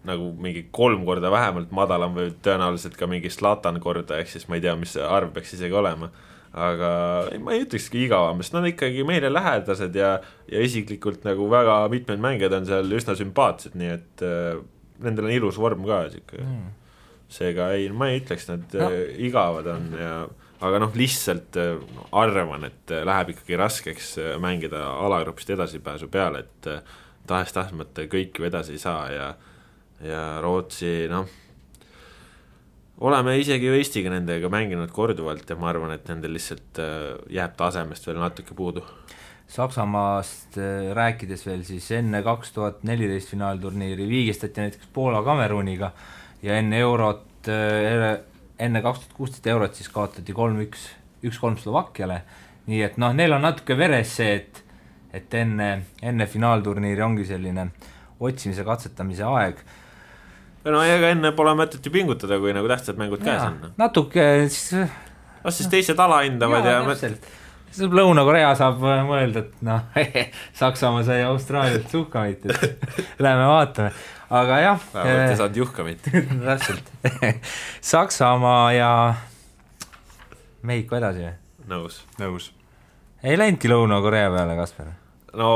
nagu 0.09 0.31
mingi 0.41 0.67
kolm 0.75 1.05
korda 1.09 1.31
vähemalt 1.33 1.71
madalam 1.75 2.17
või 2.17 2.33
tõenäoliselt 2.45 2.97
ka 2.99 3.09
mingi 3.11 3.31
Zlatan 3.33 3.81
korda, 3.83 4.19
ehk 4.19 4.33
siis 4.33 4.49
ma 4.49 4.59
ei 4.59 4.65
tea, 4.65 4.75
mis 4.79 4.97
see 4.97 5.05
arv 5.05 5.31
peaks 5.37 5.55
isegi 5.59 5.77
olema. 5.77 6.11
aga 6.59 6.91
ei, 7.33 7.39
ma 7.45 7.53
ei 7.55 7.67
ütlekski 7.67 8.07
igavam, 8.07 8.41
sest 8.41 8.55
nad 8.57 8.65
on 8.65 8.71
ikkagi 8.71 9.05
meile 9.07 9.29
lähedased 9.31 9.95
ja, 9.95 10.15
ja 10.49 10.65
isiklikult 10.65 11.27
nagu 11.29 11.47
väga 11.53 11.83
mitmed 11.93 12.23
mängijad 12.25 12.57
on 12.57 12.67
seal 12.67 12.99
üsna 12.99 13.15
sümpaatsed, 13.19 13.77
nii 13.79 13.91
et 13.93 14.25
äh, 14.25 14.59
nendel 15.05 15.29
on 15.29 15.37
ilus 15.37 15.61
vorm 15.61 15.85
ka 15.87 16.07
sihuke 16.09 16.41
mm.. 16.41 16.71
seega 17.31 17.69
ei, 17.77 17.91
ma 17.93 18.09
ei 18.09 18.23
ütleks, 18.23 18.49
nad 18.49 18.65
no. 18.81 18.89
äh, 18.89 19.13
igavad 19.29 19.69
on 19.77 19.93
ja 20.01 20.13
aga 20.65 20.81
noh, 20.83 20.95
lihtsalt 20.99 21.59
äh, 21.61 21.77
arvan, 22.17 22.67
et 22.69 22.95
äh, 22.95 23.05
läheb 23.07 23.35
ikkagi 23.35 23.59
raskeks 23.61 24.15
äh, 24.23 24.33
mängida 24.43 24.83
alagrupist 25.05 25.51
edasipääsu 25.55 26.11
peale, 26.13 26.45
et 26.47 26.71
tahes-tahtmata 27.29 28.09
kõik 28.11 28.41
ju 28.41 28.49
edasi 28.49 28.75
ei 28.75 28.83
saa 28.83 29.05
ja 29.13 29.29
ja 30.05 30.41
Rootsi, 30.43 31.09
noh, 31.11 31.27
oleme 33.01 33.37
isegi 33.39 33.69
ju 33.69 33.79
Eestiga 33.79 34.13
nendega 34.13 34.51
mänginud 34.53 34.91
korduvalt 34.95 35.49
ja 35.51 35.57
ma 35.59 35.71
arvan, 35.73 35.95
et 35.95 36.09
nendel 36.11 36.35
lihtsalt 36.37 36.81
äh, 36.83 37.17
jääb 37.35 37.57
tasemest 37.59 38.07
veel 38.07 38.21
natuke 38.23 38.57
puudu. 38.59 38.85
Saksamaast 39.49 40.59
äh, 40.61 40.91
rääkides 40.97 41.47
veel, 41.47 41.65
siis 41.67 41.91
enne 41.97 42.23
kaks 42.27 42.53
tuhat 42.57 42.85
neliteist 42.89 43.33
finaalturniiri 43.33 44.09
viigistati 44.11 44.67
näiteks 44.67 44.91
Poola 44.95 45.23
Kameruniga 45.27 45.93
ja 46.43 46.59
enne 46.59 46.83
eurot, 46.85 47.49
äh, 47.51 48.19
enne 48.59 48.83
kaks 48.85 49.05
tuhat 49.05 49.19
kuusteist 49.19 49.51
eurot 49.51 49.79
siis 49.79 49.91
kaotati 49.95 50.37
kolm-üks, 50.37 50.89
üks-kolm 51.27 51.59
Slovakkiale, 51.59 52.23
nii 52.69 52.83
et 52.87 52.99
noh, 53.01 53.15
neil 53.17 53.35
on 53.35 53.47
natuke 53.47 53.79
veres 53.79 54.17
see, 54.21 54.39
et 54.39 54.65
et 55.09 55.35
enne, 55.35 55.69
enne 56.05 56.27
finaalturniiri 56.29 57.01
ongi 57.01 57.25
selline 57.25 57.71
otsimise, 58.21 58.65
katsetamise 58.67 59.25
aeg 59.25 59.63
no 60.67 60.83
ega 60.85 61.13
enne 61.15 61.33
pole 61.37 61.55
mõtet 61.59 61.85
ju 61.85 61.93
pingutada, 61.95 62.41
kui 62.43 62.55
nagu 62.57 62.71
tähtsad 62.71 62.99
mängud 63.01 63.23
käes 63.25 63.45
on. 63.47 63.61
natuke 63.79 64.25
siis. 64.49 64.89
las 65.45 65.61
siis 65.61 65.71
teised 65.73 66.01
alahindavad 66.03 66.67
ja, 66.67 66.81
ja 66.81 66.89
täpselt 66.89 67.29
siis 67.71 67.93
Lõuna-Korea 67.93 68.53
saab 68.59 68.83
mõelda, 68.83 69.45
et 69.45 69.65
noh 69.67 69.99
Saksamaa 70.61 71.05
sai 71.07 71.23
Austraalialt 71.27 71.91
suhkamit, 71.93 72.47
et 72.47 72.87
lähme 73.25 73.49
vaatame, 73.51 73.93
aga 74.31 74.61
jah. 74.65 74.87
vähemalt 74.95 75.33
ei 75.33 75.41
saanud 75.41 75.61
juhkamit 75.63 76.09
täpselt 76.49 76.93
Saksamaa 77.81 78.73
ja 78.77 78.93
Mehhiko 80.63 80.99
edasi 80.99 81.23
või? 81.23 81.35
nõus. 81.71 82.01
nõus. 82.21 82.53
ei 83.23 83.39
läinudki 83.39 83.71
Lõuna-Korea 83.71 84.31
peale, 84.35 84.57
Kaspar? 84.59 84.95
no 85.39 85.51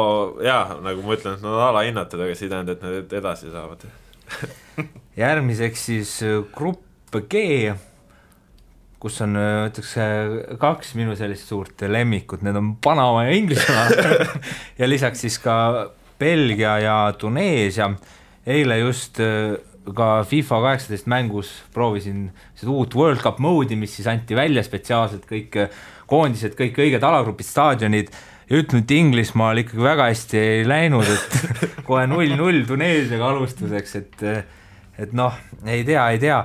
jaa, 0.44 0.78
nagu 0.84 1.06
ma 1.06 1.16
ütlen, 1.16 1.38
et 1.38 1.46
nad 1.46 1.54
on 1.54 1.68
alahinnatud, 1.70 2.26
aga 2.26 2.36
see 2.36 2.48
ei 2.48 2.54
tähenda, 2.56 2.76
et 2.76 2.84
nad 2.86 3.16
edasi 3.22 3.50
saavad 3.52 3.88
järgmiseks 5.16 5.86
siis 5.90 6.12
äh, 6.26 6.40
grupp 6.54 7.16
G, 7.30 7.72
kus 9.02 9.18
on, 9.24 9.36
äh, 9.36 9.66
ütleks, 9.68 9.96
äh, 10.00 10.56
kaks 10.60 10.94
minu 10.98 11.16
sellist 11.18 11.50
suurt 11.50 11.84
lemmikut, 11.88 12.44
need 12.46 12.56
on 12.58 12.74
Panama 12.82 13.26
ja 13.28 13.36
Inglismaa. 13.36 13.88
Ja 14.80 14.88
lisaks 14.88 15.24
siis 15.26 15.38
ka 15.42 15.90
Belgia 16.18 16.78
ja 16.80 16.96
Tuneesia. 17.18 17.92
eile 18.46 18.78
just 18.78 19.18
ka 19.94 20.06
FIFA 20.26 20.58
kaheksateist 20.62 21.06
mängus 21.10 21.50
proovisin 21.74 22.30
seda 22.58 22.70
uut 22.70 22.94
World 22.94 23.22
Cup 23.22 23.38
mode'i, 23.38 23.76
mis 23.78 23.94
siis 23.96 24.06
anti 24.10 24.34
välja 24.34 24.62
spetsiaalselt, 24.62 25.26
kõik 25.26 25.58
koondised, 26.10 26.54
kõik 26.58 26.78
õiged 26.78 27.02
alagrupid, 27.06 27.46
staadionid 27.46 28.10
ja 28.52 28.60
ütleme, 28.60 28.84
et 28.84 28.90
Inglismaal 28.92 29.62
ikkagi 29.62 29.80
väga 29.80 30.06
hästi 30.10 30.36
ei 30.38 30.64
läinud, 30.68 31.08
et 31.08 31.36
kohe 31.88 32.04
null-null 32.10 32.66
Tuneesiaga 32.68 33.30
alustuseks, 33.32 33.94
et 34.02 34.26
et 35.00 35.14
noh, 35.16 35.32
ei 35.64 35.86
tea, 35.88 36.02
ei 36.12 36.18
tea, 36.20 36.36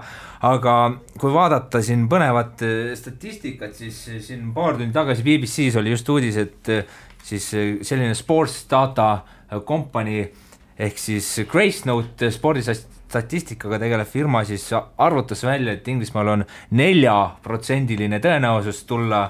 aga 0.48 0.74
kui 1.20 1.34
vaadata 1.36 1.82
siin 1.84 2.06
põnevat 2.10 2.63
äh, 2.63 2.93
statistikat, 2.96 3.74
siis 3.76 3.98
siin 4.24 4.54
paar 4.56 4.78
tundi 4.78 4.96
tagasi 4.96 5.26
BBC-s 5.26 5.76
oli 5.82 5.91
just 5.91 6.08
uudis, 6.10 6.38
et 6.39 6.72
äh, 6.72 6.86
siis 7.28 7.50
selline 7.84 8.15
sports 8.15 8.62
data 8.72 9.10
company 9.67 10.22
ehk 10.80 11.02
siis 11.02 11.28
Gracenote 11.52 12.30
spordistatistikaga 12.32 13.82
tegelev 13.84 14.08
firma 14.08 14.46
siis 14.48 14.70
arvutas 14.72 15.43
välja, 15.43 15.76
et 15.76 15.91
Inglismaal 15.91 16.32
on 16.38 16.46
neljaprotsendiline 16.80 18.22
tõenäosus 18.24 18.86
tulla 18.88 19.26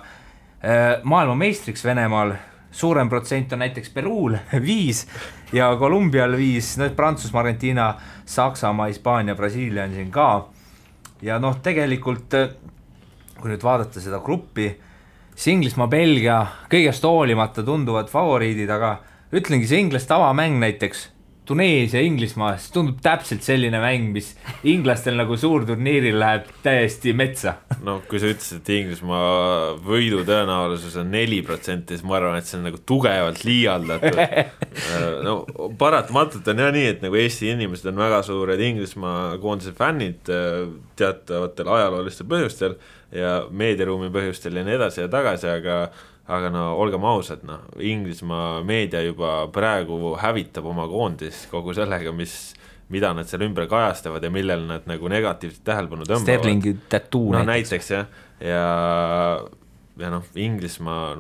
maailmameistriks 1.08 1.84
Venemaal 1.86 2.36
suurem 2.72 3.10
protsent 3.10 3.54
on 3.54 3.60
näiteks 3.60 3.90
Peruul 3.90 4.38
viis 4.68 5.06
ja 5.54 5.72
Kolumbial 5.80 6.38
viis, 6.38 6.76
noh 6.78 6.92
Prantsusmaa, 6.96 7.42
Argentiina, 7.46 7.94
Saksamaa, 8.26 8.88
Hispaania, 8.92 9.36
Brasiilia 9.36 9.84
on 9.84 9.94
siin 9.94 10.12
ka. 10.12 10.48
ja 11.22 11.40
noh, 11.40 11.60
tegelikult 11.64 12.36
kui 13.38 13.52
nüüd 13.52 13.64
vaadata 13.64 14.02
seda 14.02 14.20
gruppi, 14.24 14.72
siis 15.36 15.54
Inglismaa, 15.54 15.88
Belgia 15.88 16.40
kõigest 16.72 17.06
hoolimata 17.06 17.64
tunduvad 17.64 18.10
favoriidid, 18.12 18.70
aga 18.74 18.98
ütlengi, 19.34 19.70
see 19.70 19.84
inglaste 19.86 20.16
avamäng 20.16 20.60
näiteks 20.62 21.08
Tuneesia, 21.48 22.02
Inglismaa, 22.04 22.58
see 22.60 22.74
tundub 22.76 22.98
täpselt 23.04 23.46
selline 23.46 23.80
mäng, 23.80 24.10
mis 24.12 24.34
inglastel 24.68 25.16
nagu 25.16 25.38
suurturniiril 25.40 26.18
läheb 26.20 26.50
täiesti 26.64 27.14
metsa. 27.16 27.54
no 27.88 28.02
kui 28.10 28.20
sa 28.20 28.28
ütlesid, 28.34 28.60
et 28.60 28.72
Inglismaa 28.76 29.78
võidu 29.86 30.26
tõenäosus 30.28 30.98
on 31.00 31.14
neli 31.14 31.40
protsenti, 31.48 31.96
siis 31.96 32.04
ma 32.08 32.18
arvan, 32.20 32.36
et 32.40 32.50
see 32.50 32.60
on 32.60 32.68
nagu 32.68 32.82
tugevalt 32.88 33.46
liialdatud. 33.48 34.20
no 35.28 35.38
paratamatult 35.80 36.52
on 36.52 36.66
jah 36.66 36.76
nii, 36.76 36.92
et 36.98 37.08
nagu 37.08 37.22
Eesti 37.22 37.54
inimesed 37.54 37.88
on 37.94 38.04
väga 38.04 38.20
suured 38.28 38.68
Inglismaa 38.68 39.38
koondise 39.44 39.72
fännid 39.78 40.28
äh, 40.34 40.68
teatavatel 41.00 41.72
ajaloolistel 41.78 42.28
põhjustel 42.28 42.78
ja 43.16 43.40
meediaruumi 43.56 44.12
põhjustel 44.12 44.60
ja 44.60 44.68
nii 44.68 44.76
edasi 44.82 45.06
ja 45.06 45.10
tagasi, 45.12 45.48
aga 45.48 45.80
aga 46.28 46.50
no 46.52 46.64
olgem 46.82 47.06
ausad, 47.08 47.44
noh, 47.48 47.64
Inglismaa 47.80 48.62
meedia 48.68 49.02
juba 49.06 49.48
praegu 49.54 50.16
hävitab 50.20 50.68
oma 50.68 50.88
koondist 50.92 51.48
kogu 51.52 51.76
sellega, 51.78 52.12
mis, 52.16 52.36
mida 52.92 53.14
nad 53.16 53.30
seal 53.30 53.46
ümber 53.48 53.70
kajastavad 53.72 54.24
ja 54.24 54.32
millel 54.34 54.68
nad 54.68 54.88
nagu 54.90 55.12
negatiivset 55.12 55.64
tähelepanu 55.68 56.08
tõmbavad. 56.08 56.28
Sterlingi 56.28 56.76
tattoo 56.92 57.32
no, 57.32 57.46
näiteks. 57.48 57.72
näiteks 57.72 57.92
jah, 57.96 58.22
ja, 58.44 58.68
ja 60.04 60.14
noh, 60.14 60.28
Inglismaa 60.36 61.16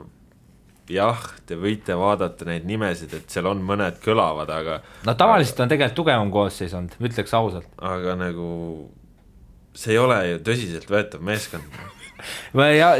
jah, 0.91 1.23
te 1.47 1.57
võite 1.59 1.95
vaadata 1.99 2.47
neid 2.47 2.67
nimesid, 2.67 3.13
et 3.15 3.31
seal 3.31 3.47
on 3.49 3.63
mõned 3.65 3.99
kõlavad, 4.03 4.51
aga 4.51 4.79
no 5.07 5.15
tavaliselt 5.19 5.63
on 5.63 5.71
tegelikult 5.71 5.99
tugevam 6.03 6.31
koosseis 6.33 6.75
olnud, 6.77 6.95
ütleks 7.03 7.35
ausalt. 7.37 7.67
aga 7.79 8.15
nagu 8.19 8.47
see 9.77 9.93
ei 9.95 10.01
ole 10.01 10.19
ju 10.31 10.41
tõsiseltvõetav 10.47 11.23
meeskond 11.23 11.79
ja 12.77 12.93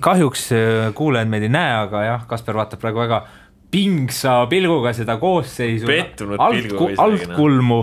kahjuks 0.00 0.46
äh, 0.52 0.92
kuulajad 0.94 1.30
meid 1.30 1.48
ei 1.48 1.52
näe, 1.52 1.74
aga 1.84 2.04
jah, 2.06 2.26
Kaspar 2.30 2.60
vaatab 2.60 2.82
praegu 2.82 3.02
väga 3.02 3.24
pingsa 3.74 4.44
pilguga 4.50 4.92
seda 4.94 5.16
koosseisu. 5.18 5.86
pettunud 5.86 6.38
alt, 6.38 6.56
pilguga 6.56 6.92
isegi. 6.92 7.02
altkulmu 7.02 7.80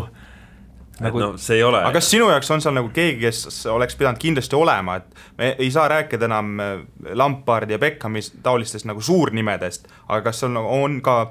nagu.... 1.01 1.19
no 1.19 1.31
see 1.41 1.59
ei 1.59 1.65
ole. 1.67 1.81
aga 1.81 1.97
kas 1.97 2.09
sinu 2.13 2.29
jaoks 2.31 2.51
on 2.55 2.63
seal 2.63 2.75
nagu 2.77 2.91
keegi, 2.95 3.19
kes 3.25 3.65
oleks 3.73 3.97
pidanud 3.99 4.21
kindlasti 4.21 4.57
olema, 4.57 4.99
et 5.01 5.23
me 5.39 5.53
ei 5.57 5.71
saa 5.73 5.89
rääkida 5.91 6.29
enam 6.29 6.53
äh, 6.63 6.73
Lampardi 7.17 7.75
ja 7.75 7.81
Beckhami 7.81 8.23
taolistest 8.43 8.87
nagu 8.89 9.03
suurnimedest, 9.03 9.89
aga 10.07 10.21
kas 10.29 10.43
sul 10.45 10.59
on 10.61 11.01
ka 11.05 11.21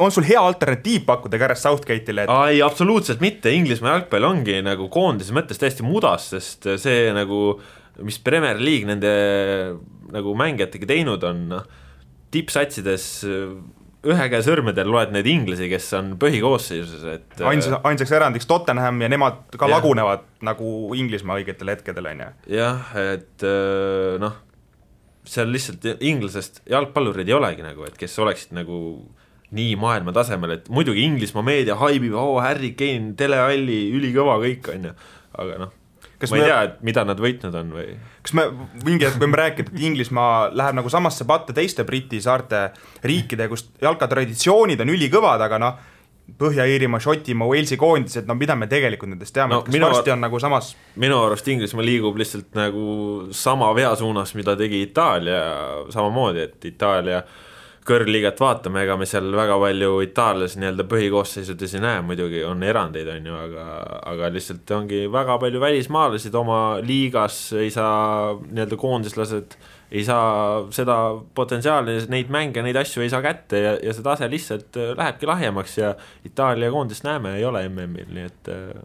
on 0.00 0.10
sul 0.10 0.24
hea 0.26 0.40
alternatiiv 0.40 1.04
pakkuda 1.06 1.38
Gareth 1.38 1.60
Southgate'ile 1.60 2.24
et...? 2.24 2.34
ei, 2.50 2.60
absoluutselt 2.64 3.22
mitte, 3.24 3.52
Inglismaa 3.54 3.98
jalgpall 3.98 4.26
ongi 4.26 4.58
nagu 4.64 4.88
koondise 4.92 5.36
mõttes 5.36 5.60
täiesti 5.60 5.86
mudas, 5.86 6.30
sest 6.34 6.68
see 6.82 7.08
nagu 7.14 7.40
äh, 7.54 7.72
mis 8.02 8.18
Premier 8.24 8.58
League 8.62 8.88
nende 8.88 9.14
nagu 10.14 10.34
mängijatega 10.38 10.88
teinud 10.90 11.24
on, 11.26 11.46
noh, 11.52 11.64
tippsatsides 12.34 13.08
ühe 14.04 14.24
käe 14.28 14.40
sõrmedel 14.44 14.90
loed 14.90 15.12
neid 15.14 15.28
inglasi, 15.30 15.68
kes 15.70 15.86
on 15.96 16.14
põhikoosseisus, 16.20 17.04
et 17.08 17.44
ainsaks, 17.46 17.78
ainsaks 17.88 18.12
erandiks 18.12 18.48
Tottenham 18.50 19.00
ja 19.00 19.08
nemad 19.08 19.44
ka 19.54 19.68
ja. 19.68 19.78
lagunevad 19.78 20.26
nagu 20.44 20.70
Inglismaa 20.98 21.38
õigetel 21.40 21.72
hetkedel, 21.72 22.10
on 22.10 22.24
ju. 22.24 22.30
jah, 22.58 22.90
et 23.00 23.46
noh, 24.20 24.36
seal 25.24 25.48
lihtsalt 25.54 26.04
inglasest 26.04 26.60
jalgpallureid 26.68 27.30
ei 27.30 27.36
olegi 27.38 27.64
nagu, 27.64 27.86
et 27.88 27.96
kes 28.00 28.18
oleksid 28.20 28.52
nagu 28.56 28.78
nii 29.54 29.78
maailma 29.80 30.12
tasemel, 30.16 30.58
et 30.58 30.68
muidugi 30.72 31.06
Inglismaa 31.06 31.46
meedia 31.46 31.78
haibib, 31.80 32.16
oo, 32.18 32.36
Harry 32.44 32.74
Kane, 32.76 33.14
telehalli, 33.16 33.86
ülikõva 33.94 34.36
kõik, 34.42 34.68
on 34.74 34.90
ju, 34.90 34.94
aga 35.40 35.62
noh 35.64 35.72
kas 36.18 36.32
ma 36.32 36.38
ei 36.38 36.42
me... 36.42 36.48
tea, 36.48 36.58
et 36.68 36.76
mida 36.86 37.04
nad 37.06 37.20
võitnud 37.20 37.56
on 37.60 37.72
või? 37.76 37.96
kas 38.24 38.36
me 38.36 38.46
mingi 38.84 39.06
hetk 39.06 39.20
võime 39.22 39.40
rääkida, 39.40 39.72
et 39.72 39.86
Inglismaa 39.88 40.50
läheb 40.54 40.78
nagu 40.80 40.92
samasse 40.92 41.26
patta 41.28 41.56
teiste 41.56 41.86
Briti 41.88 42.20
saarte 42.24 42.68
riikide, 43.06 43.48
kus 43.52 43.68
jalkatraditsioonid 43.82 44.84
on 44.84 44.94
ülikõvad, 44.94 45.44
aga 45.48 45.60
noh, 45.62 45.90
Põhja-Iirimaa, 46.40 47.02
Šotimaa, 47.04 47.44
Walesi 47.50 47.76
koondised, 47.76 48.24
no 48.24 48.32
mida 48.40 48.54
me 48.56 48.64
tegelikult 48.70 49.10
nendest 49.10 49.34
teame 49.36 49.58
no,, 49.58 49.64
kas 49.66 49.76
varsti 49.76 50.14
on 50.14 50.22
nagu 50.24 50.38
samas 50.40 50.70
minu 50.96 51.18
arust 51.26 51.50
Inglismaa 51.52 51.84
liigub 51.84 52.16
lihtsalt 52.16 52.54
nagu 52.56 52.84
sama 53.36 53.68
vea 53.76 53.92
suunas, 54.00 54.32
mida 54.38 54.56
tegi 54.56 54.80
Itaalia 54.86 55.42
samamoodi, 55.92 56.46
et 56.48 56.70
Itaalia 56.72 57.20
äh, 57.20 57.42
kõrgliigat 57.84 58.40
vaatame, 58.40 58.84
ega 58.86 58.96
me 58.96 59.06
seal 59.08 59.28
väga 59.36 59.58
palju 59.60 59.98
itaallasi 60.06 60.60
nii-öelda 60.60 60.86
põhikoosseisudes 60.88 61.76
ei 61.76 61.82
näe, 61.84 62.00
muidugi 62.06 62.40
on 62.48 62.64
erandeid, 62.64 63.10
on 63.12 63.28
ju, 63.28 63.36
aga, 63.36 63.66
aga 64.14 64.30
lihtsalt 64.32 64.72
ongi 64.76 65.02
väga 65.12 65.36
palju 65.42 65.60
välismaalasi 65.60 66.32
oma 66.40 66.60
liigas, 66.84 67.38
ei 67.60 67.68
saa 67.74 68.32
nii-öelda 68.40 68.80
koondislased, 68.80 69.58
ei 69.92 70.06
saa 70.06 70.64
seda 70.74 70.96
potentsiaali, 71.36 71.98
neid 72.12 72.32
mänge, 72.32 72.64
neid 72.64 72.80
asju 72.80 73.04
ei 73.04 73.12
saa 73.12 73.20
kätte 73.24 73.60
ja, 73.60 73.76
ja 73.84 73.92
see 73.94 74.06
tase 74.06 74.32
lihtsalt 74.32 74.80
äh, 74.80 74.96
lähebki 74.96 75.28
lahjemaks 75.28 75.78
ja 75.78 75.94
Itaalia 76.24 76.72
koondist 76.72 77.04
näeme, 77.04 77.36
ei 77.36 77.44
ole 77.44 77.66
MM-il, 77.68 78.10
nii 78.16 78.28
et 78.32 78.52
äh, 78.54 78.84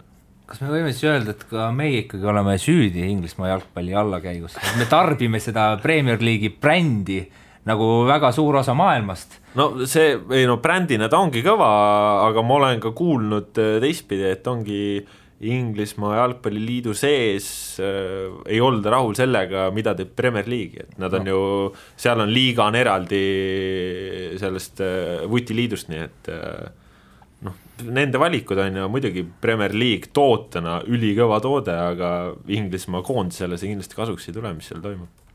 kas 0.49 0.59
me 0.59 0.73
võime 0.73 0.91
siis 0.91 1.07
öelda, 1.07 1.37
et 1.37 1.47
ka 1.47 1.71
meie 1.71 2.03
ikkagi 2.03 2.27
oleme 2.27 2.59
süüdi 2.59 3.07
Inglismaa 3.07 3.53
jalgpalli 3.53 3.95
allakäigus, 3.95 4.59
me 4.75 4.91
tarbime 4.91 5.39
seda 5.39 5.71
Premier 5.79 6.19
League'i 6.19 6.51
brändi 6.51 7.23
nagu 7.67 7.87
väga 8.07 8.31
suur 8.35 8.59
osa 8.61 8.75
maailmast. 8.77 9.39
no 9.59 9.71
see, 9.89 10.13
ei 10.35 10.45
no 10.47 10.59
brändina 10.63 11.09
ta 11.11 11.19
ongi 11.19 11.43
kõva, 11.45 11.69
aga 12.29 12.43
ma 12.45 12.59
olen 12.59 12.83
ka 12.83 12.93
kuulnud 12.95 13.59
äh, 13.59 13.79
teistpidi, 13.83 14.29
et 14.31 14.47
ongi 14.47 14.83
Inglismaa 15.39 16.17
jalgpalliliidu 16.17 16.91
sees 16.99 17.45
äh, 17.79 18.27
ei 18.51 18.59
olda 18.63 18.91
rahul 18.91 19.15
sellega, 19.15 19.69
mida 19.75 19.93
teeb 19.95 20.11
Premier 20.15 20.47
League, 20.51 20.83
et 20.83 20.97
nad 20.99 21.13
on 21.15 21.23
no. 21.23 21.31
ju, 21.31 21.85
seal 21.99 22.19
on 22.25 22.33
liiga 22.33 22.65
on 22.67 22.75
eraldi 22.75 23.21
sellest 24.41 24.83
äh, 24.83 25.23
vutiliidust, 25.31 25.87
nii 25.93 26.01
et 26.03 26.31
äh, 26.35 26.67
noh, 27.47 27.55
nende 27.87 28.19
valikud 28.19 28.59
on 28.59 28.81
ju 28.81 28.89
muidugi 28.91 29.23
Premier 29.41 29.75
League 29.75 30.11
tootena 30.15 30.81
ülikõva 30.91 31.39
toode, 31.43 31.75
aga 31.95 32.11
Inglismaa 32.51 33.03
koondisele 33.07 33.59
see 33.59 33.71
kindlasti 33.71 33.99
kasuks 33.99 34.27
ei 34.27 34.35
tule, 34.35 34.51
mis 34.57 34.67
seal 34.71 34.83
toimub 34.83 35.28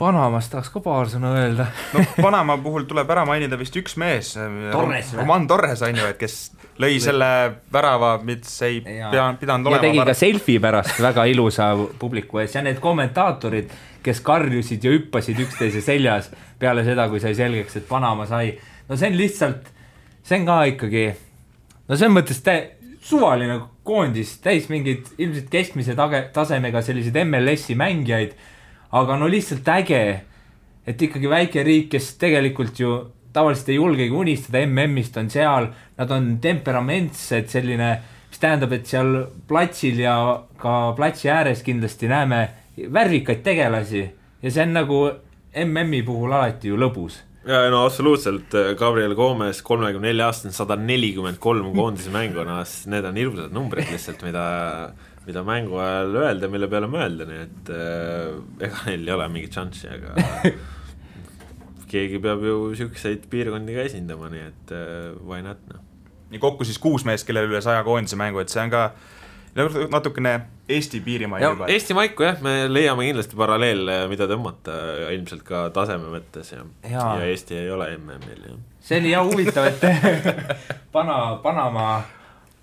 Panamast 0.00 0.50
tahaks 0.50 0.70
ka 0.72 0.80
paar 0.82 1.10
sõna 1.10 1.34
öelda. 1.36 1.66
no 1.92 2.02
Panama 2.16 2.56
puhul 2.62 2.86
tuleb 2.88 3.10
ära 3.12 3.26
mainida 3.28 3.58
vist 3.60 3.76
üks 3.76 3.98
mees, 4.00 4.32
Roman 5.16 5.46
Torres 5.50 5.82
on 5.84 6.00
ju, 6.00 6.06
et 6.08 6.18
kes 6.20 6.36
lõi 6.80 6.96
selle 7.02 7.28
värava, 7.72 8.14
mis 8.24 8.54
ei 8.66 8.80
ja. 8.80 9.10
pea, 9.12 9.26
pidanud 9.40 9.68
olema. 9.68 9.82
ja 9.82 9.90
tegi 9.90 10.06
ka 10.08 10.16
selfie 10.16 10.62
pärast 10.64 11.00
väga 11.02 11.26
ilusa 11.30 11.72
publiku 12.00 12.40
ees 12.42 12.56
ja 12.56 12.64
need 12.64 12.80
kommentaatorid, 12.82 13.72
kes 14.02 14.22
karjusid 14.24 14.84
ja 14.84 14.94
hüppasid 14.94 15.42
üksteise 15.44 15.84
seljas 15.84 16.32
peale 16.58 16.86
seda, 16.88 17.06
kui 17.12 17.20
sai 17.22 17.34
selgeks, 17.38 17.76
et 17.82 17.88
Panama 17.88 18.26
sai. 18.26 18.56
no 18.88 18.96
see 18.96 19.12
on 19.12 19.18
lihtsalt, 19.20 19.68
see 20.24 20.40
on 20.40 20.48
ka 20.48 20.62
ikkagi, 20.72 21.10
no 21.88 21.98
selles 21.98 22.16
mõttes 22.16 22.40
suvaline 23.02 23.58
koondis, 23.86 24.36
täis 24.42 24.68
mingeid 24.70 25.12
ilmselt 25.18 25.50
keskmise 25.52 25.96
tage-, 25.98 26.28
tasemega 26.34 26.82
selliseid 26.86 27.18
MLS-i 27.26 27.76
mängijaid 27.78 28.36
aga 28.92 29.16
no 29.16 29.28
lihtsalt 29.30 29.68
äge, 29.72 30.04
et 30.86 31.02
ikkagi 31.02 31.30
väike 31.30 31.64
riik, 31.64 31.90
kes 31.94 32.14
tegelikult 32.20 32.80
ju 32.80 32.94
tavaliselt 33.32 33.70
ei 33.72 33.78
julgegi 33.78 34.12
unistada 34.12 34.64
MM-ist, 34.66 35.16
on 35.16 35.30
seal, 35.32 35.68
nad 35.98 36.12
on 36.12 36.32
temperamentsed, 36.42 37.48
selline, 37.52 37.90
mis 38.28 38.42
tähendab, 38.42 38.74
et 38.76 38.88
seal 38.88 39.14
platsil 39.48 40.02
ja 40.02 40.16
ka 40.60 40.92
platsi 40.98 41.30
ääres 41.32 41.64
kindlasti 41.64 42.10
näeme 42.12 42.42
värvikaid 42.92 43.42
tegelasi. 43.44 44.06
Ja 44.42 44.50
see 44.50 44.64
on 44.66 44.74
nagu 44.76 45.02
MM-i 45.64 46.02
puhul 46.04 46.32
alati 46.32 46.72
ju 46.72 46.80
lõbus. 46.80 47.20
Ja 47.46 47.64
no 47.72 47.82
absoluutselt, 47.86 48.54
Gabriel 48.78 49.16
Gomez, 49.18 49.62
kolmekümne 49.66 50.12
nelja 50.12 50.28
aastane, 50.30 50.54
sada 50.54 50.76
nelikümmend 50.78 51.40
kolm 51.42 51.72
koondise 51.74 52.12
mängu, 52.14 52.44
noh, 52.46 52.60
need 52.92 53.08
on 53.08 53.18
hirmsad 53.18 53.56
numbrid 53.56 53.90
lihtsalt, 53.90 54.22
mida 54.22 54.44
mida 55.26 55.44
mängu 55.46 55.78
ajal 55.78 56.16
öelda, 56.24 56.50
mille 56.50 56.68
peale 56.70 56.88
mõelda, 56.90 57.26
nii 57.28 57.40
et 57.44 57.72
äh, 57.74 58.66
ega 58.66 58.84
neil 58.88 59.06
ei 59.06 59.14
ole 59.14 59.28
mingit 59.30 59.58
šanssi, 59.58 59.90
aga 59.92 60.52
keegi 61.92 62.20
peab 62.24 62.42
ju 62.46 62.56
siukseid 62.78 63.28
piirkondi 63.30 63.76
ka 63.76 63.86
esindama, 63.86 64.30
nii 64.32 64.44
et 64.48 64.74
äh, 64.74 65.10
why 65.22 65.42
not, 65.44 65.62
noh. 65.70 65.82
nii 66.32 66.42
kokku 66.42 66.66
siis 66.66 66.80
kuus 66.82 67.06
meest, 67.08 67.26
kellel 67.28 67.50
üle 67.50 67.62
saja 67.64 67.84
koondise 67.86 68.18
mängu, 68.18 68.42
et 68.42 68.52
see 68.52 68.64
on 68.64 68.72
ka 68.72 68.88
natukene 69.92 70.40
Eesti 70.72 71.02
piirimail 71.04 71.42
juba. 71.44 71.66
Eesti 71.68 71.92
maiku 71.92 72.24
jah, 72.24 72.38
me 72.40 72.54
leiame 72.70 73.04
kindlasti 73.04 73.36
paralleele, 73.36 73.98
mida 74.08 74.24
tõmmata 74.30 74.76
ilmselt 75.12 75.42
ka 75.44 75.66
taseme 75.76 76.08
mõttes 76.14 76.54
ja, 76.54 76.62
ja., 76.88 77.08
ja 77.20 77.26
Eesti 77.28 77.58
ei 77.60 77.68
ole 77.74 77.90
MM-il, 77.98 78.46
jah. 78.48 78.62
see 78.82 79.02
oli 79.02 79.12
jah 79.12 79.28
huvitav, 79.28 79.68
et 79.68 79.84
Pana-, 80.94 81.36
Panama 81.44 81.90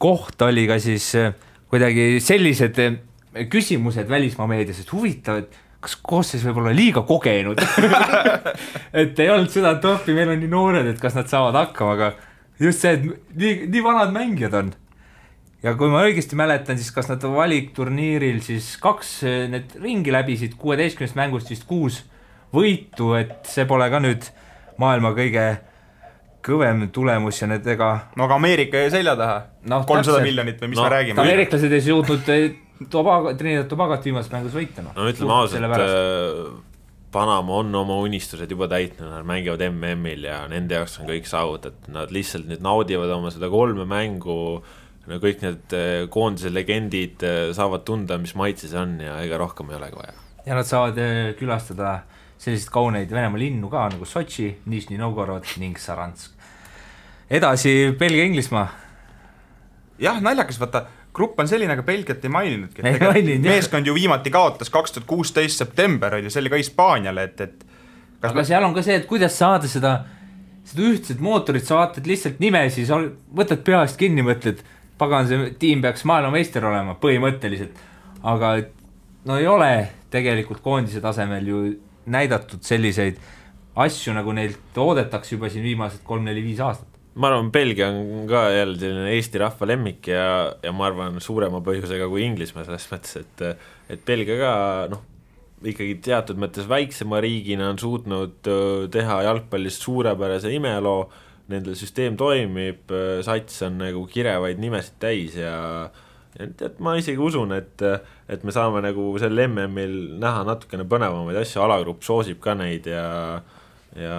koht 0.01 0.41
oli 0.47 0.65
ka 0.69 0.79
siis 0.81 1.11
äh, 1.19 1.35
kuidagi 1.69 2.19
sellised 2.23 2.79
eh, 2.83 2.99
küsimused 3.51 4.09
välismaa 4.09 4.47
meedias, 4.49 4.81
et 4.81 4.93
huvitav, 4.93 5.43
et 5.43 5.57
kas 5.79 5.95
koosseis 6.03 6.43
võib 6.43 6.59
olla 6.63 6.73
liiga 6.75 7.05
kogenud 7.07 7.61
et 9.01 9.19
ei 9.19 9.31
olnud 9.31 9.51
seda, 9.53 9.77
et 9.77 9.87
appi, 9.87 10.15
meil 10.17 10.33
on 10.33 10.41
nii 10.41 10.51
noored, 10.51 10.89
et 10.91 10.99
kas 11.01 11.15
nad 11.15 11.29
saavad 11.31 11.55
hakkama, 11.61 11.95
aga 11.95 12.11
just 12.59 12.83
see, 12.83 12.97
et 12.97 13.37
nii, 13.39 13.55
nii 13.71 13.85
vanad 13.85 14.13
mängijad 14.15 14.57
on. 14.59 14.73
ja 15.63 15.75
kui 15.79 15.91
ma 15.91 16.03
õigesti 16.07 16.39
mäletan, 16.39 16.79
siis 16.79 16.91
kas 16.95 17.11
nad 17.11 17.23
valikturniiril 17.23 18.41
siis 18.43 18.73
kaks 18.81 19.15
eh, 19.29 19.41
need 19.53 19.77
ringi 19.79 20.13
läbisid, 20.15 20.57
kuueteistkümnest 20.59 21.19
mängust 21.19 21.53
vist 21.53 21.67
kuus 21.69 22.03
võitu, 22.55 23.13
et 23.19 23.45
see 23.47 23.67
pole 23.69 23.87
ka 23.93 24.01
nüüd 24.03 24.25
maailma 24.81 25.13
kõige 25.15 25.45
kõvem 26.45 26.85
tulemus 26.95 27.41
ja 27.41 27.49
need 27.51 27.67
ega 27.67 27.89
no 28.15 28.25
aga 28.25 28.37
Ameerika 28.39 28.81
jäi 28.85 28.93
selja 28.93 29.15
taha 29.19 29.41
Noh, 29.69 29.85
kolmsada 29.87 30.21
miljonit 30.23 30.61
või 30.61 30.73
mis 30.73 30.79
No, 30.79 30.87
me 30.87 30.93
räägime? 30.95 31.21
ameeriklased 31.21 31.75
ei 31.75 31.83
suutnud 31.83 32.33
Tobago, 32.89 33.33
Trinidad 33.35 33.67
Tobagot 33.67 34.05
viimases 34.07 34.31
mängus 34.31 34.55
võita, 34.55 34.83
noh. 34.85 34.95
no 34.95 35.07
ütleme 35.11 35.35
ausalt, 35.35 36.65
Panama 37.11 37.55
on 37.57 37.73
oma 37.73 37.95
unistused 38.05 38.51
juba 38.53 38.67
täitnud, 38.69 39.09
nad 39.09 39.25
mängivad 39.25 39.63
MM-il 39.65 40.27
ja 40.27 40.43
nende 40.47 40.77
jaoks 40.77 40.99
on 41.01 41.07
kõik 41.09 41.25
saavutatud, 41.25 41.89
nad 41.95 42.11
lihtsalt 42.13 42.45
nüüd 42.45 42.61
naudivad 42.61 43.09
oma 43.15 43.31
seda 43.33 43.49
kolme 43.49 43.87
mängu, 43.89 44.35
no 45.09 45.17
kõik 45.23 45.41
need 45.41 45.73
eh, 45.73 46.03
koondise 46.13 46.51
legendid 46.53 47.25
eh, 47.25 47.39
saavad 47.57 47.81
tunda, 47.87 48.19
mis 48.21 48.35
maitse 48.37 48.69
see 48.69 48.77
on 48.77 48.99
ja 49.01 49.17
ega 49.25 49.41
rohkem 49.41 49.73
ei 49.73 49.79
olegi 49.79 49.97
vaja. 49.97 50.13
ja 50.45 50.59
nad 50.59 50.69
saavad 50.69 51.01
külastada 51.41 51.95
selliseid 52.39 52.71
kauneid 52.71 53.11
Venemaa 53.11 53.39
linnu 53.41 53.69
ka 53.71 53.87
nagu 53.91 54.05
Sotši, 54.07 54.49
Nižni 54.71 54.97
Novgorod 54.97 55.43
ning 55.59 55.75
Saransk. 55.79 56.31
edasi 57.29 57.91
Belgia-Inglismaa, 57.99 58.67
jah, 60.01 60.21
naljakas, 60.23 60.57
vaata, 60.61 60.85
grupp 61.13 61.39
on 61.43 61.47
selline, 61.51 61.73
aga 61.75 61.83
Belgiat 61.85 62.23
ei 62.25 62.31
maininudki. 62.31 62.81
Meeskond 63.43 63.85
ju 63.89 63.93
viimati 63.93 64.31
kaotas 64.31 64.69
kaks 64.73 64.95
tuhat 64.95 65.07
kuusteist 65.09 65.57
september 65.61 66.15
oli, 66.15 66.29
see 66.31 66.41
oli 66.41 66.49
ka 66.53 66.59
Hispaaniale, 66.61 67.23
et, 67.29 67.41
et 67.41 67.65
kas 68.21 68.31
aga 68.33 68.45
seal 68.47 68.63
on 68.65 68.73
ka 68.77 68.81
see, 68.85 68.95
et 69.01 69.05
kuidas 69.09 69.35
saada 69.37 69.67
seda, 69.69 69.93
seda 70.69 70.87
ühtset 70.89 71.19
mootorit, 71.23 71.65
sa 71.67 71.81
vaatad 71.81 72.07
lihtsalt 72.09 72.39
nimesi, 72.41 72.85
sa 72.87 72.97
ol- 72.97 73.11
võtad 73.35 73.61
peast 73.67 73.99
kinni, 73.99 74.23
mõtled, 74.25 74.63
pagan, 75.01 75.27
see 75.29 75.51
tiim 75.59 75.83
peaks 75.85 76.05
maailmameister 76.09 76.65
olema 76.65 76.95
põhimõtteliselt, 77.03 77.77
aga 78.23 78.55
no 79.29 79.37
ei 79.37 79.47
ole 79.47 79.71
tegelikult 80.09 80.63
koondise 80.65 81.01
tasemel 81.03 81.45
ju 81.47 81.61
näidatud 82.05 82.63
selliseid 82.65 83.19
asju, 83.79 84.13
nagu 84.15 84.33
neilt 84.35 84.77
oodatakse 84.79 85.35
juba 85.35 85.49
siin 85.51 85.65
viimased 85.65 86.03
kolm-neli-viis 86.07 86.61
aastat. 86.63 86.87
ma 87.19 87.27
arvan, 87.27 87.51
Belgia 87.51 87.89
on 87.91 88.27
ka 88.29 88.45
jälle 88.53 88.77
selline 88.79 89.13
Eesti 89.15 89.41
rahva 89.41 89.67
lemmik 89.67 90.07
ja, 90.07 90.25
ja 90.63 90.71
ma 90.71 90.87
arvan, 90.87 91.19
suurema 91.23 91.59
põhjusega 91.65 92.07
kui 92.11 92.23
Inglismaa 92.27 92.67
selles 92.67 92.89
mõttes, 92.91 93.15
et 93.23 93.45
et 93.89 94.03
Belgia 94.05 94.37
ka 94.39 94.51
noh, 94.93 95.01
ikkagi 95.65 95.97
teatud 96.05 96.39
mõttes 96.39 96.69
väiksema 96.69 97.19
riigina 97.23 97.71
on 97.73 97.79
suutnud 97.81 98.51
teha 98.93 99.17
jalgpallist 99.25 99.83
suurepärase 99.83 100.53
imeloo, 100.55 101.09
nendel 101.49 101.75
süsteem 101.75 102.15
toimib, 102.17 102.93
sats 103.25 103.65
on 103.65 103.81
nagu 103.81 104.05
kirevaid 104.07 104.61
nimesid 104.61 104.99
täis 105.01 105.35
ja 105.39 105.89
ja 106.37 106.47
tead, 106.55 106.77
ma 106.83 106.93
isegi 106.99 107.19
usun, 107.19 107.53
et, 107.57 107.83
et 108.29 108.43
me 108.45 108.53
saame 108.53 108.81
nagu 108.85 109.11
sel 109.21 109.45
MM-il 109.47 109.95
näha 110.21 110.45
natukene 110.47 110.85
põnevamaid 110.89 111.41
asju, 111.41 111.63
alagrupp 111.65 112.05
soosib 112.05 112.41
ka 112.43 112.53
neid 112.57 112.89
ja 112.89 113.41
ja 113.97 114.17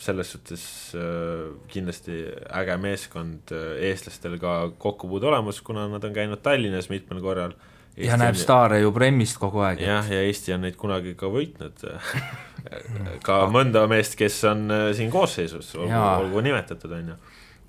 selles 0.00 0.32
suhtes 0.34 0.64
äh, 0.94 1.52
kindlasti 1.70 2.24
äge 2.60 2.76
meeskond 2.82 3.52
äh, 3.54 3.76
eestlastel 3.90 4.38
ka 4.42 4.72
kokkupuude 4.78 5.30
olemas, 5.30 5.60
kuna 5.64 5.86
nad 5.88 6.04
on 6.04 6.14
käinud 6.14 6.42
Tallinnas 6.42 6.90
mitmel 6.90 7.22
korral. 7.22 7.54
ja 7.96 8.16
näeb 8.18 8.34
staare 8.38 8.80
ju 8.80 8.92
Premmist 8.92 9.38
kogu 9.38 9.62
aeg. 9.62 9.82
jah, 9.82 10.10
ja 10.10 10.22
Eesti 10.26 10.54
on 10.54 10.66
neid 10.66 10.76
kunagi 10.76 11.14
ka 11.18 11.30
võitnud. 11.30 11.86
ka 13.26 13.38
mõnda 13.52 13.86
meest, 13.90 14.18
kes 14.18 14.40
on 14.50 14.66
äh, 14.70 14.88
siin 14.98 15.12
koosseisus, 15.14 15.74
olgu 15.78 16.00
olgu 16.00 16.44
nimetatud, 16.48 16.98
on 16.98 17.14
ju. 17.14 17.20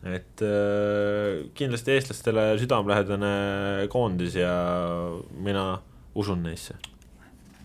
Et 0.06 0.42
äh, 0.46 1.46
kindlasti 1.58 1.96
eestlastele 1.96 2.52
südamelähedane 2.62 3.88
koondis 3.90 4.36
ja 4.38 4.52
mina 5.42 5.80
usun 6.16 6.44
neisse. 6.46 6.76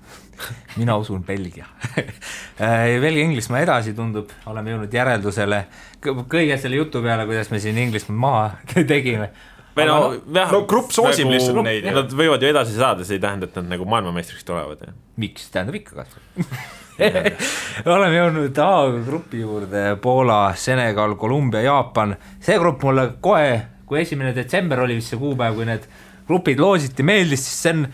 mina 0.81 0.97
usun 0.97 1.25
Belgia. 1.25 1.67
Belgia-Inglismaa 3.05 3.61
edasi 3.67 3.93
tundub, 3.97 4.33
oleme 4.49 4.73
jõudnud 4.75 4.95
järeldusele 4.97 5.65
kõ- 6.05 6.25
kõige 6.33 6.57
selle 6.61 6.81
jutu 6.81 7.03
peale, 7.05 7.27
kuidas 7.29 7.51
me 7.53 7.61
siin 7.61 7.79
Inglismaa 7.79 8.21
maha 8.25 8.85
tegime. 8.95 9.31
Või 9.77 9.87
no 9.89 9.97
jah, 10.35 10.51
no 10.53 10.65
grupp 10.71 10.93
soosib 10.95 11.31
lihtsalt 11.31 11.63
neid, 11.67 11.87
jah. 11.87 11.97
Nad 12.01 12.13
võivad 12.17 12.43
ju 12.43 12.51
edasi 12.51 12.77
saada, 12.77 13.07
see 13.07 13.19
ei 13.19 13.23
tähenda, 13.23 13.49
et 13.51 13.57
nad 13.61 13.71
nagu 13.77 13.89
maailmameistriks 13.91 14.47
tulevad, 14.49 14.85
miks, 15.21 15.49
tähendab 15.55 15.79
ikka 15.81 16.03
kasvõi 16.03 16.79
oleme 17.95 18.19
jõudnud 18.19 18.59
A-grupi 18.61 19.41
juurde, 19.41 19.85
Poola, 20.03 20.51
Senegal, 20.59 21.17
Kolumbia, 21.21 21.63
Jaapan, 21.65 22.13
see 22.43 22.59
grupp 22.61 22.85
mulle 22.85 23.07
kohe, 23.25 23.55
kui 23.89 24.03
esimene 24.03 24.35
detsember 24.37 24.85
oli 24.85 24.99
vist 24.99 25.15
see 25.15 25.21
kuupäev, 25.21 25.57
kui 25.57 25.69
need 25.69 25.87
grupid 26.29 26.61
loositi, 26.63 27.07
meeldis, 27.07 27.47
siis 27.47 27.65
see 27.65 27.75
on 27.75 27.87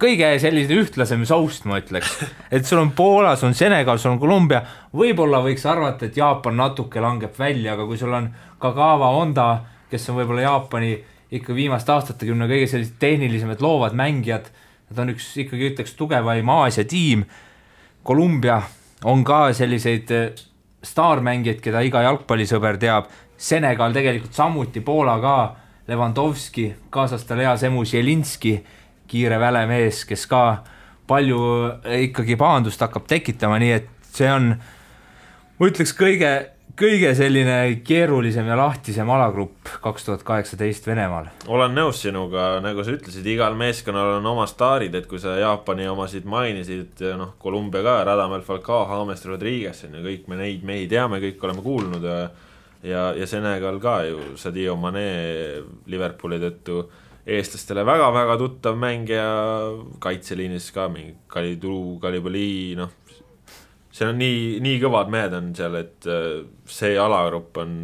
kõige 0.00 0.30
selline 0.42 0.80
ühtlasem 0.80 1.22
soust, 1.28 1.64
ma 1.68 1.80
ütleks. 1.80 2.16
et 2.54 2.66
sul 2.68 2.80
on 2.82 2.92
Poola, 2.96 3.36
sul 3.36 3.50
on 3.50 3.58
Senegal, 3.58 4.00
sul 4.02 4.14
on 4.14 4.20
Kolumbia, 4.22 4.62
võib-olla 4.96 5.42
võiks 5.44 5.64
arvata, 5.68 6.08
et 6.08 6.18
Jaapan 6.18 6.58
natuke 6.60 7.02
langeb 7.02 7.36
välja, 7.38 7.76
aga 7.76 7.88
kui 7.88 8.00
sul 8.00 8.14
on 8.16 8.30
Kagawa 8.62 9.12
Honda, 9.16 9.48
kes 9.90 10.08
on 10.10 10.20
võib-olla 10.20 10.46
Jaapani 10.46 10.94
ikka 11.36 11.54
viimaste 11.54 11.92
aastatekümne 11.92 12.46
kõige 12.50 12.68
sellised 12.70 12.98
tehnilisemad 13.02 13.62
loovad 13.62 13.96
mängijad, 13.98 14.48
nad 14.90 15.02
on 15.02 15.12
üks 15.14 15.32
ikkagi 15.42 15.72
ütleks 15.72 15.96
tugevaim 15.98 16.48
Aasia 16.54 16.86
tiim, 16.86 17.24
Kolumbia 18.06 18.60
on 19.04 19.24
ka 19.26 19.50
selliseid 19.56 20.10
eh, 20.14 20.44
staarmängijaid, 20.86 21.60
keda 21.64 21.82
iga 21.86 22.04
jalgpallisõber 22.06 22.78
teab, 22.82 23.10
Senegal 23.36 23.92
tegelikult 23.92 24.32
samuti, 24.32 24.80
Poola 24.80 25.18
ka, 25.20 25.36
Levandovski, 25.90 26.70
kaasas 26.90 27.26
tal 27.28 27.42
hea 27.44 27.52
semu 27.60 27.84
Zelinski, 27.84 28.54
kiire 29.06 29.36
välemees, 29.38 30.04
kes 30.08 30.24
ka 30.30 30.42
palju 31.10 31.40
eh, 31.82 32.06
ikkagi 32.08 32.38
pahandust 32.38 32.80
hakkab 32.86 33.10
tekitama, 33.10 33.58
nii 33.62 33.74
et 33.74 33.90
see 34.06 34.30
on, 34.32 34.54
ma 35.58 35.68
ütleks 35.68 35.92
kõige, 35.98 36.32
kõige 36.76 37.12
selline 37.16 37.58
keerulisem 37.86 38.48
ja 38.50 38.56
lahtisem 38.58 39.08
alagrupp 39.10 39.70
kaks 39.82 40.04
tuhat 40.04 40.24
kaheksateist 40.28 40.86
Venemaal. 40.86 41.30
olen 41.48 41.72
nõus 41.74 42.02
sinuga, 42.04 42.58
nagu 42.60 42.84
sa 42.84 42.92
ütlesid, 42.92 43.26
igal 43.32 43.56
meeskonnal 43.56 44.18
on 44.18 44.26
oma 44.32 44.44
staarid, 44.50 44.94
et 44.94 45.06
kui 45.08 45.18
sa 45.22 45.38
Jaapani 45.40 45.88
omasid 45.88 46.28
mainisid, 46.28 47.00
noh, 47.16 47.34
Kolumbia 47.38 47.82
ka, 47.82 47.96
Radamel 48.04 48.44
Falcao, 48.44 48.84
James 48.92 49.24
Rodriguez 49.24 49.84
on 49.88 49.96
ju, 49.96 50.04
kõik 50.04 50.28
me 50.28 50.40
neid 50.42 50.68
mehi 50.68 50.84
teame, 50.90 51.20
kõik 51.22 51.48
oleme 51.48 51.64
kuulnud 51.64 52.04
ja 52.04 52.18
ja, 52.86 53.08
ja 53.16 53.26
Senegal 53.26 53.80
ka 53.80 53.96
ju, 54.06 54.20
Sadio 54.36 54.76
Mane 54.76 55.08
Liverpooli 55.90 56.38
tõttu 56.42 56.82
eestlastele 57.26 57.82
väga-väga 57.86 58.36
tuttav 58.38 58.76
mängija, 58.78 59.26
kaitseliinis 60.02 60.68
ka 60.74 60.86
mingi 60.92 61.16
Kalidou, 61.32 61.96
Kalibali, 62.02 62.76
noh, 62.78 62.92
seal 63.96 64.12
on 64.12 64.20
nii, 64.20 64.60
nii 64.64 64.78
kõvad 64.82 65.10
mehed 65.12 65.34
on 65.36 65.50
seal, 65.56 65.76
et 65.80 66.08
äh, 66.10 66.44
see 66.68 66.94
alagrupp 67.00 67.62
on 67.62 67.74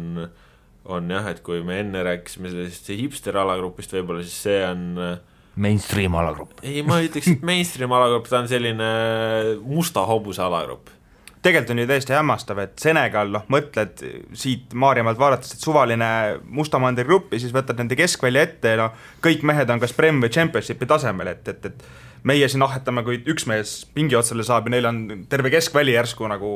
on 0.91 1.11
jah, 1.11 1.29
et 1.31 1.39
kui 1.45 1.61
me 1.63 1.77
enne 1.79 2.01
rääkisime 2.03 2.49
sellisest 2.51 2.89
hipster 2.91 3.37
alagrupist 3.39 3.93
võib-olla, 3.95 4.23
siis 4.25 4.41
see 4.49 4.57
on 4.67 4.89
äh, 4.99 5.13
Mainstream 5.55 6.15
alagrupp. 6.17 6.57
ei, 6.65 6.81
ma 6.85 6.97
ei 6.99 7.07
ütleks, 7.11 7.29
et 7.35 7.45
mainstream 7.45 7.93
alagrupp, 7.93 8.27
ta 8.29 8.41
on 8.41 8.49
selline 8.49 8.89
musta 9.61 10.01
hobuse 10.09 10.41
alagrupp. 10.41 10.89
tegelikult 11.43 11.75
on 11.75 11.83
ju 11.83 11.87
täiesti 11.91 12.15
hämmastav, 12.17 12.61
et 12.63 12.73
Senegal, 12.81 13.29
noh, 13.35 13.45
mõtled 13.53 14.01
siit 14.39 14.73
Maarjamaalt 14.73 15.19
vaadates, 15.19 15.53
et 15.53 15.65
suvaline 15.65 16.09
Musta 16.49 16.79
mandri 16.81 17.05
grupp 17.05 17.35
ja 17.35 17.41
siis 17.43 17.53
võtad 17.53 17.77
nende 17.79 17.97
keskvälja 17.99 18.47
ette 18.47 18.73
ja 18.73 18.81
noh, 18.81 18.97
kõik 19.23 19.45
mehed 19.45 19.69
on 19.69 19.83
kas 19.83 19.93
Prem 19.93 20.23
või 20.23 20.33
Championshipi 20.33 20.89
tasemel, 20.89 21.35
et, 21.35 21.53
et, 21.53 21.69
et 21.69 21.85
meie 22.27 22.47
siin 22.49 22.63
ahhetame, 22.65 23.03
kui 23.03 23.19
üks 23.29 23.47
mees 23.49 23.81
pingi 23.95 24.15
otsale 24.19 24.45
saab 24.47 24.69
ja 24.69 24.77
neil 24.77 24.87
on 24.89 25.03
terve 25.31 25.51
keskväli 25.53 25.95
järsku 25.97 26.27
nagu 26.31 26.55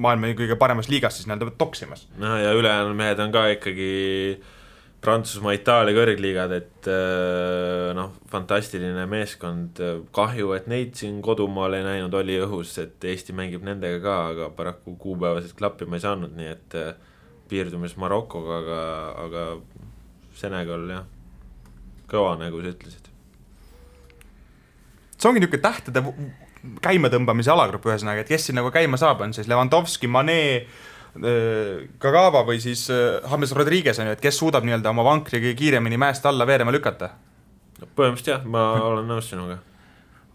maailma 0.00 0.32
kõige 0.38 0.56
paremas 0.60 0.88
liigas 0.90 1.18
siis 1.18 1.28
nii-öelda 1.28 1.56
toksimas. 1.58 2.06
noh, 2.18 2.38
ja 2.40 2.54
ülejäänud 2.56 2.96
mehed 2.96 3.20
on 3.22 3.34
ka 3.34 3.46
ikkagi 3.56 3.90
Prantsusmaa, 5.00 5.54
Itaalia 5.56 5.96
kõrgliigad, 5.96 6.50
et 6.52 6.88
äh, 6.92 7.90
noh, 7.96 8.10
fantastiline 8.28 9.06
meeskond, 9.08 9.80
kahju, 10.12 10.50
et 10.52 10.66
neid 10.68 10.92
siin 10.98 11.22
kodumaal 11.24 11.78
ei 11.78 11.86
näinud, 11.86 12.16
oli 12.18 12.36
õhus, 12.44 12.74
et 12.82 13.06
Eesti 13.08 13.32
mängib 13.36 13.64
nendega 13.64 14.02
ka, 14.04 14.16
aga 14.34 14.50
paraku 14.58 14.98
kuupäevaselt 15.00 15.56
klappima 15.56 15.96
ei 15.96 16.04
saanud, 16.04 16.34
nii 16.36 16.50
et 16.52 16.76
äh, 16.76 16.92
piirdume 17.48 17.88
siis 17.88 17.96
Marokoga, 18.02 18.60
aga, 18.60 18.82
aga 19.24 19.46
Senegal 20.36 20.84
jah, 20.92 21.08
kõva, 22.12 22.36
nagu 22.42 22.60
sa 22.60 22.74
ütlesid. 22.74 23.09
See 25.20 25.28
ongi 25.28 25.42
niisugune 25.42 25.62
tähtede 25.64 26.02
käimatõmbamise 26.84 27.52
alagrupp 27.52 27.88
ühesõnaga, 27.88 28.24
et 28.24 28.30
kes 28.30 28.48
siin 28.48 28.58
nagu 28.60 28.70
käima 28.72 28.98
saab, 29.00 29.22
on 29.24 29.34
siis 29.36 29.48
Levanovski, 29.48 30.08
Mane, 30.10 30.40
Kagawa 31.98 32.44
või 32.46 32.60
siis 32.62 32.84
äh, 32.92 33.18
James 33.24 33.52
Rodriguez 33.56 33.98
on 33.98 34.06
ju, 34.06 34.14
et 34.14 34.22
kes 34.22 34.36
suudab 34.38 34.66
nii-öelda 34.66 34.92
oma 34.92 35.02
vankri 35.02 35.40
kõige 35.42 35.56
kiiremini 35.58 35.98
mäest 35.98 36.26
alla 36.28 36.46
veerema 36.46 36.70
lükata. 36.70 37.10
põhimõtteliselt 37.80 38.30
jah, 38.30 38.44
ma 38.46 38.62
olen 38.78 39.08
nõus 39.08 39.30
sinuga. 39.32 39.58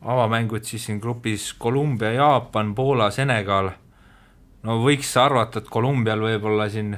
avamängud 0.01 0.63
siis 0.67 0.85
siin 0.85 0.99
grupis 0.99 1.53
Kolumbia, 1.53 2.11
Jaapan, 2.11 2.75
Poola, 2.75 3.11
Senegal. 3.11 3.71
no 4.63 4.81
võiks 4.83 5.15
arvata, 5.17 5.59
et 5.59 5.69
Kolumbial 5.69 6.19
võib-olla 6.19 6.69
siin 6.69 6.97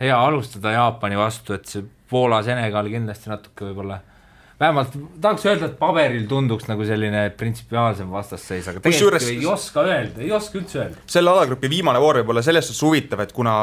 hea 0.00 0.16
alustada 0.18 0.72
Jaapani 0.72 1.16
vastu, 1.16 1.52
et 1.52 1.66
see 1.66 1.84
Poola, 2.08 2.42
Senegal 2.42 2.88
kindlasti 2.88 3.28
natuke 3.28 3.68
võib-olla 3.68 4.00
vähemalt 4.62 4.94
tahaks 5.22 5.46
öelda, 5.46 5.68
et 5.70 5.76
paberil 5.80 6.24
tunduks 6.30 6.68
nagu 6.70 6.86
selline 6.86 7.24
printsipiaalsem 7.38 8.10
vastasseis, 8.12 8.68
aga 8.70 8.82
tegelikult 8.84 9.28
ei 9.28 9.46
oska 9.50 9.84
öelda, 9.86 10.22
ei 10.22 10.32
oska 10.34 10.60
üldse 10.60 10.80
öelda. 10.82 11.04
selle 11.10 11.32
alagrupi 11.32 11.70
viimane 11.72 12.00
voor 12.02 12.20
võib 12.20 12.32
olla 12.34 12.44
selles 12.46 12.68
suhtes 12.70 12.82
huvitav, 12.86 13.24
et 13.24 13.34
kuna 13.36 13.56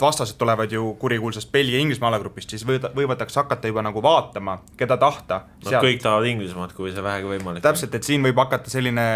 vastased 0.00 0.38
tulevad 0.40 0.72
ju 0.72 0.94
kurikuulsast 1.00 1.52
Belgia-Inglismaa 1.54 2.12
alagrupist, 2.12 2.54
siis 2.54 2.66
võid, 2.68 2.88
võivad 2.96 3.24
hakata 3.28 3.70
juba 3.70 3.84
nagu 3.84 4.02
vaatama, 4.02 4.58
keda 4.78 4.96
tahta. 5.00 5.42
Nad 5.64 5.82
kõik 5.84 6.00
tahavad 6.02 6.26
Inglismaad, 6.30 6.72
kui 6.76 6.92
see 6.94 7.04
vähegi 7.04 7.28
võimalik. 7.36 7.62
täpselt, 7.62 7.94
et 7.94 8.06
siin 8.06 8.24
võib 8.24 8.40
hakata 8.40 8.72
selline 8.72 9.06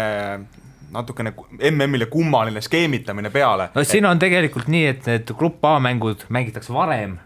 natukene 0.93 1.33
MM-ile 1.71 2.05
kummaline 2.05 2.61
skeemitamine 2.61 3.33
peale. 3.33 3.69
no 3.75 3.83
siin 3.83 4.05
on 4.05 4.19
tegelikult 4.21 4.69
nii, 4.69 4.85
et 4.93 5.07
need 5.09 5.33
grupp 5.37 5.65
A 5.65 5.79
mängud 5.81 6.27
mängitakse 6.29 6.73
varem 6.73 7.17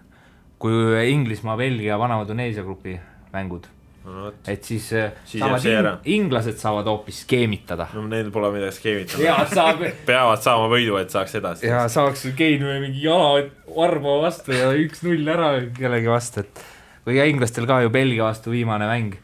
kui 0.58 0.74
Inglismaa, 1.12 1.58
Belgia, 1.58 2.00
Vana-Tuneesia 2.00 2.64
grupi 2.64 3.00
mängud. 3.34 3.68
No 4.08 4.32
et 4.48 4.64
siis, 4.64 4.88
äh, 4.94 5.12
Siis 5.26 5.42
saavad 5.44 5.66
ing, 5.68 6.08
inglased 6.18 6.58
saavad 6.62 6.88
hoopis 6.88 7.22
skeemitada. 7.26 7.90
no 7.94 8.06
neil 8.08 8.32
pole 8.32 8.52
midagi 8.56 8.80
skeemitada. 8.80 9.24
ja 9.24 9.36
saab 9.52 9.84
peavad 10.08 10.44
saama 10.44 10.70
võidu, 10.72 10.96
et 11.02 11.14
saaks 11.14 11.36
edasi. 11.40 11.68
ja 11.68 11.84
saaks 11.92 12.28
Keinui 12.38 12.80
mingi 12.84 13.04
jala 13.04 13.44
varba 13.76 14.18
vastu 14.24 14.56
ja 14.56 14.72
üks-null 14.80 15.28
ära 15.34 15.52
kellegi 15.76 16.12
vastu, 16.12 16.46
et 16.46 16.64
või 17.08 17.20
ja 17.20 17.28
inglastel 17.30 17.68
ka 17.70 17.82
ju 17.84 17.92
Belgia 17.94 18.30
vastu 18.30 18.56
viimane 18.56 18.88
mäng, 18.90 19.16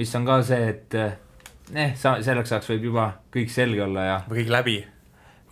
mis 0.00 0.16
on 0.18 0.28
ka 0.28 0.40
see, 0.46 0.72
et 0.74 0.98
eh, 1.00 1.94
sa, 1.96 2.18
selleks 2.24 2.52
ajaks 2.52 2.74
võib 2.74 2.90
juba 2.90 3.08
kõik 3.34 3.52
selge 3.52 3.84
olla 3.84 4.08
ja 4.08 4.20
või 4.28 4.42
kõik 4.42 4.52
läbi. 4.56 4.76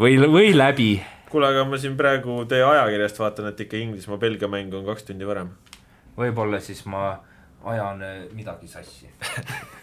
või, 0.00 0.20
või 0.24 0.52
läbi. 0.56 0.92
kuule, 1.30 1.52
aga 1.52 1.64
ma 1.68 1.80
siin 1.80 1.96
praegu 2.00 2.44
teie 2.48 2.64
ajakirjast 2.64 3.20
vaatan, 3.20 3.52
et 3.52 3.66
ikka 3.66 3.80
Inglismaa-Belgia 3.80 4.48
mäng 4.48 4.72
on 4.76 4.88
kaks 4.88 5.10
tundi 5.10 5.28
varem. 5.28 5.52
võib-olla 6.16 6.60
siis 6.64 6.84
ma 6.88 7.18
ajan 7.64 8.02
eh, 8.02 8.20
midagi 8.32 8.68
sassi 8.68 9.08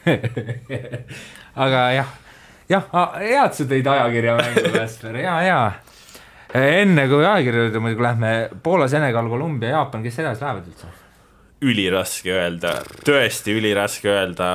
aga 1.65 1.82
jah, 1.93 2.13
jah, 2.69 2.88
hea, 3.21 3.43
et 3.43 3.57
sa 3.57 3.67
tõid 3.69 3.89
ajakirja 3.93 4.38
mängu, 4.39 4.63
Kasper, 4.78 5.19
ja, 5.21 5.36
ja. 5.45 5.59
enne 6.57 7.07
kui 7.11 7.25
ajakirja 7.25 7.67
juurde 7.67 7.84
muidugi 7.84 8.07
lähme, 8.07 8.32
Poola, 8.63 8.88
Senegal, 8.91 9.30
Kolumbia, 9.30 9.75
Jaapan, 9.78 10.05
kes 10.05 10.23
edasi 10.23 10.45
lähevad 10.45 10.71
üldse? 10.71 10.93
üliraske 11.65 12.30
öelda, 12.30 12.75
tõesti 13.05 13.55
üliraske 13.57 14.11
öelda, 14.11 14.49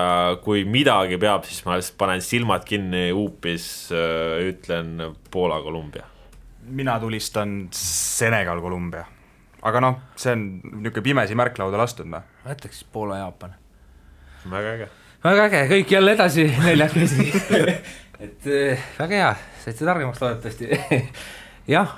kui 0.45 0.63
midagi 0.69 1.19
peab, 1.23 1.43
siis 1.49 1.65
ma 1.67 1.75
lihtsalt 1.75 1.99
panen 1.99 2.23
silmad 2.23 2.67
kinni, 2.67 3.09
huupis 3.11 3.65
äh, 3.91 4.39
ütlen 4.53 4.95
Poola-Kolumbia. 5.31 6.07
mina 6.63 7.01
tulistan 7.01 7.69
Senegal, 7.75 8.61
Kolumbia. 8.63 9.05
Aga 9.63 9.83
noh, 9.85 9.99
see 10.19 10.35
on 10.35 10.47
niisugune 10.63 11.05
pimesi 11.07 11.39
märklauda 11.39 11.79
lastud, 11.81 12.09
noh. 12.11 12.25
ma 12.45 12.57
ütleks 12.57 12.83
siis 12.83 12.89
Poola, 12.93 13.21
Jaapan. 13.23 13.55
väga 14.51 14.77
äge. 14.77 14.89
väga 15.25 15.51
äge, 15.51 15.67
kõik 15.77 15.93
jälle 15.97 16.17
edasi 16.17 16.49
neljakesi 16.67 17.31
et 18.23 18.47
eh, 18.47 18.83
väga 18.99 19.19
hea, 19.19 19.31
saite 19.65 19.87
targemaks 19.87 20.23
loodetavasti 20.23 20.71
jah, 21.75 21.95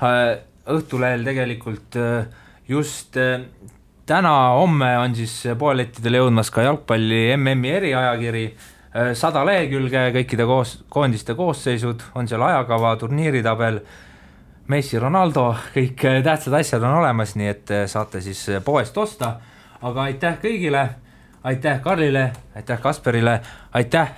Õhtulehel 0.65 1.27
tegelikult 1.27 1.99
eh, 2.01 2.31
just 2.71 3.19
eh, 3.21 3.43
täna-homme 4.09 4.89
on 5.03 5.17
siis 5.17 5.35
poelettidele 5.61 6.23
jõudmas 6.23 6.49
ka 6.53 6.65
jalgpalli 6.65 7.27
MM-i 7.37 7.75
eriajakiri, 7.81 8.47
sada 9.19 9.41
lehekülge, 9.49 10.03
kõikide 10.15 10.45
koos, 10.47 10.75
koondiste 10.93 11.35
koosseisud, 11.35 12.05
on 12.15 12.29
seal 12.31 12.45
ajakava, 12.47 12.93
turniiritabel, 13.01 13.81
Messi, 14.65 14.97
Ronaldo, 14.97 15.51
kõik 15.75 16.01
tähtsad 16.25 16.55
asjad 16.57 16.85
on 16.87 17.03
olemas, 17.03 17.35
nii 17.37 17.49
et 17.51 17.71
saate 17.91 18.23
siis 18.25 18.39
poest 18.65 18.97
osta, 18.97 19.35
aga 19.85 20.07
aitäh 20.09 20.39
kõigile, 20.41 20.85
aitäh 21.45 21.83
Karlile, 21.85 22.31
aitäh 22.57 22.81
Kasperile, 22.81 23.35
aitäh 23.77 24.15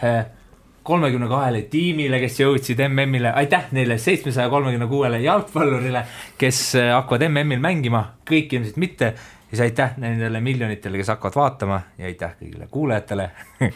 kolmekümne 0.87 1.27
kahele 1.27 1.65
tiimile, 1.71 2.21
kes 2.23 2.39
jõudsid 2.45 2.79
MM-ile, 2.87 3.33
aitäh 3.35 3.73
neile 3.75 3.97
seitsmesaja 3.99 4.47
kolmekümne 4.53 4.87
kuuele 4.87 5.19
jalgpallurile, 5.25 6.05
kes 6.39 6.61
hakkavad 6.95 7.27
MM-il 7.27 7.67
mängima, 7.67 8.05
kõik 8.31 8.55
ilmselt 8.55 8.79
mitte, 8.79 9.11
siis 9.51 9.65
aitäh 9.67 9.99
nendele 9.99 10.41
miljonitele, 10.47 11.03
kes 11.03 11.11
hakkavad 11.17 11.41
vaatama 11.43 11.81
ja 11.99 12.07
aitäh 12.07 12.39
kõigile 12.39 12.71
kuulajatele. 12.71 13.31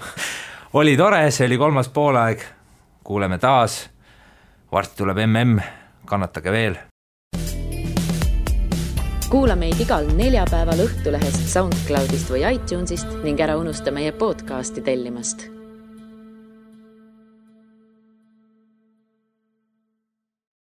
Oli 0.78 0.94
tore, 0.94 1.24
see 1.34 1.50
oli 1.50 1.58
kolmas 1.58 1.90
poolaeg, 1.90 2.46
kuuleme 3.02 3.42
taas, 3.42 3.82
varsti 4.70 5.02
tuleb 5.02 5.18
MM, 5.26 5.58
kannatage 6.10 6.54
veel. 6.54 6.78
kuula 9.30 9.54
meid 9.54 9.78
igal 9.78 10.08
neljapäeval 10.18 10.82
Õhtulehest, 10.88 11.46
SoundCloudist 11.52 12.34
või 12.34 12.42
iTunesist 12.50 13.22
ning 13.22 13.38
ära 13.38 13.54
unusta 13.62 13.94
meie 13.94 14.10
podcasti 14.12 14.82
tellimast 14.82 15.46